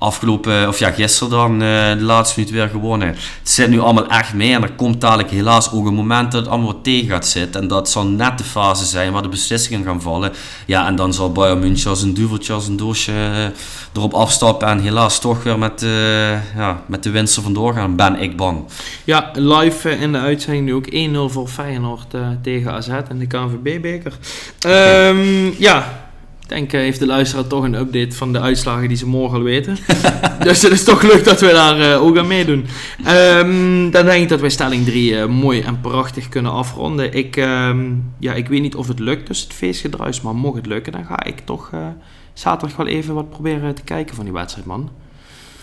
[0.00, 3.08] Afgelopen, of ja, gisteren dan eh, de laatste minuut weer gewonnen.
[3.08, 6.40] Het zit nu allemaal echt mee en er komt dadelijk helaas ook een moment dat
[6.40, 7.60] het allemaal wat tegen gaat zitten.
[7.60, 10.32] En dat zal net de fase zijn waar de beslissingen gaan vallen.
[10.66, 13.44] Ja, en dan zal Bayern München als een duveltje, als een doosje eh,
[13.92, 17.96] erop afstappen en helaas toch weer met, eh, ja, met de winst er vandoor gaan,
[17.96, 18.64] ben ik bang.
[19.04, 24.18] Ja, live in de uitzending nu ook 1-0 voor Feyenoord tegen AZ in de KNVB-beker.
[24.60, 26.08] Ehm, ja,
[26.50, 29.44] denk eh, heeft de luisteraar toch een update van de uitslagen die ze morgen al
[29.44, 29.76] weten.
[30.46, 32.66] dus het is toch leuk dat we daar eh, ook aan meedoen.
[33.04, 37.12] Ehm, dan denk ik dat wij stelling 3 mooi en prachtig kunnen afronden.
[37.12, 40.66] Ik, ehm, ja, ik weet niet of het lukt tussen het feestgedruis, maar mocht het
[40.66, 41.86] lukken, dan ga ik toch eh,
[42.32, 44.90] zaterdag wel even wat proberen te kijken van die wedstrijd, man.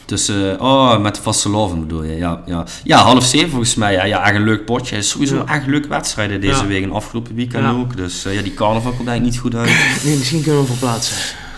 [0.07, 2.41] Dus, eh, oh, met de vaste loven bedoel je, ja.
[2.45, 4.95] Ja, ja half zeven volgens mij, ja, ja echt een leuk potje.
[4.95, 5.45] Het is sowieso Ja.
[5.55, 6.67] echt leuke wedstrijden deze Ja.
[6.67, 7.71] week en afgelopen weekend Ja.
[7.71, 7.97] ook.
[7.97, 9.69] Dus eh, ja, die carnaval komt eigenlijk niet goed uit.
[10.05, 11.15] Nee, misschien kunnen we hem verplaatsen.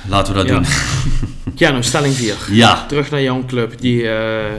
[0.08, 0.66] Laten we dat doen.
[1.56, 2.36] Ja, nou, stelling 4.
[2.52, 4.10] Ja, Terug naar jouw club, die...
[4.10, 4.54] eh,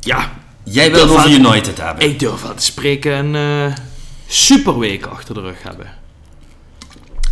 [0.00, 0.32] ja,
[0.64, 2.04] jij wil over United hebben.
[2.10, 3.76] ik durf wel te spreken een eh
[4.26, 5.86] superweek achter de rug hebben.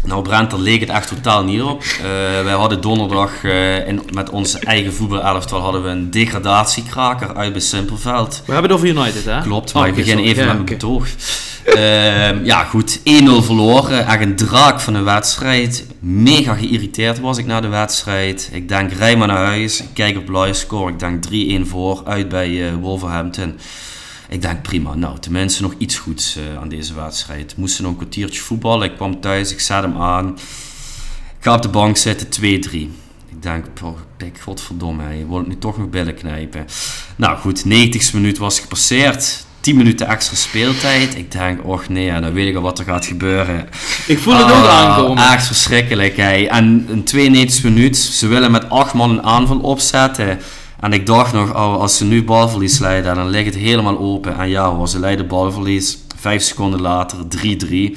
[0.05, 1.83] Nou Brent, daar leek het echt totaal niet op.
[1.83, 2.05] Eh,
[2.45, 7.61] wij hadden donderdag eh, in, met onze eigen voetbalelftal hadden we een degradatiekraker uit bij
[7.61, 8.43] Simpelveld.
[8.47, 9.41] We hebben het over United, hè?
[9.41, 10.31] Klopt, Oh, maar ik oké, begin sorry.
[10.31, 10.87] even Ja, met mijn oké.
[10.87, 11.07] betoog.
[11.65, 14.07] Ehm, ja goed, 1-0 verloren.
[14.07, 15.87] Echt een draak van een wedstrijd.
[16.01, 18.49] Mega geïrriteerd was ik na de wedstrijd.
[18.53, 19.81] Ik denk, rij maar naar huis.
[19.81, 20.93] Ik kijk op live score.
[20.93, 21.25] Ik denk
[21.65, 23.59] 3-1 voor, uit bij eh, Wolverhampton.
[24.29, 27.57] Ik denk prima, nou tenminste nog iets goeds eh, aan deze wedstrijd.
[27.57, 28.91] Moesten nog een kwartiertje voetballen.
[28.91, 30.29] Ik kwam thuis, ik zet hem aan.
[31.39, 32.73] Ik ga op de bank zitten, 2-3.
[33.29, 33.99] Ik denk, oh,
[34.41, 36.67] godverdomme, je het nu toch nog billen knijpen.
[37.17, 39.47] Nou goed, 90 minuut was gepasseerd.
[39.61, 41.17] 10 minuten extra speeltijd.
[41.17, 43.69] Ik denk, och nee, ja, dan weet ik al wat er gaat gebeuren.
[44.07, 45.33] Ik voel het ook Ah, aankomen.
[45.33, 46.17] Echt verschrikkelijk.
[46.17, 46.45] Hè.
[46.45, 50.39] En een 92 minuut, ze willen met 8 man een aanval opzetten.
[50.81, 54.39] En ik dacht nog, oh, als ze nu balverlies leiden, dan ligt het helemaal open.
[54.39, 55.99] En ja hoor, ze leiden balverlies.
[56.17, 57.97] 5 seconden later, 3-3.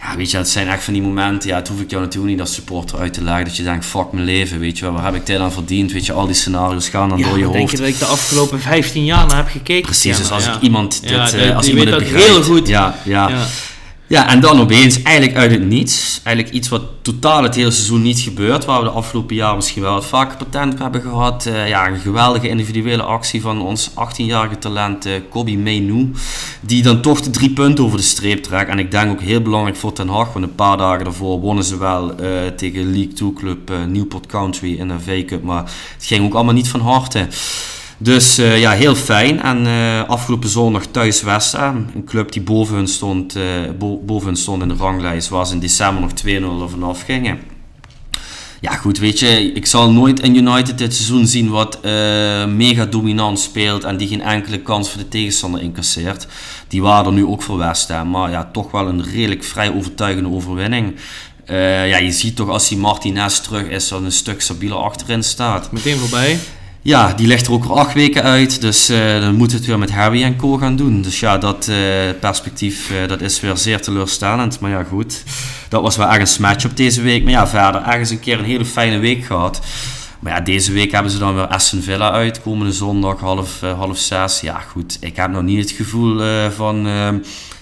[0.00, 1.48] Ja, weet je, het zijn echt van die momenten.
[1.48, 3.44] Ja, het hoef ik jou natuurlijk niet als supporter uit te leggen.
[3.44, 4.94] Dat je denkt, fuck mijn leven, weet je wel.
[4.94, 5.92] Waar heb ik dit aan verdiend?
[5.92, 7.76] Weet je, al die scenario's gaan dan Ja, door je denk je hoofd.
[7.78, 9.82] dat ik de afgelopen 15 jaar naar heb gekeken?
[9.82, 10.54] Precies, dus Ja, als ja.
[10.54, 12.68] ik iemand dit, Ja, eh, die- als die iemand weet dat heel goed.
[12.68, 13.30] Ja, ja.
[14.08, 14.28] Ja.
[14.28, 18.18] En dan opeens, eigenlijk uit het niets, eigenlijk iets wat totaal het hele seizoen niet
[18.18, 21.46] gebeurt, waar we de afgelopen jaar misschien wel wat vaker patent op hebben gehad.
[21.46, 26.12] Eh, ja, een geweldige individuele actie van ons 18-jarige talent eh Kobi
[26.60, 28.70] die dan toch de drie punten over de streep trekt.
[28.70, 31.64] En ik denk ook heel belangrijk voor Ten Hag, want een paar dagen daarvoor wonnen
[31.64, 35.62] ze wel eh, tegen League 2 club Newport Country in de V-Cup, maar
[35.94, 37.28] het ging ook allemaal niet van harte.
[37.98, 39.42] Dus eh, ja, heel fijn.
[39.42, 43.42] En eh, afgelopen zondag thuis West Ham, een club die boven hun stond, eh,
[43.78, 47.38] bo- boven stond in de ranglijst, waar ze in december nog 2-0 er vanaf gingen.
[48.60, 51.78] Ja goed, weet je, ik zal nooit in United dit seizoen zien wat
[52.48, 56.26] mega dominant speelt en die geen enkele kans voor de tegenstander incasseert.
[56.68, 59.72] Die waren er nu ook voor West Ham, maar ja, toch wel een redelijk vrij
[59.74, 60.94] overtuigende overwinning.
[61.46, 65.72] Ja, je ziet toch als die Martinez terug is, dat een stuk stabieler achterin staat.
[65.72, 66.38] Meteen voorbij.
[66.86, 68.60] Ja, die ligt er ook al acht weken uit.
[68.60, 71.02] Dus eh, dan moet het weer met Harry en Co gaan doen.
[71.02, 71.76] Dus ja, dat eh,
[72.20, 74.60] perspectief eh, dat is weer zeer teleurstellend.
[74.60, 75.22] Maar ja, goed.
[75.68, 77.22] Dat was wel ergens match op deze week.
[77.22, 79.60] Maar ja, verder ergens een keer een hele fijne week gehad.
[80.20, 82.42] Maar ja, deze week hebben ze dan weer Aston Villa uit.
[82.42, 84.40] Komende zondag half, half zes.
[84.40, 84.96] Ja, goed.
[85.00, 86.20] Ik heb nog niet het gevoel
[86.50, 86.86] van...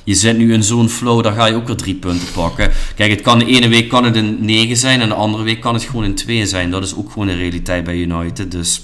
[0.04, 2.72] je zit nu in zo'n flow, daar ga je ook weer drie punten pakken.
[2.96, 5.60] Kijk, het kan de ene week kan het een 9 zijn en de andere week
[5.60, 6.70] kan het gewoon een 2 zijn.
[6.70, 8.50] Dat is ook gewoon de realiteit bij United.
[8.50, 8.82] Dus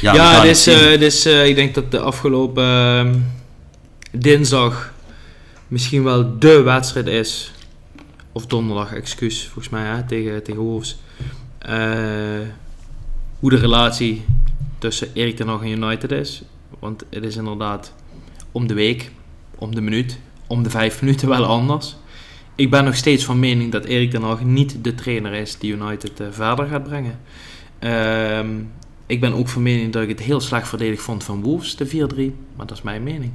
[0.00, 3.14] ja, dus, eh, dus eh, ik denk dat de afgelopen ehm,
[4.12, 4.92] dinsdag
[5.68, 7.52] misschien wel de wedstrijd is.
[8.32, 10.98] Of donderdag, excuus, volgens mij, hè, tegen, tegen Wolves.
[11.58, 11.78] Eh,
[13.38, 14.24] hoe de relatie
[14.78, 16.42] tussen Erik ten Hag en United is.
[16.78, 17.92] Want het is inderdaad
[18.52, 19.10] om de week,
[19.54, 21.96] om de minuut, om de vijf minuten wel anders.
[22.54, 25.72] Ik ben nog steeds van mening dat Erik ten Hag niet de trainer is die
[25.72, 27.18] United verder gaat brengen.
[27.78, 28.48] Ehm,
[29.08, 31.86] ik ben ook van mening dat ik het heel slecht verdedigd vond van Wolves, de
[31.86, 31.90] 4-3.
[32.56, 33.32] Maar dat is mijn mening.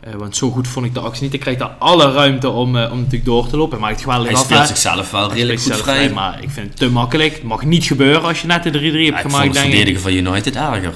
[0.00, 1.34] Eh, want zo goed vond ik de actie niet.
[1.34, 3.72] Ik krijg daar alle ruimte om, eh, om natuurlijk door te lopen.
[3.72, 5.94] Hij maakt het geweldig Hij speelt zichzelf wel redelijk goed vrij.
[5.96, 7.32] vrij, Maar ik vind het te makkelijk.
[7.32, 9.54] Het mag niet gebeuren als je net de 3-3 hebt Ja, ik vond gemaakt.
[9.54, 10.94] het verdedigen van United erger.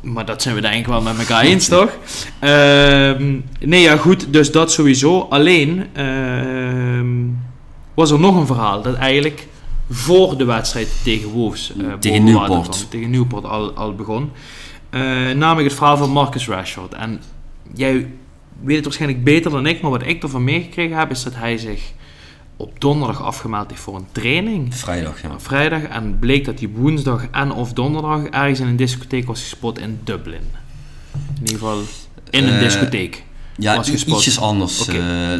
[0.00, 1.90] Maar dat zijn we denk ik wel met elkaar eens, toch?
[2.38, 4.32] Ehm, nee, ja, goed.
[4.32, 5.26] Dus dat sowieso.
[5.30, 7.06] Alleen ehm,
[7.94, 9.46] was er nog een verhaal dat eigenlijk
[9.94, 12.90] voor de wedstrijd tegen Wolves, eh, Tegen Newport.
[12.90, 14.30] tegen Newport al, al begon.
[14.90, 16.94] Eh, namelijk het verhaal van Marcus Rashford.
[16.94, 17.20] En
[17.74, 18.06] jij
[18.62, 21.58] weet het waarschijnlijk beter dan ik, maar wat ik ervan meegekregen heb, is dat hij
[21.58, 21.92] zich
[22.56, 24.74] op donderdag afgemeld heeft voor een training.
[24.74, 25.40] Vrijdag, ja.
[25.40, 29.78] Vrijdag en bleek dat hij woensdag en of donderdag ergens in een discotheek was gespot
[29.78, 30.40] in Dublin.
[31.14, 31.80] In ieder geval
[32.30, 33.24] in een Eh, discotheek.
[33.58, 34.16] Ja, was gespot.
[34.16, 34.80] ietsjes anders.
[34.80, 34.92] Oké,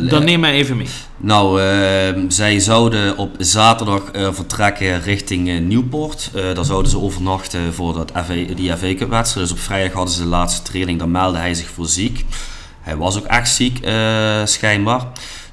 [0.02, 0.86] eh, Dan neem mij even mee.
[1.16, 6.30] Nou, eh, zij zouden op zaterdag eh, vertrekken richting eh, Nieuwpoort.
[6.34, 9.48] Eh, daar zouden ze overnachten voor dat FA, die FA Cup wedstrijd.
[9.48, 10.98] Dus op vrijdag hadden ze de laatste training.
[10.98, 12.24] Dan meldde hij zich voor ziek.
[12.80, 15.06] Hij was ook echt ziek, eh, schijnbaar.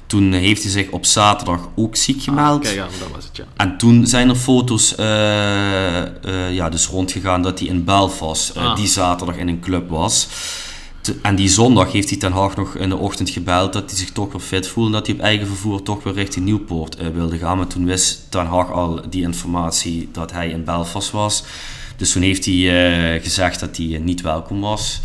[0.06, 2.62] Toen heeft hij zich op zaterdag ook ziek gemeld.
[2.62, 3.44] Kijk aan, dat was het ja.
[3.56, 6.08] En toen zijn er foto's eh, eh,
[6.50, 8.76] ja, dus rondgegaan dat hij in Belfast Ah.
[8.76, 10.28] die zaterdag in een club was.
[11.22, 14.10] En die zondag heeft hij Ten Haag nog in de ochtend gebeld dat hij zich
[14.10, 14.90] toch weer fit voelde.
[14.90, 17.56] Dat hij op eigen vervoer toch weer richting Nieuwpoort eh, wilde gaan.
[17.56, 21.44] Maar toen wist Ten Haag al die informatie dat hij in Belfast was.
[21.96, 25.00] Dus toen heeft hij eh, gezegd dat hij eh, niet welkom was.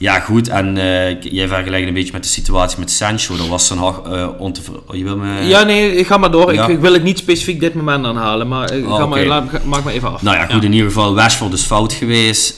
[0.00, 0.48] Ja, goed.
[0.48, 3.36] En eh, jij vergelijkt een beetje met de situatie met Sancho.
[3.36, 4.82] Dat was Ten Haag eh ontevreden.
[4.98, 5.42] Je wil me...
[5.42, 6.54] Ja, nee, ga maar door.
[6.54, 6.62] Ja.
[6.64, 9.48] Ik, ik wil het niet specifiek dit moment aanhalen, maar eh, Oh, ga maar, laat,
[9.50, 10.22] ga- maak maar even af.
[10.22, 12.54] Nou ja, goed, in ieder geval, Rashford is fout geweest.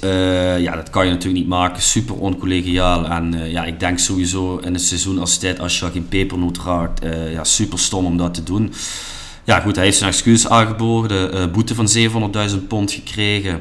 [0.59, 1.82] Ja, dat kan je natuurlijk niet maken.
[1.82, 3.07] Super oncollegiaal.
[3.07, 7.01] En ja, ik denk sowieso in een seizoen als dit, als je geen pepernoot raakt,
[7.32, 8.72] ja, super stom om dat te doen.
[9.45, 11.30] Ja, goed, hij heeft zijn excuus aangeboden.
[11.30, 11.88] De boete van
[12.51, 13.61] 700.000 pond gekregen.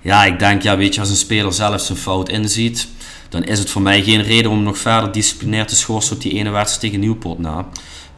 [0.00, 2.88] Ja, ik denk, ja, weet je, als een speler zelf zijn fout inziet,
[3.28, 6.32] dan is het voor mij geen reden om nog verder disciplinair te schorsen op die
[6.32, 7.68] ene wedstrijd tegen Nieuwpoort na.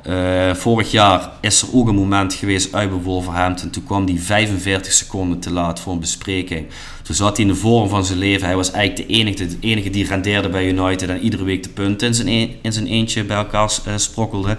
[0.02, 3.70] Eh, vorig jaar is er ook een moment geweest uit bij Wolverhampton.
[3.70, 6.66] Toen kwam hij 45 seconden te laat voor een bespreking.
[7.10, 8.46] Toen zat hij in de vorm van zijn leven.
[8.46, 11.68] Hij was eigenlijk de enige, de enige die rendeerde bij United en iedere week de
[11.68, 12.28] punten in zijn,
[12.62, 14.58] in zijn eentje bij elkaar eh, sprokkelde.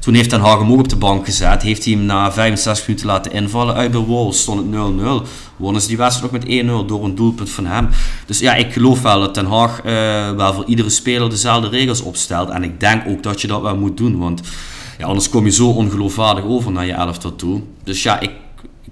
[0.00, 1.62] Toen heeft Ten Hag hem ook op de bank gezet.
[1.62, 3.74] Heeft hij hem na 65 minuten laten invallen.
[3.74, 5.28] Uit bij Wolves stond het 0-0.
[5.56, 7.88] Wonnen ze die wedstrijd ook met 1-0 door een doelpunt van hem.
[8.26, 12.02] Dus ja, ik geloof wel dat Ten Hag eh, wel voor iedere speler dezelfde regels
[12.02, 12.48] opstelt.
[12.48, 14.18] En ik denk ook dat je dat wel moet doen.
[14.18, 14.40] Want
[14.98, 17.62] ja, anders kom je zo ongeloofwaardig over naar je elftal toe.
[17.84, 18.30] Dus ja, ik,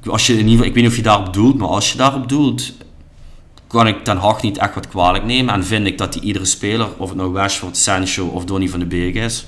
[0.07, 2.29] als je in ieder ik weet niet of je daarop doelt, maar als je daarop
[2.29, 2.73] doelt,
[3.67, 5.55] kan ik Ten Hag niet echt wat kwalijk nemen.
[5.55, 8.79] En vind ik dat hij iedere speler, of het nou Rashford, Sancho of Donny van
[8.79, 9.47] de Beek is,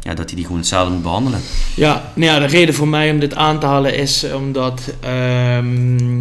[0.00, 1.40] ja, dat hij die gewoon hetzelfde moet behandelen.
[1.76, 4.94] Ja, nou ja, de reden voor mij om dit aan te halen is omdat.
[5.00, 6.18] ehm,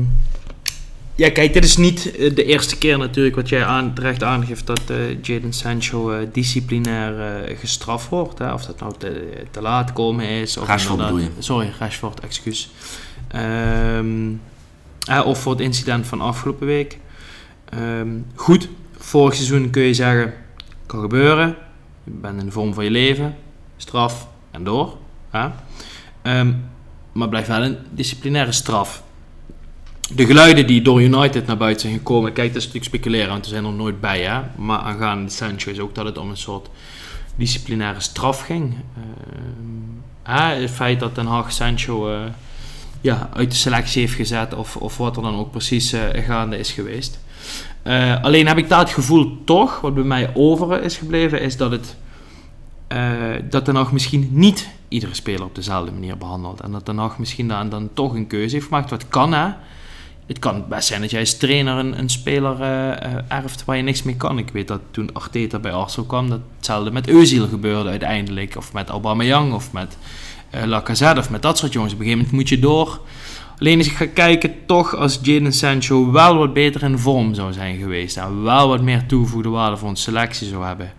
[1.16, 4.68] ja, kijk, dit is niet eh, de eerste keer natuurlijk wat jij aan, terecht aangeeft
[4.68, 8.40] dat eh Jadon Sancho eh, disciplinair eh, gestraft wordt.
[8.40, 8.54] Hè?
[8.54, 10.58] Of dat nou te, te laat komen is.
[10.58, 11.44] Of Rashford inderdaad- bedoel je?
[11.44, 12.70] Sorry, Rashford, excuus.
[13.28, 14.32] Ehm,
[15.08, 16.98] eh, of voor het incident van afgelopen week.
[17.78, 20.34] Ehm, goed, vorig seizoen kun je zeggen,
[20.86, 21.55] kan gebeuren.
[22.03, 23.36] Je bent in de vorm van je leven,
[23.78, 24.97] straf en door.
[25.30, 25.47] Hè?
[26.21, 26.53] Ehm,
[27.11, 29.03] maar blijft wel een disciplinaire straf.
[30.15, 33.45] De geluiden die door United naar buiten zijn gekomen, kijk, dat is natuurlijk speculeren, want
[33.45, 34.21] we zijn er nooit bij.
[34.21, 34.41] Hè?
[34.55, 36.69] Maar aangaande Sancho is ook dat het om een soort
[37.36, 38.76] disciplinaire straf ging.
[40.24, 42.21] Ehm, het feit dat Den Haag Sancho eh,
[43.01, 46.57] ja, uit de selectie heeft gezet, of, of wat er dan ook precies eh, gaande
[46.57, 47.19] is geweest.
[47.84, 51.58] Eh, alleen heb ik daar het gevoel toch, wat bij mij over is gebleven, is
[51.58, 51.96] dat het
[52.88, 53.02] eh,
[53.50, 56.62] dat Den Haag misschien niet iedere speler op dezelfde manier behandelt.
[56.62, 58.90] En dat Den Haag misschien dan, dan toch een keuze heeft gemaakt.
[58.90, 59.50] Wat kan hè?
[60.26, 63.84] Het kan best zijn dat jij als trainer een, een speler eh, erft waar je
[63.84, 64.38] niks mee kan.
[64.38, 68.56] Ik weet dat toen Arteta bij Arsenal kwam, dat hetzelfde met Özil gebeurde uiteindelijk.
[68.58, 69.98] Of met Aubameyang, of met
[70.66, 71.94] Lacazette, of met dat soort jongens.
[71.94, 73.00] Op een gegeven moment moet je door.
[73.60, 77.54] Alleen als ik ga kijken, toch als Jadon Sancho wel wat beter in vorm zou
[77.54, 78.18] zijn geweest.
[78.18, 80.93] En wel wat meer toegevoegde waarde voor een selectie zou hebben.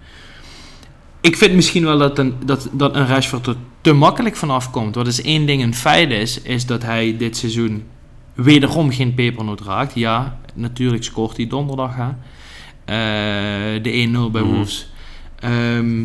[1.20, 4.94] Ik vind misschien wel dat een, dat, dat een Rashford er te makkelijk vanaf komt.
[4.94, 7.84] Wat is één ding een feit is, is dat hij dit seizoen
[8.34, 9.94] wederom geen pepernoot raakt.
[9.94, 11.94] Ja, natuurlijk scoort hij donderdag.
[11.96, 12.08] Hè.
[12.84, 14.52] Eh, de 1-0 bij Mhm.
[14.52, 14.88] Wolves.
[15.38, 16.04] Ehm,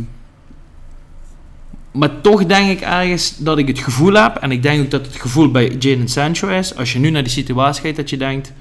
[1.92, 5.06] maar toch denk ik ergens dat ik het gevoel heb, en ik denk ook dat
[5.06, 8.18] het gevoel bij Jadon Sancho is, als je nu naar die situatie kijkt, dat je
[8.18, 8.54] denkt,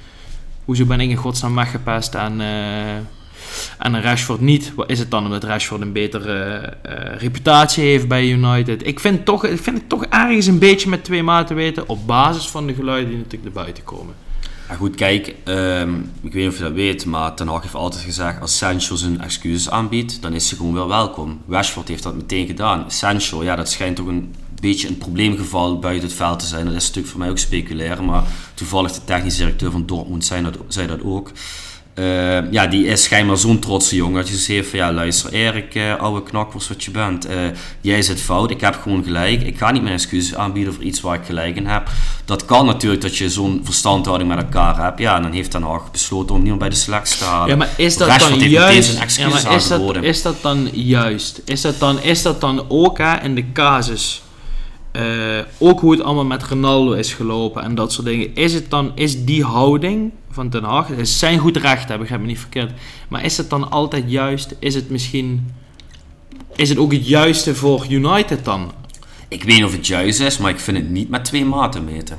[0.65, 2.97] hoezo ben ik in godsnaam eh
[3.79, 4.73] aan een Rashford niet?
[4.75, 8.87] Wat is het dan omdat Rashford een betere eh, reputatie heeft bij United?
[8.87, 12.07] Ik vind, toch, ik vind het toch ergens een beetje met twee maten weten, op
[12.07, 14.15] basis van de geluiden die natuurlijk naar buiten komen.
[14.69, 17.75] Ja, goed, kijk, ehm, ik weet niet of je dat weet, maar Ten Hag heeft
[17.75, 21.41] altijd gezegd, als Sancho zijn excuses aanbiedt, dan is hij gewoon wel welkom.
[21.49, 22.91] Rashford heeft dat meteen gedaan.
[22.91, 26.65] Sancho, ja, dat schijnt toch een beetje een probleemgeval buiten het veld te zijn.
[26.65, 30.43] Dat is natuurlijk voor mij ook speculeren, maar toevallig de technische directeur van Dortmund zei
[30.43, 31.33] dat, zei dat ook.
[31.99, 35.75] Eh, ja, die is schijnbaar zo'n trotse jongen dat je zegt van ja, luister Erik,
[35.75, 37.27] eh, oude knakworst wat je bent.
[37.27, 37.37] eh,
[37.81, 39.43] jij zit fout, ik heb gewoon gelijk.
[39.43, 41.91] Ik ga niet mijn excuses aanbieden voor iets waar ik gelijk in heb.
[42.25, 44.99] Dat kan natuurlijk dat je zo'n verstandhouding met elkaar hebt.
[44.99, 47.49] Ja, en dan heeft Den Haag besloten om niemand bij de selectie te halen.
[47.49, 49.17] Ja, maar is dat Rashford dan juist?
[49.17, 51.41] Ja, maar is, dat, is dat dan juist?
[51.45, 54.23] Is dat dan, is dat dan ook hè, in de casus
[54.99, 58.35] eh, ook hoe het allemaal met Ronaldo is gelopen en dat soort dingen.
[58.35, 62.11] Is het dan, is die houding van Ten Hag, is zijn goed recht, heb ik
[62.11, 62.73] me niet verkeerd.
[63.09, 64.55] Maar is het dan altijd juist?
[64.59, 65.55] Is het misschien,
[66.57, 68.73] is het ook het juiste voor United dan?
[69.29, 71.85] Ik weet niet of het juist is, maar ik vind het niet met twee maten
[71.85, 72.19] meten.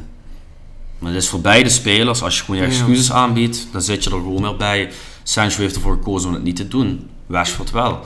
[0.99, 2.71] Maar het is voor beide spelers, als je gewoon je Ja.
[2.71, 4.89] excuses aanbiedt, dan zit je er gewoon meer bij.
[5.23, 7.07] Sancho heeft ervoor gekozen om het niet te doen.
[7.27, 7.99] Rashford wel.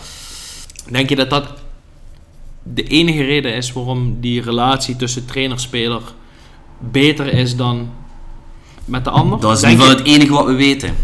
[0.89, 1.47] Denk je dat dat
[2.63, 6.01] de enige reden is waarom die relatie tussen trainer-speler
[6.79, 7.89] beter is dan
[8.85, 9.39] met de ander?
[9.39, 10.95] Dat is in ieder geval het enige wat we weten.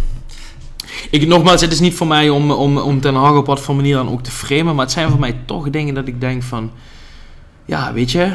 [1.10, 3.76] Ik, nogmaals, het is niet voor mij om, om, om Ten Hag op wat voor
[3.76, 6.44] manier dan ook te framen, maar het zijn voor mij toch dingen dat ik denk
[6.44, 6.72] van,
[7.66, 8.34] ja, weet je,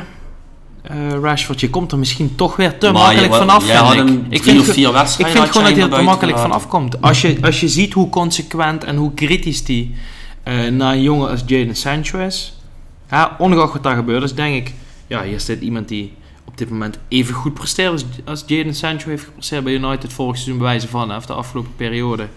[0.83, 3.67] eh, Rashford, je komt er misschien toch weer te Maar makkelijk je- vanaf.
[3.67, 3.99] jij vind had ik.
[3.99, 6.39] hem ik vind, of vier ik wedstrijden vind had gewoon dat hij er te makkelijk
[6.39, 7.03] vanaf komt.
[7.03, 9.95] Als je, als je ziet hoe consequent en hoe kritisch die
[10.43, 12.54] eh, naar een jongen als Jadon Sancho is,
[13.11, 14.75] ja, ongeacht wat daar gebeurd is, denk ik,
[15.07, 16.13] ja, hier zit iemand die
[16.45, 20.59] op dit moment even goed presteert als, Jadon Sancho heeft gepresteerd bij United vorig seizoen
[20.59, 22.29] bewijzen van, de afgelopen periode.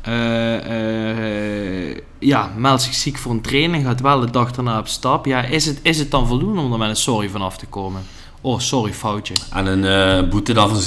[0.00, 4.88] Eh, eh, ja, meldt zich ziek voor een training, gaat wel de dag daarna op
[4.88, 5.26] stap.
[5.26, 8.02] Ja, is het, is het dan voldoende om er met een sorry vanaf te komen?
[8.48, 9.34] Oh, sorry, foutje.
[9.52, 10.80] En een eh, boete dan van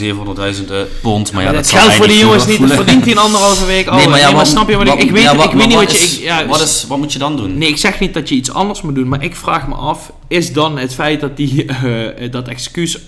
[0.56, 1.32] 700.000 eh, pond.
[1.32, 3.88] Maar ja, Maar dat geld voor die jongens niet, dat verdient hij een anderhalve week
[3.88, 3.98] al.
[3.98, 5.68] Nee, maar, ja, wat, snap je wat, wat- ik, ik weet, ja, wat- ik weet
[5.68, 6.16] niet maar wat je...
[6.18, 7.58] ik- ja, wat, is, wat moet je dan doen?
[7.58, 10.12] Nee, ik zeg niet dat je iets anders moet doen, maar ik vraag me af,
[10.28, 13.00] is dan het feit dat die, eh, dat excuus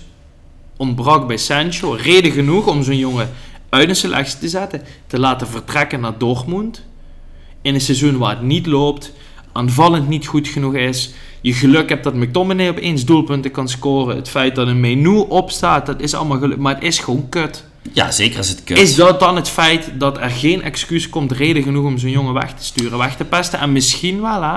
[0.76, 3.30] ontbrak bij Sancho reden genoeg om zo'n jongen
[3.68, 6.82] uit een selectie te zetten, te laten vertrekken naar Dortmund,
[7.62, 9.12] in een seizoen waar het niet loopt,
[9.54, 14.28] aanvallend niet goed genoeg is, je geluk hebt dat McTominay opeens doelpunten kan scoren, het
[14.28, 17.64] feit dat een menu opstaat, dat is allemaal geluk, maar het is gewoon kut.
[17.92, 18.78] Ja, zeker is het kut.
[18.78, 22.34] Is dat dan het feit dat er geen excuus komt, reden genoeg om zo'n jongen
[22.34, 23.58] weg te sturen, weg te pesten?
[23.58, 24.56] En misschien wel, hè?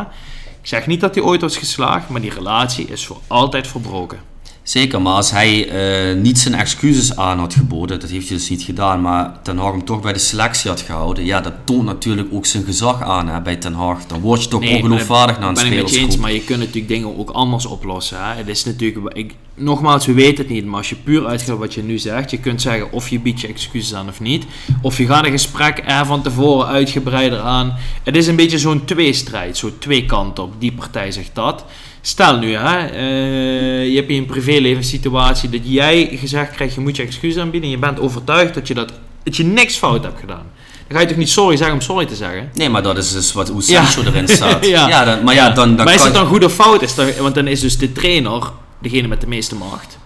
[0.61, 4.19] Ik zeg niet dat hij ooit was geslaagd, maar die relatie is voor altijd verbroken.
[4.67, 8.49] Zeker, maar als hij eh, niet zijn excuses aan had geboden, dat heeft hij dus
[8.49, 11.85] niet gedaan, maar Ten Hag hem toch bij de selectie had gehouden, ja, dat toont
[11.85, 14.05] natuurlijk ook zijn gezag aan hè, bij Ten Hag.
[14.05, 16.21] Dan word je toch Nee, ongeloofwaardig naar een ben ik met je eens, spelersgroep.
[16.21, 18.17] maar je kunt natuurlijk dingen ook anders oplossen.
[18.23, 18.33] Hè?
[18.33, 21.73] Het is natuurlijk, ik, nogmaals, we weten het niet, maar als je puur uitgaat wat
[21.73, 24.45] je nu zegt, je kunt zeggen of je biedt je excuses aan of niet,
[24.81, 27.75] of je gaat een gesprek er van tevoren uitgebreider aan.
[28.03, 30.53] Het is een beetje zo'n tweestrijd, zo twee kanten op.
[30.59, 31.65] Die partij zegt dat.
[32.07, 36.73] Stel nu, hè, eh, je hebt in een privéleven een situatie dat jij gezegd krijgt,
[36.73, 38.93] je moet je excuses aanbieden en je bent overtuigd dat je, dat,
[39.23, 40.45] dat je niks fout hebt gedaan.
[40.87, 42.49] Dan ga je toch niet sorry zeggen om sorry te zeggen?
[42.53, 43.85] Nee, maar dat is dus wat, hoe Ja.
[43.85, 44.65] Sancho erin staat.
[44.75, 44.87] Ja.
[44.87, 45.05] ja.
[45.05, 46.81] dan, maar ja, dan, dan maar is het dan goed of fout?
[46.81, 48.51] Is want dan is dus de trainer
[48.81, 49.97] degene met de meeste macht.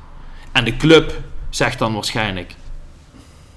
[0.52, 2.56] En de club zegt dan waarschijnlijk...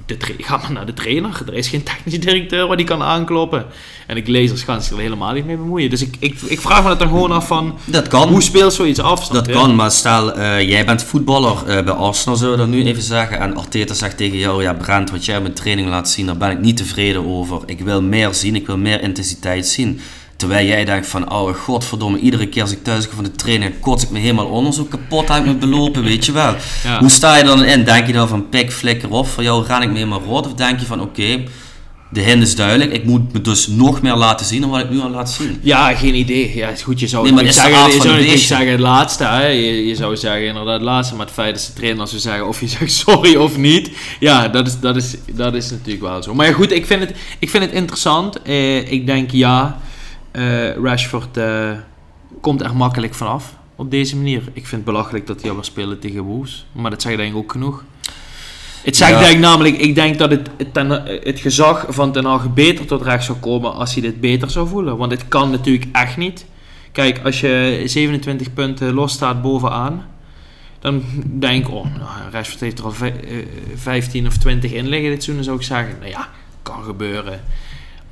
[0.07, 1.43] De ga maar naar de trainer.
[1.47, 3.67] Er is geen technisch directeur waar die kan aankloppen.
[4.07, 5.91] En de glazers gaan zich er helemaal niet mee bemoeien.
[5.91, 7.79] Dus ik, ik, ik vraag me dat dan gewoon af van...
[7.85, 8.29] dat kan.
[8.29, 9.29] Hoe speelt zoiets af?
[9.29, 12.85] Dat kan, maar stel, eh, jij bent voetballer eh, bij Arsenal, zullen we dat nu
[12.85, 13.41] even zeggen.
[13.41, 16.51] En Arteta zegt tegen jou, ja Brent, wat jij mijn training laat zien, daar ben
[16.51, 17.61] ik niet tevreden over.
[17.67, 20.01] Ik wil meer zien, ik wil meer intensiteit zien.
[20.37, 23.81] Terwijl jij denkt van, oh godverdomme, iedere keer als ik thuis kom van de training,
[23.81, 26.55] kots ik me helemaal onder, zo kapot uit me belopen, weet je wel.
[26.85, 26.99] Ja.
[26.99, 27.85] Hoe sta je dan in?
[27.85, 30.47] Denk je dan van, pik, flikker op, voor jou ren ik me helemaal rot?
[30.47, 31.45] Of denk je van, oké,
[32.15, 34.91] de hin is duidelijk, ik moet me dus nog meer laten zien dan wat ik
[34.91, 35.59] nu al laat zien.
[35.63, 36.57] Ja, geen idee.
[36.57, 38.39] Ja, is goed, je zou Nee, maar het is zeggen, je zou beestje.
[38.39, 39.25] zeggen het laatste.
[39.25, 39.47] Hè?
[39.47, 41.15] Je, je zou zeggen inderdaad het laatste.
[41.15, 43.91] Maar het feit dat de trainer zou zeggen of je zegt sorry of niet.
[44.21, 46.35] Ja, dat is, dat is, dat is natuurlijk wel zo.
[46.35, 48.43] Maar ja, goed, ik vind het, ik vind het interessant.
[48.43, 49.81] Eh, ik denk ja,
[50.35, 51.71] eh, Rashford eh,
[52.41, 54.39] komt er makkelijk vanaf op deze manier.
[54.53, 56.67] Ik vind het belachelijk dat hij al wil spelen tegen Wolves.
[56.73, 57.85] Maar dat zegt denk ik ook genoeg.
[58.83, 59.19] Het zegt Ja.
[59.19, 60.91] denk ik namelijk, ik denk dat het, het, ten-
[61.23, 64.69] het gezag van Ten Hag beter tot recht zou komen als hij dit beter zou
[64.69, 64.97] voelen.
[64.97, 66.47] Want het kan natuurlijk echt niet.
[66.93, 70.07] Kijk, als je 27 punten los staat bovenaan,
[70.81, 74.87] dan denk ik, oh, nou, Rashford heeft er al vij- eh, 15 of 20 in
[74.89, 76.29] liggen dit seizoen, zou ik zeggen, nou ja,
[76.63, 77.41] kan gebeuren.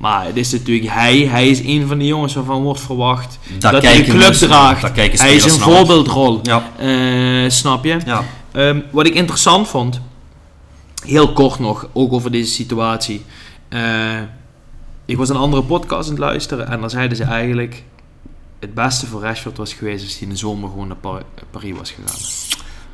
[0.03, 3.83] Maar het is natuurlijk hij, hij is een van de jongens waarvan wordt verwacht dat
[3.83, 4.95] hij de club mensen- draagt.
[4.95, 7.97] hij is een voorbeeldrol, Ja, Eh, snap je?
[8.05, 8.23] ja.
[8.51, 10.01] Ehm, wat ik interessant vond,
[11.05, 13.25] heel kort nog, ook over deze situatie.
[13.69, 13.81] Eh,
[15.05, 17.83] ik was een andere podcast aan het luisteren en dan zeiden ze eigenlijk...
[18.59, 21.77] Het beste voor Rashford was geweest als hij in de zomer gewoon naar Par- Paris
[21.77, 22.19] was gegaan.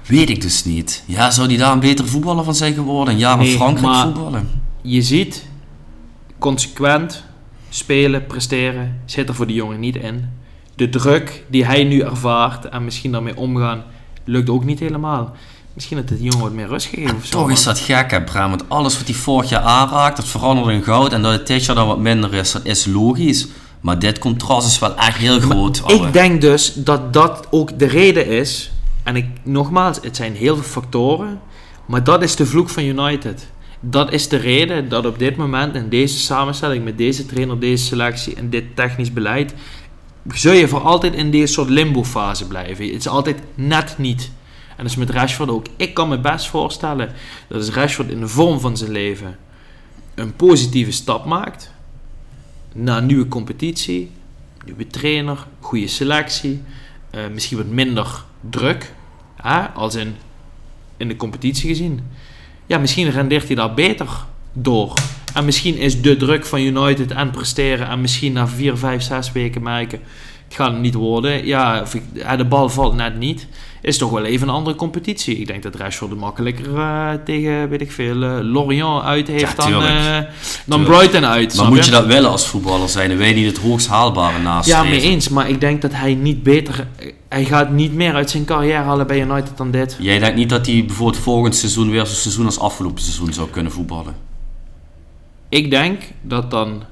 [0.07, 1.03] Weet ik dus niet.
[1.05, 3.18] Ja, zou die daar een betere voetballer van zijn geworden?
[3.18, 4.49] In Nee, Frankrijk maar- voetballen?
[4.82, 5.45] Je ziet,
[6.39, 7.23] consequent
[7.69, 10.29] spelen, presteren, zit er voor die jongen niet in.
[10.75, 13.83] De druk die hij nu ervaart en misschien daarmee omgaan,
[14.23, 15.35] lukt ook niet helemaal.
[15.73, 17.37] Misschien dat het jongen wat meer rust of zo.
[17.39, 18.49] Toch is dat gek, hè, Bram?
[18.49, 21.13] Want alles wat hij vorig jaar aanraakt, dat verandert in goud.
[21.13, 23.47] En dat het dit jaar dan wat minder is, dat is logisch.
[23.81, 25.83] Maar dit contrast is wel echt heel groot.
[25.87, 28.71] Ik denk dus dat dat ook de reden is.
[29.03, 31.39] En ik, nogmaals, het zijn heel veel factoren.
[31.85, 33.47] Maar dat is de vloek van United.
[33.80, 37.86] Dat is de reden dat op dit moment in deze samenstelling, met deze trainer, deze
[37.86, 39.53] selectie en dit technisch beleid,
[40.27, 42.86] zul je voor altijd in deze soort limbo-fase blijven.
[42.86, 44.32] Het is altijd net niet.
[44.69, 45.65] En dat is met Rashford ook.
[45.75, 47.11] Ik kan me best voorstellen
[47.47, 49.38] dat als Rashford in de vorm van zijn leven
[50.15, 51.71] een positieve stap maakt
[52.73, 54.11] naar nieuwe competitie,
[54.65, 56.61] nieuwe trainer, goede selectie,
[57.09, 58.93] eh, misschien wat minder druk,
[59.36, 60.15] hè, als in,
[60.97, 62.01] in de competitie gezien.
[62.70, 64.07] Ja, misschien rendeert hij daar beter
[64.53, 64.93] door.
[65.34, 69.32] En misschien is de druk van United en presteren en misschien na 4, 5, 6
[69.32, 69.99] weken merken,
[70.47, 71.45] het gaat het niet worden.
[71.45, 71.84] Ja,
[72.38, 73.47] de bal valt net niet.
[73.82, 75.38] Is toch wel even een andere competitie.
[75.38, 79.41] Ik denk dat Rashford het makkelijker eh, tegen, weet ik veel, eh, Lorient uit heeft
[79.57, 80.17] Ja, dan, eh,
[80.65, 80.84] dan.
[80.84, 81.55] Brighton uit.
[81.55, 83.17] Maar moet je dat willen als voetballer zijn?
[83.17, 85.30] Dan je niet het hoogst haalbare naast Ja, mee eens.
[85.30, 86.88] Maar ik denk dat hij niet beter...
[87.30, 89.97] Hij gaat niet meer uit zijn carrière halen bij United dan dit.
[89.99, 93.49] Jij denkt niet dat hij bijvoorbeeld volgend seizoen weer zo'n seizoen als afgelopen seizoen zou
[93.49, 94.15] kunnen voetballen?
[95.49, 96.84] Ik denk dat dan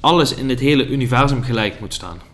[0.00, 2.27] alles in het hele universum gelijk moet staan.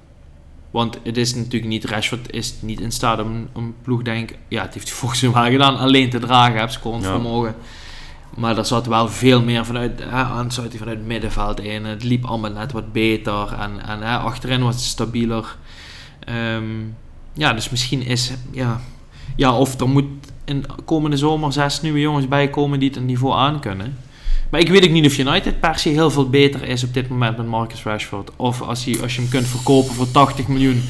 [0.75, 1.85] Want het is natuurlijk niet...
[1.85, 4.31] Rashford is niet in staat om een ploeg, denk.
[4.49, 5.77] Ja, het heeft hij volgens mij wel gedaan.
[5.77, 7.11] Alleen te dragen, heb scorend Ja.
[7.11, 7.55] vermogen.
[8.37, 10.01] Maar er zat wel veel meer vanuit...
[10.03, 11.85] Hè, aansluit hij vanuit het middenveld in.
[11.85, 13.53] Het liep allemaal net wat beter.
[13.53, 15.57] En, en hè, achterin was het stabieler.
[16.21, 16.65] Ehm,
[17.33, 18.33] ja, dus misschien is...
[18.51, 18.81] Ja,
[19.37, 20.07] ja, of er moet
[20.45, 23.99] in komende zomer zes nieuwe jongens bij komen die het een niveau aan kunnen.
[24.51, 27.09] Maar ik weet ook niet of United per se heel veel beter is op dit
[27.09, 28.31] moment met Marcus Rashford.
[28.37, 30.83] Of als je, als je hem kunt verkopen voor 80 miljoen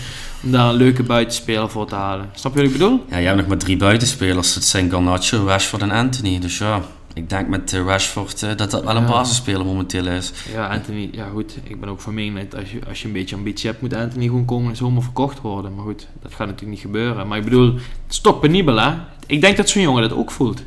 [0.45, 2.31] om daar een leuke buitenspeler voor te halen.
[2.35, 3.05] Snap je wat ik bedoel?
[3.11, 4.55] Ja, je hebt nog maar drie buitenspelers.
[4.55, 6.39] Het zijn Garnacho, Rashford en Anthony.
[6.39, 6.81] Dus ja,
[7.15, 9.09] ik denk met eh, Rashford eh, dat dat wel een Ja.
[9.09, 10.33] basisspeler momenteel is.
[10.53, 11.57] Ja, Anthony, ja goed.
[11.63, 13.95] Ik ben ook van mening dat als je, als je een beetje ambitie hebt, moet
[13.95, 15.75] Anthony gewoon komen en zomaar verkocht worden.
[15.75, 17.29] Maar goed, dat gaat natuurlijk niet gebeuren.
[17.29, 18.93] Maar ik bedoel, het is toch penibel hè?
[19.27, 20.63] Ik denk dat zo'n jongen dat ook voelt.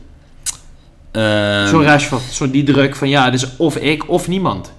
[1.11, 4.71] Ehm, zo'n Rashford, zo die druk van ja, het is of ik of niemand.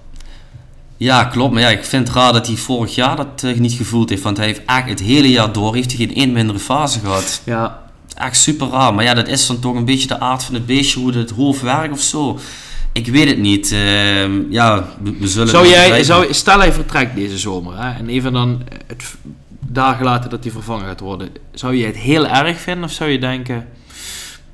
[0.97, 1.53] Ja, klopt.
[1.53, 4.21] Maar ja, ik vind het raar dat hij vorig jaar dat eh, niet gevoeld heeft.
[4.21, 7.41] Want hij heeft eigenlijk het hele jaar door heeft hij geen één mindere fase gehad.
[7.43, 8.93] Ja, Echt super raar.
[8.93, 11.29] Maar ja, dat is dan toch een beetje de aard van het beestje, hoe het
[11.29, 12.39] hoofd werkt of zo.
[12.91, 13.71] Ik weet het niet.
[13.71, 18.09] Ehm, ja, we, we zullen Zou jij, zou, stel hij vertrekt deze zomer hè, en
[18.09, 19.15] even dan het
[19.59, 21.29] dagen later dat hij vervangen gaat worden.
[21.53, 23.67] Zou je het heel erg vinden of zou je denken,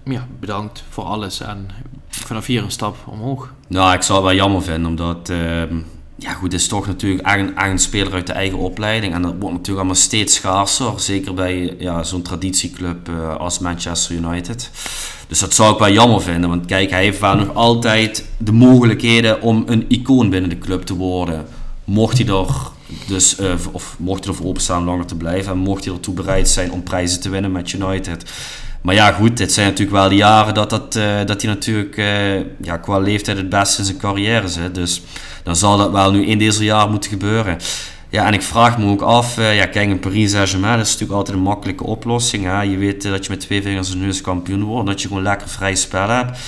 [0.06, 1.68] ja, bedankt voor alles en
[2.10, 3.54] vanaf hier een stap omhoog?
[3.68, 5.30] Nou, ik zou het wel jammer vinden, omdat...
[5.30, 5.78] ehm,
[6.18, 9.14] ja goed, het is toch natuurlijk echt een, speler uit de eigen opleiding.
[9.14, 11.00] En dat wordt natuurlijk allemaal steeds schaarser.
[11.00, 14.72] Zeker bij ja, zo'n traditieclub eh, als Manchester United.
[15.28, 16.50] Dus dat zou ik wel jammer vinden.
[16.50, 20.82] Want kijk, hij heeft wel nog altijd de mogelijkheden om een icoon binnen de club
[20.84, 21.46] te worden.
[21.84, 22.48] Mocht hij er,
[23.08, 25.52] dus, eh, of mocht hij ervoor openstaan om langer te blijven.
[25.52, 28.32] En mocht hij ertoe bereid zijn om prijzen te winnen met United.
[28.86, 31.98] Maar ja, goed, dit zijn natuurlijk wel de jaren dat, dat, eh, dat hij natuurlijk
[31.98, 34.76] eh, ja, qua leeftijd het beste in zijn carrière zit.
[34.76, 35.02] Dus
[35.44, 37.58] dan zal dat wel nu in deze jaar moeten gebeuren.
[38.10, 41.18] Ja, en ik vraag me ook af, eh, ja, kijk, in Paris Saint-Germain is natuurlijk
[41.18, 42.44] altijd een makkelijke oplossing.
[42.44, 42.62] Hè?
[42.62, 45.24] Je weet dat je met twee vingers in de neus kampioen wordt, dat je gewoon
[45.24, 46.40] lekker vrij spel hebt.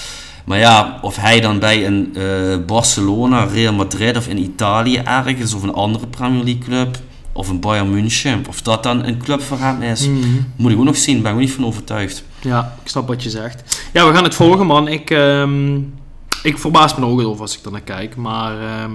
[0.46, 2.14] Maar ja, of hij dan bij een
[2.66, 6.98] Barcelona, Real Madrid of in Italië ergens, of een andere Premier League club,
[7.32, 10.10] of een Bayern München, of dat dan een club voor hem is,
[10.56, 12.24] moet ik ook nog zien, ben ik ook niet van overtuigd.
[12.42, 13.90] Ja, ik snap wat je zegt.
[13.94, 14.88] Ja, we gaan het volgen man.
[14.88, 15.78] Ik, ehm,
[16.44, 18.16] ik verbaas me ook over als ik er naar kijk.
[18.16, 18.92] Maar ehm,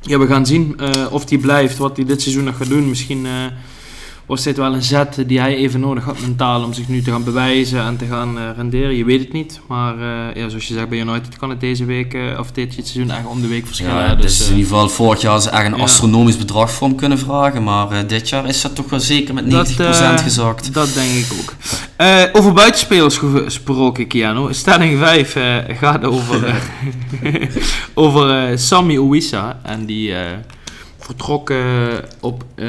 [0.00, 2.88] ja, we gaan zien eh, of hij blijft, wat hij dit seizoen nog gaat doen.
[2.88, 3.32] Misschien eh,
[4.26, 7.10] was dit wel een zet die hij even nodig had mentaal om zich nu te
[7.10, 8.96] gaan bewijzen en te gaan eh, renderen.
[8.96, 9.60] Je weet het niet.
[9.68, 12.72] Maar eh, ja, zoals je zegt bij United kan het deze week eh, of dit
[12.72, 13.94] seizoen echt om de week verschillen.
[13.94, 15.82] Ja, dus eh, in ieder geval vorig jaar ze echt een ja.
[15.82, 17.62] astronomisch bedrag voor hem kunnen vragen.
[17.62, 20.74] Maar dit jaar is dat toch wel zeker met 90% Dat, eh, gezakt.
[20.74, 21.54] Dat denk ik ook.
[22.32, 24.54] Over buitenspelers gesproken, Keanu.
[24.54, 26.54] Stelling 5 eh, gaat over,
[27.94, 29.60] over Sammy Ouissa.
[29.62, 30.14] En die
[31.04, 31.58] vertrok eh,
[32.20, 32.66] op, eh,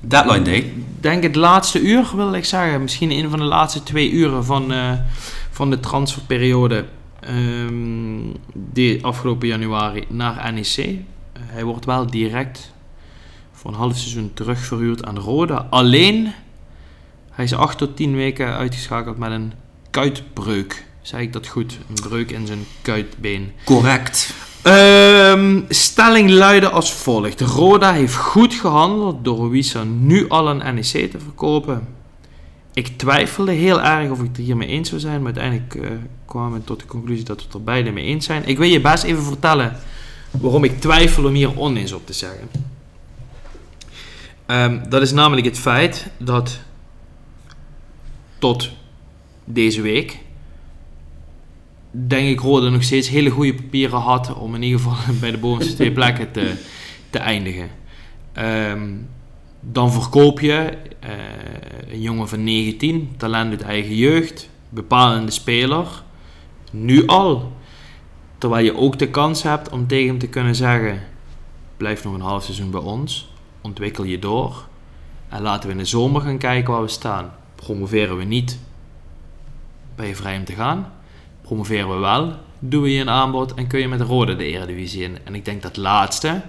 [0.00, 0.72] Deadline day.
[1.00, 2.82] denk het laatste uur, wil ik zeggen.
[2.82, 4.92] Misschien een van de laatste twee uren van, eh,
[5.50, 6.84] van de transferperiode.
[7.20, 8.20] ehm,
[8.54, 10.76] die afgelopen januari naar NEC.
[10.76, 10.92] Eh,
[11.46, 12.72] hij wordt wel direct
[13.52, 15.66] voor een half seizoen terugverhuurd aan Roda.
[15.70, 16.32] Alleen,
[17.30, 19.52] hij is 8 tot 10 weken uitgeschakeld met een
[19.90, 20.86] kuitbreuk.
[21.02, 21.78] Zeg ik dat goed?
[21.88, 23.52] Een breuk in zijn kuitbeen.
[23.64, 24.34] Correct.
[24.66, 27.40] Ehm, stelling luidde als volgt.
[27.40, 31.88] Roda heeft goed gehandeld door Wissa nu al aan NEC te verkopen.
[32.72, 36.58] Ik twijfelde heel erg of ik het hiermee eens zou zijn, maar uiteindelijk eh, kwamen
[36.58, 38.46] we tot de conclusie dat we het er beide mee eens zijn.
[38.46, 39.76] Ik wil je best even vertellen
[40.30, 42.48] waarom ik twijfel om hier oneens op te zeggen.
[44.46, 46.60] Ehm, dat is namelijk het feit dat
[48.38, 48.70] tot
[49.44, 50.18] deze week,
[52.06, 55.38] denk ik Rode nog steeds hele goede papieren had om in ieder geval bij de
[55.38, 56.54] bovenste twee plekken te,
[57.10, 57.70] te eindigen.
[58.32, 58.92] Ehm,
[59.60, 61.10] dan verkoop je eh,
[61.88, 65.86] een jongen van 19, talent uit eigen jeugd, bepalende speler,
[66.70, 67.52] nu al.
[68.38, 71.02] Terwijl je ook de kans hebt om tegen hem te kunnen zeggen:
[71.76, 74.66] blijf nog een half seizoen bij ons, ontwikkel je door
[75.28, 77.32] en laten we in de zomer gaan kijken waar we staan.
[77.54, 78.58] Promoveren we niet,
[79.94, 80.92] ben je vrij om te gaan.
[81.46, 84.44] Promoveren we wel, doen we je een aanbod en kun je met de Rode de
[84.44, 85.18] Eredivisie in.
[85.24, 86.42] En ik denk dat laatste,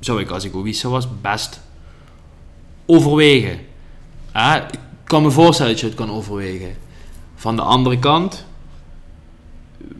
[0.00, 1.60] zou ik als ik Owiso was, best
[2.86, 3.58] overwegen.
[4.70, 6.76] Ik kan me voorstellen dat je het kan overwegen.
[7.34, 8.46] Van de andere kant,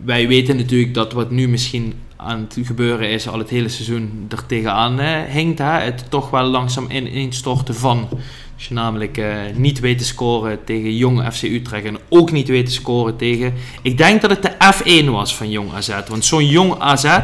[0.05, 4.27] wij weten natuurlijk dat wat nu misschien aan het gebeuren is, al het hele seizoen
[4.29, 5.59] er tegenaan eh, hinkt.
[5.59, 5.65] Hè?
[5.65, 8.09] Het toch wel langzaam ineenstorten van.
[8.55, 12.49] Als je namelijk eh, niet weet te scoren tegen Jong FC Utrecht en ook niet
[12.49, 13.55] weet te scoren tegen...
[13.83, 15.89] Ik denk dat het de F1 was van Jong AZ.
[16.09, 17.19] Want zo'n Jong AZ,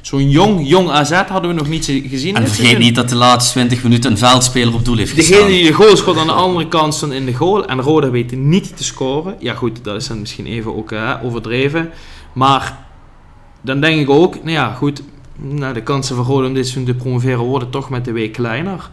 [0.00, 2.36] zo'n jong, Jong AZ hadden we nog niet gezien.
[2.36, 5.52] En vergeet niet dat de laatste 20 minuten een veldspeler op doel heeft Degene gestaan.
[5.52, 7.66] die de goal schot aan de andere kant stond in de goal.
[7.66, 9.34] En Roda weet niet te scoren.
[9.38, 11.90] Ja goed, dat is dan misschien even ook eh, overdreven.
[12.32, 12.87] Maar
[13.60, 15.02] dan denk ik ook, nou ja goed,
[15.36, 18.32] nou, de kansen van Roda om dit seizoen te promoveren worden toch met de week
[18.32, 18.90] kleiner.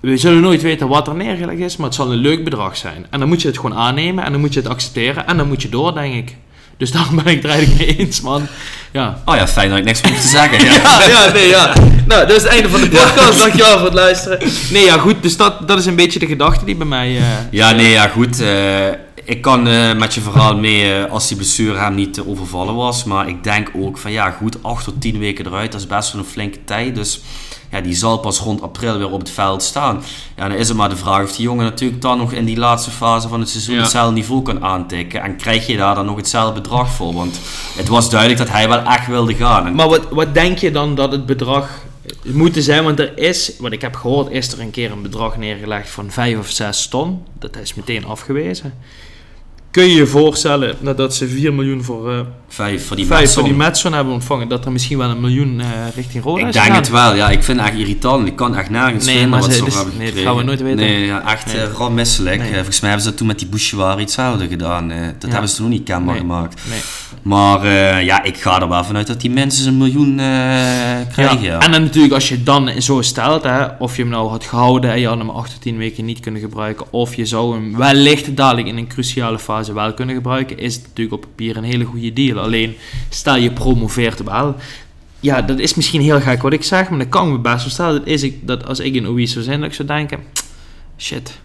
[0.00, 3.06] We zullen nooit weten wat er neergelegd is, maar het zal een leuk bedrag zijn.
[3.10, 5.48] En dan moet je het gewoon aannemen en dan moet je het accepteren en dan
[5.48, 6.36] moet je door, denk ik.
[6.76, 8.46] Dus daarom ben ik het eigenlijk mee eens, man.
[8.90, 10.58] Ja, Oh ja, fijn dat ik niks meer hoef te zeggen.
[10.66, 10.72] Ja.
[10.74, 11.72] ja, ja, nee, ja.
[12.06, 13.38] Nou, dat is het einde van de podcast.
[13.38, 14.38] Dankjewel voor het luisteren.
[14.72, 15.22] Nee, ja, goed.
[15.22, 17.16] Dus dat, dat is een beetje de gedachte die bij mij...
[17.16, 18.40] eh, Ja, nee, ja, goed.
[18.40, 18.48] eh,
[19.24, 22.74] ik kan eh, met je verhaal mee eh, als die blessure hem niet te overvallen
[22.74, 23.04] was.
[23.04, 26.12] Maar ik denk ook van ja, goed, 8 tot 10 weken eruit, dat is best
[26.12, 26.94] wel een flinke tijd.
[26.94, 27.20] Dus
[27.70, 30.02] ja, die zal pas rond april weer op het veld staan.
[30.36, 32.56] Ja, dan is het maar de vraag of die jongen natuurlijk dan nog in die
[32.56, 33.80] laatste fase van het seizoen Ja.
[33.80, 35.22] hetzelfde niveau kan aantikken.
[35.22, 37.12] En krijg je daar dan nog hetzelfde bedrag voor?
[37.14, 37.40] Want
[37.76, 39.74] het was duidelijk dat hij wel echt wilde gaan.
[39.74, 41.68] Maar wat, wat denk je dan dat het bedrag
[42.22, 42.84] moet zijn?
[42.84, 46.10] Want er is, wat ik heb gehoord, is er een keer een bedrag neergelegd van
[46.10, 47.22] 5 of 6 ton.
[47.38, 48.74] Dat is meteen afgewezen.
[49.70, 52.18] Kun je je voorstellen nadat ze 4 miljoen voor, eh
[52.48, 53.38] vijf voor die 5 Metson.
[53.42, 56.46] voor die Metson hebben ontvangen, dat er misschien wel een miljoen eh, richting Roda Ik
[56.46, 56.80] is denk gegaan?
[56.80, 57.28] het wel, ja.
[57.30, 58.26] Ik vind het echt irritant.
[58.26, 60.42] Ik kan echt nergens Nee, vinden maar wat ze- dus- hebben nee, dat gaan we
[60.42, 60.76] nooit weten.
[60.78, 61.56] Nee, ja, echt Nee.
[61.62, 62.38] eh rammisselijk.
[62.40, 62.52] Nee.
[62.54, 64.90] Volgens mij hebben ze dat toen met die Bouchouari hetzelfde gedaan.
[64.90, 64.98] eh.
[65.00, 65.28] dat Ja.
[65.28, 66.22] hebben ze toen nog niet kenbaar Nee.
[66.22, 66.60] gemaakt.
[66.68, 66.80] Nee.
[67.22, 67.66] Maar
[68.04, 70.16] ja, ik ga er wel vanuit dat die mensen een miljoen
[71.12, 71.40] krijgen.
[71.42, 71.58] Ja.
[71.58, 74.90] En dan natuurlijk als je dan zo stelt, hè, of je hem nou had gehouden
[74.90, 77.76] en je had hem 8 tot 10 weken niet kunnen gebruiken, of je zou hem
[77.76, 81.64] wellicht dadelijk in een cruciale fase wel kunnen gebruiken, is het natuurlijk op papier een
[81.64, 82.38] hele goede deal.
[82.38, 82.76] Alleen,
[83.08, 84.56] stel je promoveert wel.
[85.20, 87.98] Ja, dat is misschien heel gek wat ik zeg, maar dat kan me best voorstellen.
[87.98, 90.20] Dat is ik, dat als ik in OE zou zijn, dat ik zou denken,
[90.98, 91.40] shit.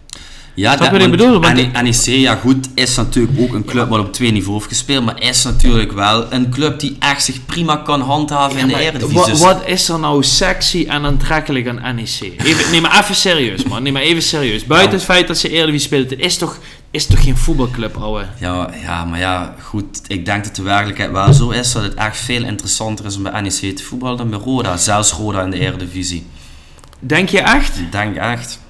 [0.56, 1.40] Ja, dat- wat ik bedoel?
[1.40, 5.04] NEC, ja goed, is natuurlijk ook een club wat op twee niveaus heeft gespeeld.
[5.04, 9.24] Maar is natuurlijk wel een club die echt zich prima kan handhaven in de Eredivisie.
[9.24, 12.20] Dus- wat is er nou sexy en aantrekkelijk aan NEC?
[12.44, 13.82] Even, neem maar even serieus, man.
[13.82, 14.64] Neem maar even serieus.
[14.64, 14.96] Buiten Ja.
[14.96, 16.58] het feit dat ze Eredivisie spelen, het is toch,
[16.90, 18.24] is toch geen voetbalclub, ouwe?
[18.40, 20.00] Ja, ja, maar ja, goed.
[20.06, 23.22] Ik denk dat de werkelijkheid wel zo is dat het echt veel interessanter is om
[23.22, 24.76] bij NEC te voetballen dan bij Roda.
[24.76, 26.26] Zelfs Roda in de Eredivisie.
[26.98, 27.76] Denk je echt?
[27.78, 28.60] Ik denk echt.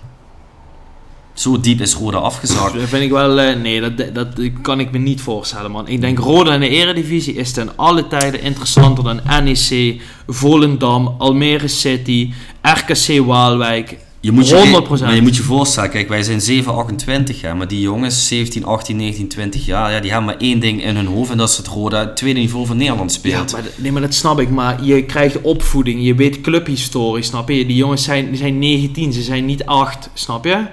[1.37, 2.73] Zo diep is Roda afgezakt.
[2.75, 3.41] Dat vind ik wel...
[3.41, 4.29] eh, nee, dat, dat
[4.63, 5.89] kan ik me niet voorstellen, man.
[5.89, 11.69] Ik denk Roda in de Eredivisie is ten alle tijden interessanter dan NEC, Volendam, Almere
[11.69, 12.33] City,
[12.63, 13.97] RKC Waalwijk.
[14.21, 15.01] Je moet je, 100%.
[15.01, 18.65] maar je moet je voorstellen, kijk, wij zijn 7, 28 jaar, maar die jongens, 17,
[18.65, 21.49] 18, 19, 20 jaar, ja, die hebben maar één ding in hun hoofd en dat
[21.49, 23.53] is het Roda het tweede niveau van Nederland Ja, speelt.
[23.53, 24.51] maar, dat- nee, maar dat snap ik.
[24.51, 27.67] Maar je krijgt opvoeding, je weet clubhistorie, snap je?
[27.67, 30.65] Die jongens zijn, die zijn 19, ze zijn niet 8, snap je?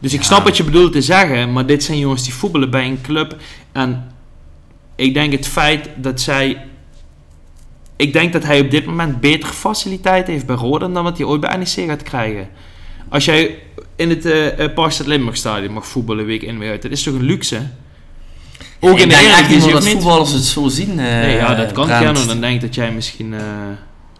[0.00, 2.86] Dus ik snap wat je bedoelt te zeggen, maar dit zijn jongens die voetballen bij
[2.86, 3.36] een club.
[3.72, 4.12] En
[4.96, 6.64] ik denk het feit dat zij...
[7.96, 11.26] Ik denk dat hij op dit moment betere faciliteiten heeft bij Roda dan wat hij
[11.26, 12.48] ooit bij NEC gaat krijgen.
[13.08, 13.58] Als jij
[13.96, 17.14] in het uh, Parkstad Limburg stadion mag voetballen week in week uit, dat is toch
[17.14, 17.60] een luxe?
[18.80, 19.84] Ook ik in de Eredivisie niet?
[19.84, 20.90] voetballers het zo zien.
[20.90, 22.26] eh, Nee, ja, dat kan gerne.
[22.26, 23.34] Dan denk ik dat jij misschien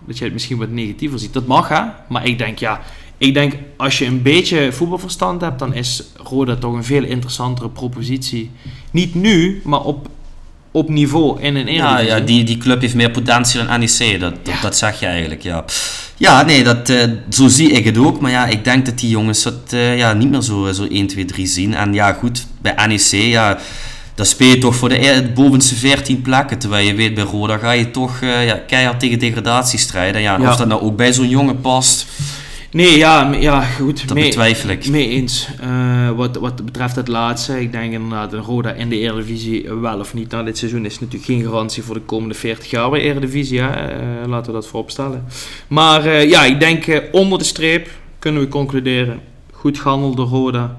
[0.06, 1.32] dat jij het misschien wat negatiever ziet.
[1.32, 1.82] Dat mag hè.
[2.08, 2.80] Maar ik denk ja,
[3.20, 7.68] ik denk als je een beetje voetbalverstand hebt, dan is Roda toch een veel interessantere
[7.68, 8.50] propositie.
[8.90, 10.08] Niet nu, maar op,
[10.70, 12.18] op niveau in een Ja, Eredivisie.
[12.18, 14.60] ja die, die club heeft meer potentie dan NEC, dat, dat, Ja.
[14.62, 15.64] dat zeg je eigenlijk, ja.
[16.16, 18.20] Ja, nee, dat, eh, zo zie ik het ook.
[18.20, 21.06] Maar ja, ik denk dat die jongens dat eh, ja, niet meer zo, zo 1,
[21.06, 21.74] 2, 3 zien.
[21.74, 23.58] En ja, goed, bij NEC, ja,
[24.14, 26.58] daar speel je toch voor de e- bovenste 14 plekken.
[26.58, 30.20] Terwijl je weet, bij Roda ga je toch eh, ja, keihard tegen degradatie strijden.
[30.20, 30.50] Ja, en Ja.
[30.50, 32.06] of dat nou ook bij zo'n jongen past...
[32.72, 34.08] Nee, ja, ja goed.
[34.08, 34.88] Dat mee, betwijfel ik.
[34.88, 35.48] Mee eens.
[35.60, 39.80] Eh, wat, wat betreft het laatste, ik denk inderdaad een Roda in de Eredivisie eh,
[39.80, 42.90] wel of niet na dit seizoen is natuurlijk geen garantie voor de komende 40 jaar
[42.90, 43.60] bij Eredivisie.
[43.60, 43.70] Hè?
[43.70, 45.24] Eh, laten we dat vooropstellen.
[45.68, 49.20] Maar ja, ik denk onder de streep kunnen we concluderen.
[49.52, 50.78] Goed gehandeld door Roda.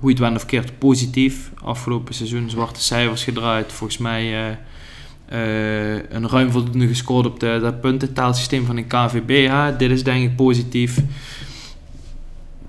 [0.00, 1.50] Hoe je het went of keert, positief.
[1.64, 3.72] Afgelopen seizoen zwarte cijfers gedraaid.
[3.72, 4.58] Volgens mij
[6.08, 9.50] een ruim voldoende gescoord op dat puntentaalsysteem van de KVB.
[9.78, 11.02] Dit is denk ik positief.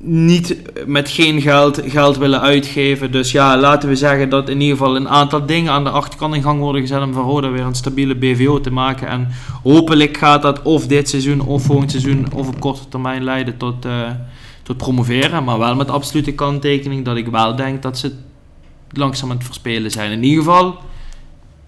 [0.07, 3.11] Niet met geen geld, geld willen uitgeven.
[3.11, 6.36] Dus ja, laten we zeggen dat in ieder geval een aantal dingen aan de achterkant
[6.36, 9.07] in gang worden gezet om van weer een stabiele BVO te maken.
[9.07, 9.28] En
[9.63, 13.86] hopelijk gaat dat of dit seizoen of volgend seizoen of op korte termijn leiden tot,
[13.86, 14.09] eh,
[14.63, 15.43] tot promoveren.
[15.43, 18.11] Maar wel met absolute kanttekening dat ik wel denk dat ze
[18.91, 20.11] langzaam aan het verspelen zijn.
[20.11, 20.78] In ieder geval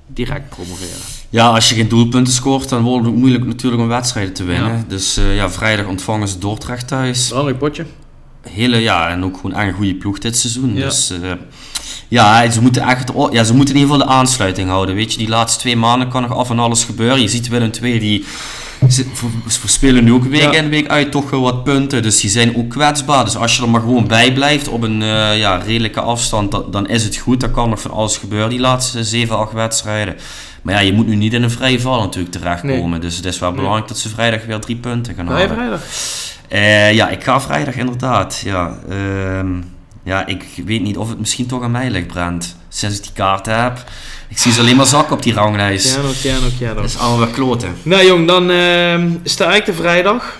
[0.07, 1.01] direct promoveren.
[1.29, 4.43] Ja, als je geen doelpunten scoort, dan wordt het ook moeilijk natuurlijk om wedstrijden te
[4.43, 4.71] winnen.
[4.71, 4.83] Ja.
[4.87, 7.31] Dus eh, ja, vrijdag ontvangen ze Dordrecht thuis.
[7.31, 7.85] Een leuk potje.
[8.49, 10.75] Hele, ja, en ook gewoon echt een goede ploeg dit seizoen.
[10.75, 10.85] Ja.
[10.85, 11.31] Dus eh,
[12.07, 14.95] ja, ze moeten echt, ja, ze moeten in ieder geval de aansluiting houden.
[14.95, 17.21] Weet je, die laatste twee maanden kan nog af en alles gebeuren.
[17.21, 18.25] Je ziet Willem II, die
[18.89, 19.05] ze
[19.45, 20.51] verspelen nu ook week Ja.
[20.53, 22.01] in week uit toch wel wat punten.
[22.03, 23.25] Dus die zijn ook kwetsbaar.
[23.25, 26.65] Dus als je er maar gewoon bij blijft op een eh, ja, redelijke afstand, dan,
[26.71, 27.39] dan is het goed.
[27.39, 30.15] Dan kan nog van alles gebeuren die laatste 7, 8 wedstrijden.
[30.61, 33.01] Maar ja, je moet nu niet in een vrije val natuurlijk terechtkomen.
[33.01, 33.57] Dus het is wel Nee.
[33.57, 35.47] belangrijk dat ze vrijdag weer drie punten gaan Ga halen.
[35.49, 35.81] je vrijdag?
[36.47, 38.41] Eh, ja, ik ga vrijdag inderdaad.
[38.45, 39.47] Ja, Ehm,
[40.03, 42.56] ja, ik weet niet of het misschien toch aan mij ligt, Brent.
[42.69, 43.83] Sinds ik die kaarten heb.
[44.29, 45.93] Ik zie ze alleen maar zakken op die ranglijst.
[45.93, 46.75] Piano, piano, piano.
[46.75, 47.75] Dat is allemaal weer kloten.
[47.83, 50.37] Nou jong, dan ehm sta ik de vrijdag.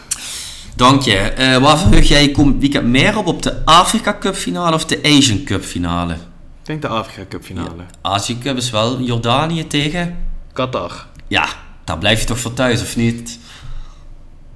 [0.75, 1.17] Dank je.
[1.17, 3.27] Eh waar verheug jij je weekend meer op?
[3.27, 6.13] Op de Afrika Cup finale of de Asian Cup finale?
[6.13, 6.19] Ik
[6.63, 7.83] denk de Afrika Cup finale.
[8.01, 10.17] Azië Cup is wel Jordanië tegen...
[10.53, 11.05] Qatar.
[11.27, 11.47] Ja,
[11.83, 13.39] daar blijf je toch voor thuis, of niet?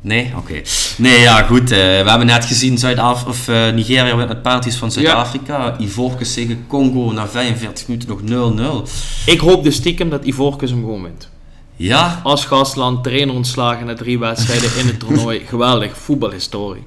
[0.02, 0.32] Nee?
[0.38, 0.62] Oké.
[0.98, 1.72] Nee, ja, goed.
[1.72, 5.76] eh, we hebben net gezien Zuid-Af of eh, Nigeria wint met penalties van Zuid-Afrika.
[5.80, 8.90] Ivorcus tegen Congo na 45 minuten nog 0-0.
[9.26, 11.30] Ik hoop dus stiekem dat Ivorcus hem gewoon wint.
[11.76, 15.42] Ja, Als gastland, trainer ontslagen na drie wedstrijden in het toernooi.
[15.48, 16.84] Geweldig, voetbalhistorie.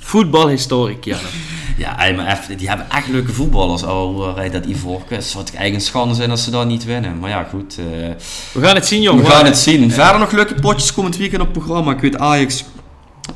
[0.00, 1.20] Voetbalhistorie, Kiana.
[1.78, 3.82] ja ey, maar even, die hebben echt leuke voetballers.
[3.84, 5.16] Al rijdt dat Ivorcus.
[5.16, 7.18] Het zou eigen schande zijn als ze dat niet winnen.
[7.18, 7.78] Maar ja, goed.
[7.78, 7.84] eh,
[8.52, 9.20] We gaan het zien, jong.
[9.20, 9.90] we gaan het zien.
[9.90, 11.92] Verder nog leuke potjes komend weekend op het programma.
[11.92, 12.64] Ik weet Ajax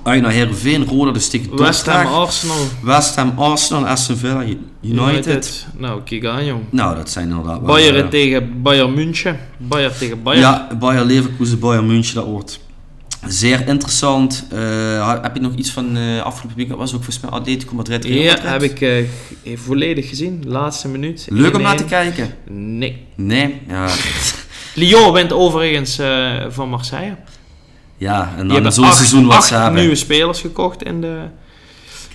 [0.03, 0.85] uit naar Heerenveen.
[0.85, 2.07] Roda dus tegen West Ham.
[2.07, 4.45] Arsenal, West Ham, Arsenal, Aston Villa,
[4.83, 5.67] United.
[5.77, 6.63] Nou, kijk aan, jong.
[6.71, 7.67] Nou, dat zijn inderdaad wel...
[7.67, 9.39] Bayern eh, tegen Bayern München.
[9.59, 10.43] Bayern tegen Bayern.
[10.43, 12.61] Ja, Bayer Leverkusen, Bayern München, dat wordt
[13.29, 14.47] zeer interessant.
[14.51, 16.79] Eh, heb je nog iets van eh afgelopen weekend?
[16.79, 18.05] Was ook volgens mij Atletico Madrid.
[18.05, 19.05] Real Ja, heb ik eh,
[19.55, 20.43] volledig gezien.
[20.47, 21.27] Laatste minuut.
[21.31, 21.63] Leuk om 1-1.
[21.63, 22.35] naar te kijken?
[22.49, 23.07] Nee.
[23.15, 23.61] Nee?
[23.69, 23.89] Ja.
[24.75, 25.99] Lyon wint overigens
[26.49, 27.17] van Marseille.
[27.97, 29.81] ja, en dan hebben zo'n seizoen wat ze hebben.
[29.81, 31.21] nieuwe spelers gekocht in de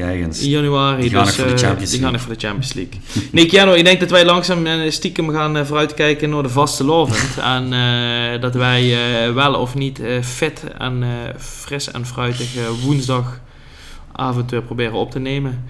[0.06, 0.41] Kijk eens.
[0.41, 1.02] in januari.
[1.02, 2.12] Die gaan dus, nog voor de eh, Champions die gaan League.
[2.12, 3.00] nog voor de Champions League.
[3.32, 6.84] nee, Keanu, ik denk dat wij langzaam en stiekem gaan eh, vooruitkijken naar de vaste
[6.84, 7.38] lovend.
[7.56, 8.82] en eh, dat wij
[9.28, 14.93] eh, wel of niet eh, fit en eh, fris en fruitig eh, woensdagavond weer proberen
[14.93, 15.66] op te nemen.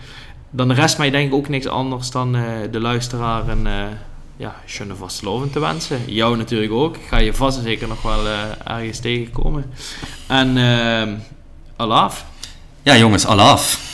[0.51, 3.73] Dan rest mij denk ik ook niks anders dan eh, de luisteraar een eh
[4.37, 5.99] ja, schöne vastelovend te wensen.
[6.05, 6.95] Jou natuurlijk ook.
[6.95, 9.65] Ik ga je vast en zeker nog wel eh, ergens tegenkomen.
[10.27, 11.07] En eh
[11.75, 12.25] Alaaf.
[12.83, 13.88] Ja jongens, al af.